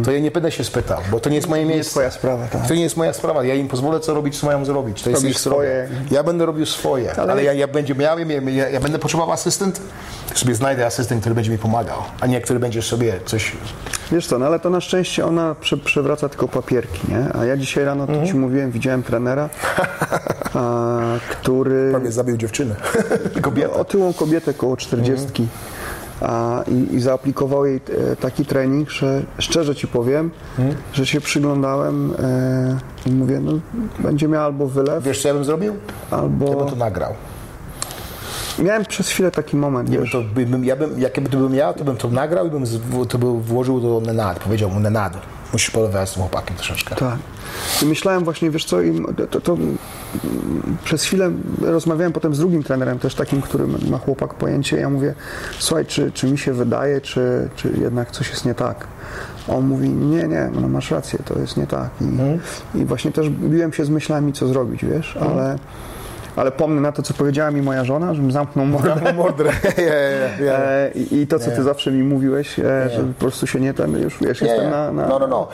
To 0.04 0.12
ja 0.12 0.18
nie 0.20 0.30
będę 0.30 0.50
się 0.50 0.64
spytał, 0.64 1.00
bo 1.10 1.20
to 1.20 1.30
nie 1.30 1.36
jest 1.36 1.48
moje 1.48 1.62
Nie 1.62 1.68
jest 1.68 1.76
miejsce. 1.76 1.90
twoja 1.90 2.10
sprawa, 2.10 2.46
tak. 2.46 2.68
To 2.68 2.74
nie 2.74 2.82
jest 2.82 2.96
moja 2.96 3.12
sprawa. 3.12 3.44
Ja 3.44 3.54
im 3.54 3.68
pozwolę, 3.68 4.00
co 4.00 4.14
robić, 4.14 4.40
co 4.40 4.46
mają 4.46 4.64
zrobić. 4.64 5.02
To 5.02 5.10
jest 5.10 5.22
Robisz 5.22 5.36
ich 5.36 5.40
sprawa. 5.40 5.56
swoje. 5.56 5.88
Ja 6.10 6.22
będę 6.22 6.46
robił 6.46 6.66
swoje, 6.66 7.14
ale, 7.16 7.44
ja, 7.44 7.52
ja, 7.52 7.68
będzie 7.68 7.94
miał, 7.94 8.18
ja, 8.18 8.68
ja, 8.68 8.80
będę 8.80 8.98
potrzebował 8.98 9.32
asystent, 9.32 9.80
sobie 10.34 10.54
znajdę 10.54 10.86
asystent, 10.86 11.20
który 11.20 11.34
będzie 11.34 11.50
mi 11.50 11.58
pomagał, 11.58 11.98
a 12.20 12.26
nie 12.26 12.40
który 12.40 12.58
będzie 12.60 12.82
sobie 12.82 13.20
coś... 13.26 13.52
Wiesz 14.12 14.26
co, 14.26 14.38
no 14.38 14.46
ale 14.46 14.60
to 14.60 14.70
na 14.70 14.80
szczęście 14.80 15.26
ona 15.26 15.54
prze, 15.60 15.76
przewraca 15.76 16.28
tylko 16.28 16.48
papierki, 16.48 17.00
nie? 17.08 17.26
A 17.40 17.44
ja 17.44 17.56
dzisiaj 17.56 17.84
rano, 17.84 18.06
to 18.06 18.26
ci 18.26 18.34
mówiłem, 18.34 18.70
widziałem 18.70 19.02
trenera, 19.02 19.48
a, 20.54 21.00
który... 21.30 21.90
Prawie 21.90 22.12
zabił 22.12 22.36
dziewczynę. 22.36 22.74
Kobietę. 23.42 23.70
Otyłą 23.72 24.12
kobietę 24.12 24.54
koło 24.54 24.76
40 24.76 25.26
a, 26.20 26.62
i, 26.68 26.94
i 26.94 27.00
zaaplikował 27.00 27.66
jej 27.66 27.76
e, 28.12 28.16
taki 28.16 28.44
trening, 28.44 28.90
że 28.90 29.22
szczerze 29.38 29.74
ci 29.74 29.86
powiem, 29.86 30.30
że 30.92 31.06
się 31.06 31.20
przyglądałem 31.20 32.14
e, 32.18 32.78
i 33.06 33.10
mówię, 33.10 33.40
no 33.40 33.52
będzie 33.98 34.28
miała 34.28 34.44
albo 34.44 34.66
wylew, 34.66 35.04
Wiesz, 35.04 35.22
co 35.22 35.28
ja 35.28 35.34
bym 35.34 35.44
zrobił? 35.44 35.76
albo... 36.10 36.50
Ja 36.50 36.56
bym 36.56 36.68
to 36.68 36.76
nagrał. 36.76 37.14
Miałem 38.58 38.84
przez 38.84 39.08
chwilę 39.08 39.30
taki 39.30 39.56
moment, 39.56 39.90
Nie, 39.90 39.98
to 40.12 40.22
by, 40.34 40.46
bym, 40.46 40.64
ja 40.64 40.76
bym, 40.76 41.00
jak 41.00 41.14
to 41.30 41.36
bym 41.36 41.52
miał, 41.52 41.74
to 41.74 41.84
bym 41.84 41.96
to 41.96 42.08
nagrał 42.08 42.46
i 42.46 42.50
bym 42.50 42.64
to 43.08 43.18
bym 43.18 43.40
włożył 43.40 43.80
do 43.80 44.00
Nenad. 44.00 44.38
Powiedział 44.38 44.70
mu, 44.70 44.80
Nenad, 44.80 45.12
musisz 45.52 45.70
porozmawiać 45.70 46.08
z 46.08 46.12
tym 46.12 46.22
chłopakiem 46.22 46.56
troszeczkę. 46.56 46.94
Tak. 46.96 47.18
I 47.82 47.86
myślałem 47.86 48.24
właśnie, 48.24 48.50
wiesz 48.50 48.64
co, 48.64 48.76
to, 49.30 49.40
to, 49.40 49.56
przez 50.84 51.04
chwilę 51.04 51.30
rozmawiałem 51.60 52.12
potem 52.12 52.34
z 52.34 52.38
drugim 52.38 52.62
trenerem, 52.62 52.98
też 52.98 53.14
takim, 53.14 53.42
który 53.42 53.64
ma 53.90 53.98
chłopak 53.98 54.34
pojęcie. 54.34 54.76
Ja 54.76 54.90
mówię, 54.90 55.14
słuchaj, 55.58 55.86
czy, 55.86 56.12
czy 56.12 56.30
mi 56.30 56.38
się 56.38 56.52
wydaje, 56.52 57.00
czy, 57.00 57.48
czy 57.56 57.74
jednak 57.80 58.10
coś 58.10 58.30
jest 58.30 58.44
nie 58.44 58.54
tak? 58.54 58.86
On 59.48 59.66
mówi, 59.66 59.88
nie, 59.88 60.28
nie, 60.28 60.50
no 60.60 60.68
masz 60.68 60.90
rację, 60.90 61.18
to 61.24 61.38
jest 61.38 61.56
nie 61.56 61.66
tak. 61.66 61.90
I, 62.00 62.78
i 62.78 62.84
właśnie 62.84 63.12
też 63.12 63.30
biłem 63.30 63.72
się 63.72 63.84
z 63.84 63.90
myślami, 63.90 64.32
co 64.32 64.46
zrobić, 64.46 64.84
wiesz, 64.84 65.16
ale, 65.20 65.58
ale 66.36 66.52
pomnę 66.52 66.80
na 66.80 66.92
to, 66.92 67.02
co 67.02 67.14
powiedziała 67.14 67.50
mi 67.50 67.62
moja 67.62 67.84
żona, 67.84 68.14
żebym 68.14 68.32
zamknął 68.32 68.66
mordę. 68.66 68.88
Zamknął 68.88 69.14
mordę. 69.14 69.44
Ja, 69.78 69.82
ja, 69.94 70.44
ja. 70.46 70.58
E, 70.58 70.90
I, 71.10 71.26
to, 71.26 71.38
co 71.38 71.50
ty 71.50 71.62
zawsze 71.62 71.90
mi 71.90 72.02
mówiłeś, 72.02 72.58
e, 72.58 72.62
że 72.94 73.00
po 73.18 73.20
prostu 73.20 73.46
się 73.46 73.60
nie 73.60 73.74
ten, 73.74 74.02
już 74.02 74.18
wiesz, 74.20 74.40
jestem 74.40 74.70
na, 74.70 74.92
na, 74.92 75.08
No, 75.08 75.18
no, 75.18 75.26
no. 75.26 75.48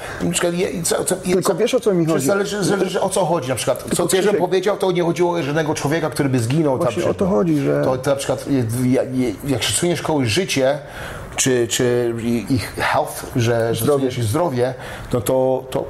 Co, 0.82 1.04
co, 1.04 1.16
Tylko 1.16 1.42
co, 1.52 1.54
wiesz, 1.54 1.74
o 1.74 1.80
co 1.80 1.94
mi 1.94 2.06
chodzi? 2.06 2.26
Zależy, 2.26 2.64
zależy 2.64 3.00
o 3.00 3.08
co 3.08 3.24
chodzi 3.24 3.48
na 3.48 3.54
przykład. 3.54 3.84
Co 3.94 4.08
Cierzem 4.08 4.36
powiedział, 4.36 4.76
to 4.76 4.92
nie 4.92 5.02
chodziło 5.02 5.32
o 5.32 5.42
żadnego 5.42 5.74
człowieka, 5.74 6.10
który 6.10 6.28
by 6.28 6.38
zginął. 6.38 6.78
tam 6.78 6.84
Właśnie 6.84 7.02
przy- 7.02 7.10
o 7.10 7.14
to 7.14 7.26
chodzi, 7.26 7.56
że- 7.60 7.82
To, 7.84 7.98
to 7.98 8.10
na 8.10 8.16
przykład, 8.16 8.44
jak 9.48 9.62
szacujesz 9.62 10.02
komuś 10.02 10.28
życie, 10.28 10.78
czy, 11.36 11.68
czy 11.68 12.14
ich 12.50 12.74
health, 12.76 13.26
że, 13.36 13.74
że 13.74 13.86
szacujesz 13.86 14.18
ich 14.18 14.24
zdrowie, 14.24 14.74
no 15.12 15.20
to, 15.20 15.64
to 15.70 15.84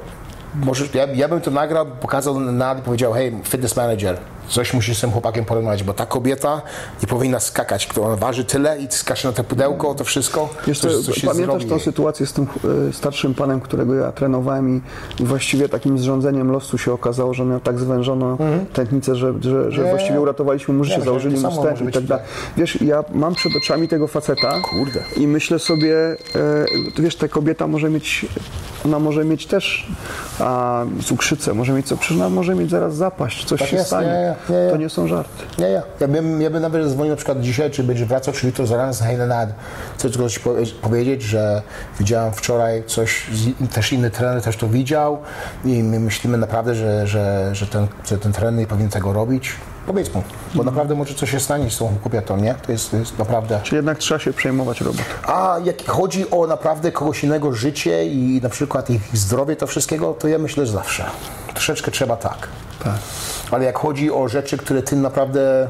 możesz, 0.55 0.95
ja, 0.95 1.07
ja 1.07 1.29
bym 1.29 1.41
to 1.41 1.51
nagrał, 1.51 1.87
pokazał 1.87 2.41
na 2.41 2.75
i 2.79 2.83
powiedział, 2.83 3.13
hej, 3.13 3.33
fitness 3.45 3.77
manager, 3.77 4.19
coś 4.49 4.75
musisz 4.75 4.99
z 4.99 5.01
tym 5.01 5.11
chłopakiem 5.11 5.45
porozmawiać, 5.45 5.83
bo 5.83 5.95
ta 5.95 6.07
kobieta 6.07 6.63
nie 7.03 7.09
powinna 7.09 7.41
skakać, 7.41 7.87
która 7.87 8.17
waży 8.17 8.45
tyle 8.45 8.79
i 8.79 8.87
skacze 8.91 9.29
na 9.29 9.35
to 9.35 9.45
pudełko, 9.45 9.95
to 9.95 10.05
wszystko, 10.05 10.49
Wiesz, 10.67 10.81
coś, 10.81 10.93
co, 10.93 11.03
coś 11.03 11.25
pamiętasz 11.25 11.65
jej. 11.65 11.81
sytuację 11.81 12.27
z 12.27 12.33
tym 12.33 12.47
e, 12.89 12.93
starszym 12.93 13.35
panem, 13.35 13.61
którego 13.61 13.95
ja 13.95 14.13
trenowałem 14.13 14.77
i, 14.77 15.25
właściwie 15.25 15.69
takim 15.69 15.99
zrządzeniem 15.99 16.53
losu 16.53 16.79
się 16.79 16.93
okazało, 16.93 17.35
że 17.35 17.45
miał 17.45 17.61
tak 17.61 17.79
zwężoną 17.79 18.37
tętnicę, 18.73 19.17
że, 19.17 19.35
że, 19.41 19.73
że 19.73 19.83
Nie, 19.83 19.91
właściwie 19.91 20.21
uratowaliśmy 20.21 20.75
mu 20.75 20.85
życie, 20.85 20.99
myślę, 20.99 21.05
że 21.05 21.11
założyli 21.11 21.41
mu 21.41 21.53
stent 21.53 21.89
i 21.89 21.93
tak 21.93 22.05
dalej. 22.05 22.25
Wiesz, 22.57 22.83
ja 22.83 23.05
mam 23.15 23.35
przed 23.35 23.53
oczami 23.65 23.89
tego 23.89 24.07
faceta 24.07 24.61
Kurde. 24.61 25.05
i 25.17 25.27
myślę 25.27 25.59
sobie, 25.59 25.97
e, 25.97 26.17
wiesz, 26.99 27.17
ta 27.17 27.29
kobieta 27.29 27.67
może 27.67 27.91
mieć, 27.91 28.27
ona 28.85 28.99
może 28.99 29.25
mieć 29.25 29.47
też 29.47 29.87
a, 30.41 30.85
cukrzycę, 31.05 31.55
może 31.55 31.73
mieć 31.73 31.87
co, 31.87 31.97
przecież 31.97 32.17
ona 32.17 32.29
może 32.29 32.55
mieć 32.55 32.71
zaraz 32.71 32.95
zapaść, 32.95 33.45
coś 33.45 33.61
Tak 33.61 33.69
się 33.69 33.77
jest, 33.77 33.87
stanie. 33.89 34.07
nie, 34.09 34.55
nie, 34.57 34.65
nie. 34.65 34.71
To 34.71 34.77
nie 34.77 34.89
są 34.89 35.07
żarty. 35.09 35.45
Nie, 35.59 35.69
ja. 35.69 35.83
Ja 36.01 36.09
bym, 36.09 36.43
ja 36.43 36.51
bym 36.51 36.63
nawet 36.63 36.85
zadzwonił 36.85 37.11
na 37.11 37.17
przykład 37.17 37.41
dzisiaj, 37.41 37.71
czy 37.71 37.83
będziesz 37.85 38.09
wracał, 38.09 38.35
czy 38.35 38.47
jutro 38.47 38.67
zaraz 38.67 38.97
z 38.97 39.01
Heinenad. 39.03 39.49
Chcę 39.99 40.11
tylko 40.11 40.29
ci 40.29 40.41
powie- 40.41 40.67
powiedzieć, 40.83 41.23
że 41.23 41.63
widziałem 41.99 42.33
wczoraj 42.33 42.83
coś, 42.87 43.27
też 43.75 43.93
inny 43.93 44.11
trener 44.11 44.43
też 44.43 44.57
to 44.57 44.69
widział 44.69 45.19
i 45.65 45.83
my 45.83 46.01
myślimy 46.01 46.39
naprawdę, 46.39 46.75
że, 46.75 47.07
że, 47.07 47.51
że, 47.53 47.67
ten, 47.67 47.87
że 48.07 48.19
ten 48.19 48.33
trener 48.33 48.55
nie 48.61 48.67
powinien 48.67 48.91
tego 48.91 49.13
robić. 49.13 49.51
Powiedz 49.87 50.15
mu, 50.15 50.23
bo 50.55 50.63
naprawdę 50.63 50.95
może 50.95 51.15
coś 51.15 51.31
się 51.31 51.41
stanie 51.41 51.71
z 51.71 51.79
tą 51.79 51.97
kobietą, 52.05 52.37
nie? 52.37 52.55
To 52.67 52.73
jest, 52.73 52.91
to 52.91 52.97
jest 52.97 53.19
naprawdę... 53.19 53.61
Czy 53.63 53.77
jednak 53.77 53.99
trzeba 53.99 54.21
się 54.21 54.33
przejmować 54.33 54.81
robotą? 54.81 55.03
A 55.27 55.57
jak 55.65 55.87
chodzi 55.87 56.31
o 56.31 56.47
naprawdę 56.47 56.93
kogoś 56.93 57.25
innego 57.25 57.53
życie 57.53 58.07
i 58.07 58.41
na 58.43 58.49
przykład 58.49 58.91
ich 58.91 59.17
zdrowie, 59.17 59.57
to 59.57 59.67
wszystkiego, 59.67 60.15
to 60.15 60.29
ja 60.29 60.39
myślę, 60.39 60.67
że 60.67 60.73
zawsze. 60.73 61.05
Troszeczkę 61.55 61.91
trzeba 61.91 62.17
tak. 62.17 62.49
Tak. 62.85 62.99
Ale 63.51 63.61
Ale 63.61 63.65
jak 63.65 63.79
chodzi 63.79 64.11
o 64.11 64.29
rzeczy, 64.29 64.57
które 64.57 64.83
ty 64.83 64.97
naprawdę 64.97 65.69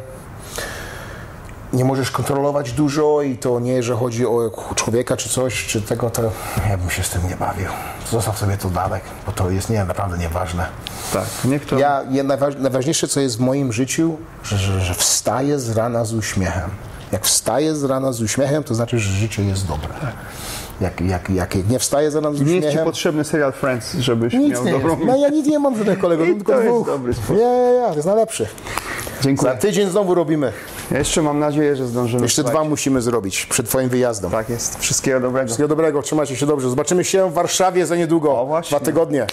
nie 1.72 1.84
możesz 1.84 2.10
kontrolować 2.10 2.72
dużo 2.72 3.22
i 3.22 3.36
to 3.36 3.60
nie, 3.60 3.82
że 3.82 3.94
chodzi 3.94 4.26
o 4.26 4.50
człowieka 4.74 5.16
czy 5.16 5.28
coś, 5.28 5.66
czy 5.66 5.82
tego, 5.82 6.10
to 6.10 6.22
ja 6.70 6.78
bym 6.78 6.90
się 6.90 7.02
z 7.02 7.10
tym 7.10 7.28
nie 7.28 7.36
bawił. 7.36 7.66
Zostaw 8.10 8.38
sobie 8.38 8.56
to 8.56 8.70
dalek, 8.70 9.02
bo 9.26 9.32
to 9.32 9.50
jest 9.50 9.70
nie, 9.70 9.84
naprawdę 9.84 10.18
nieważne. 10.18 10.66
Tak, 11.12 11.24
to... 11.68 11.78
Ja, 11.78 12.02
ja 12.10 12.22
najważ, 12.22 12.54
najważniejsze, 12.58 13.08
co 13.08 13.20
jest 13.20 13.36
w 13.36 13.40
moim 13.40 13.72
życiu, 13.72 14.16
że, 14.44 14.56
że, 14.58 14.80
że 14.80 14.94
wstaję 14.94 15.58
z 15.58 15.76
rana 15.76 16.04
z 16.04 16.14
uśmiechem. 16.14 16.70
Jak 17.12 17.24
wstaję 17.24 17.74
z 17.76 17.84
rana 17.84 18.12
z 18.12 18.22
uśmiechem, 18.22 18.64
to 18.64 18.74
znaczy, 18.74 18.98
że 18.98 19.10
życie 19.10 19.44
jest 19.44 19.66
dobre. 19.66 19.88
Jak, 20.80 21.00
jak, 21.00 21.30
jak 21.30 21.68
nie 21.68 21.78
wstaję 21.78 22.10
z 22.10 22.14
rana 22.14 22.32
z 22.32 22.32
Nie 22.32 22.38
jest 22.40 22.52
ci 22.52 22.58
uśmiechem... 22.58 22.84
potrzebny 22.84 23.24
serial 23.24 23.52
Friends, 23.52 23.94
żebyś 23.94 24.34
Nic 24.34 24.52
miał 24.54 24.64
nie 24.64 24.72
dobrą... 24.72 24.94
jest. 24.94 25.06
No 25.06 25.16
ja 25.16 25.28
nic 25.28 25.46
nie 25.46 25.58
mam 25.58 25.76
żadnych 25.76 25.98
kolegów, 25.98 26.28
I 26.28 26.34
tylko 26.34 26.52
to 26.52 26.60
jest 26.60 26.74
dwóch. 26.74 26.86
dobry 26.86 27.14
sposób. 27.14 27.36
Nie, 27.36 27.44
nie, 27.44 27.72
nie, 27.80 27.88
to 27.88 27.94
jest 27.94 28.06
najlepszy. 28.06 28.46
Dziękuję. 29.22 29.52
Za 29.52 29.58
tydzień 29.58 29.90
znowu 29.90 30.14
robimy. 30.14 30.52
Ja 30.90 30.98
jeszcze 30.98 31.22
mam 31.22 31.38
nadzieję, 31.38 31.76
że 31.76 31.86
zdążymy. 31.86 32.22
Jeszcze 32.22 32.44
dwa 32.44 32.64
musimy 32.64 33.02
zrobić 33.02 33.46
przed 33.46 33.68
twoim 33.68 33.88
wyjazdem. 33.88 34.30
Tak 34.30 34.48
jest. 34.48 34.78
Wszystkiego 34.78 35.20
dobrego. 35.20 35.46
Wszystkiego 35.46 35.68
dobrego, 35.68 36.02
trzymajcie 36.02 36.36
się 36.36 36.46
dobrze. 36.46 36.70
Zobaczymy 36.70 37.04
się 37.04 37.30
w 37.30 37.32
Warszawie 37.32 37.86
za 37.86 37.96
niedługo. 37.96 38.40
O, 38.40 38.46
właśnie. 38.46 38.76
Dwa 38.76 38.84
tygodnie. 38.86 39.26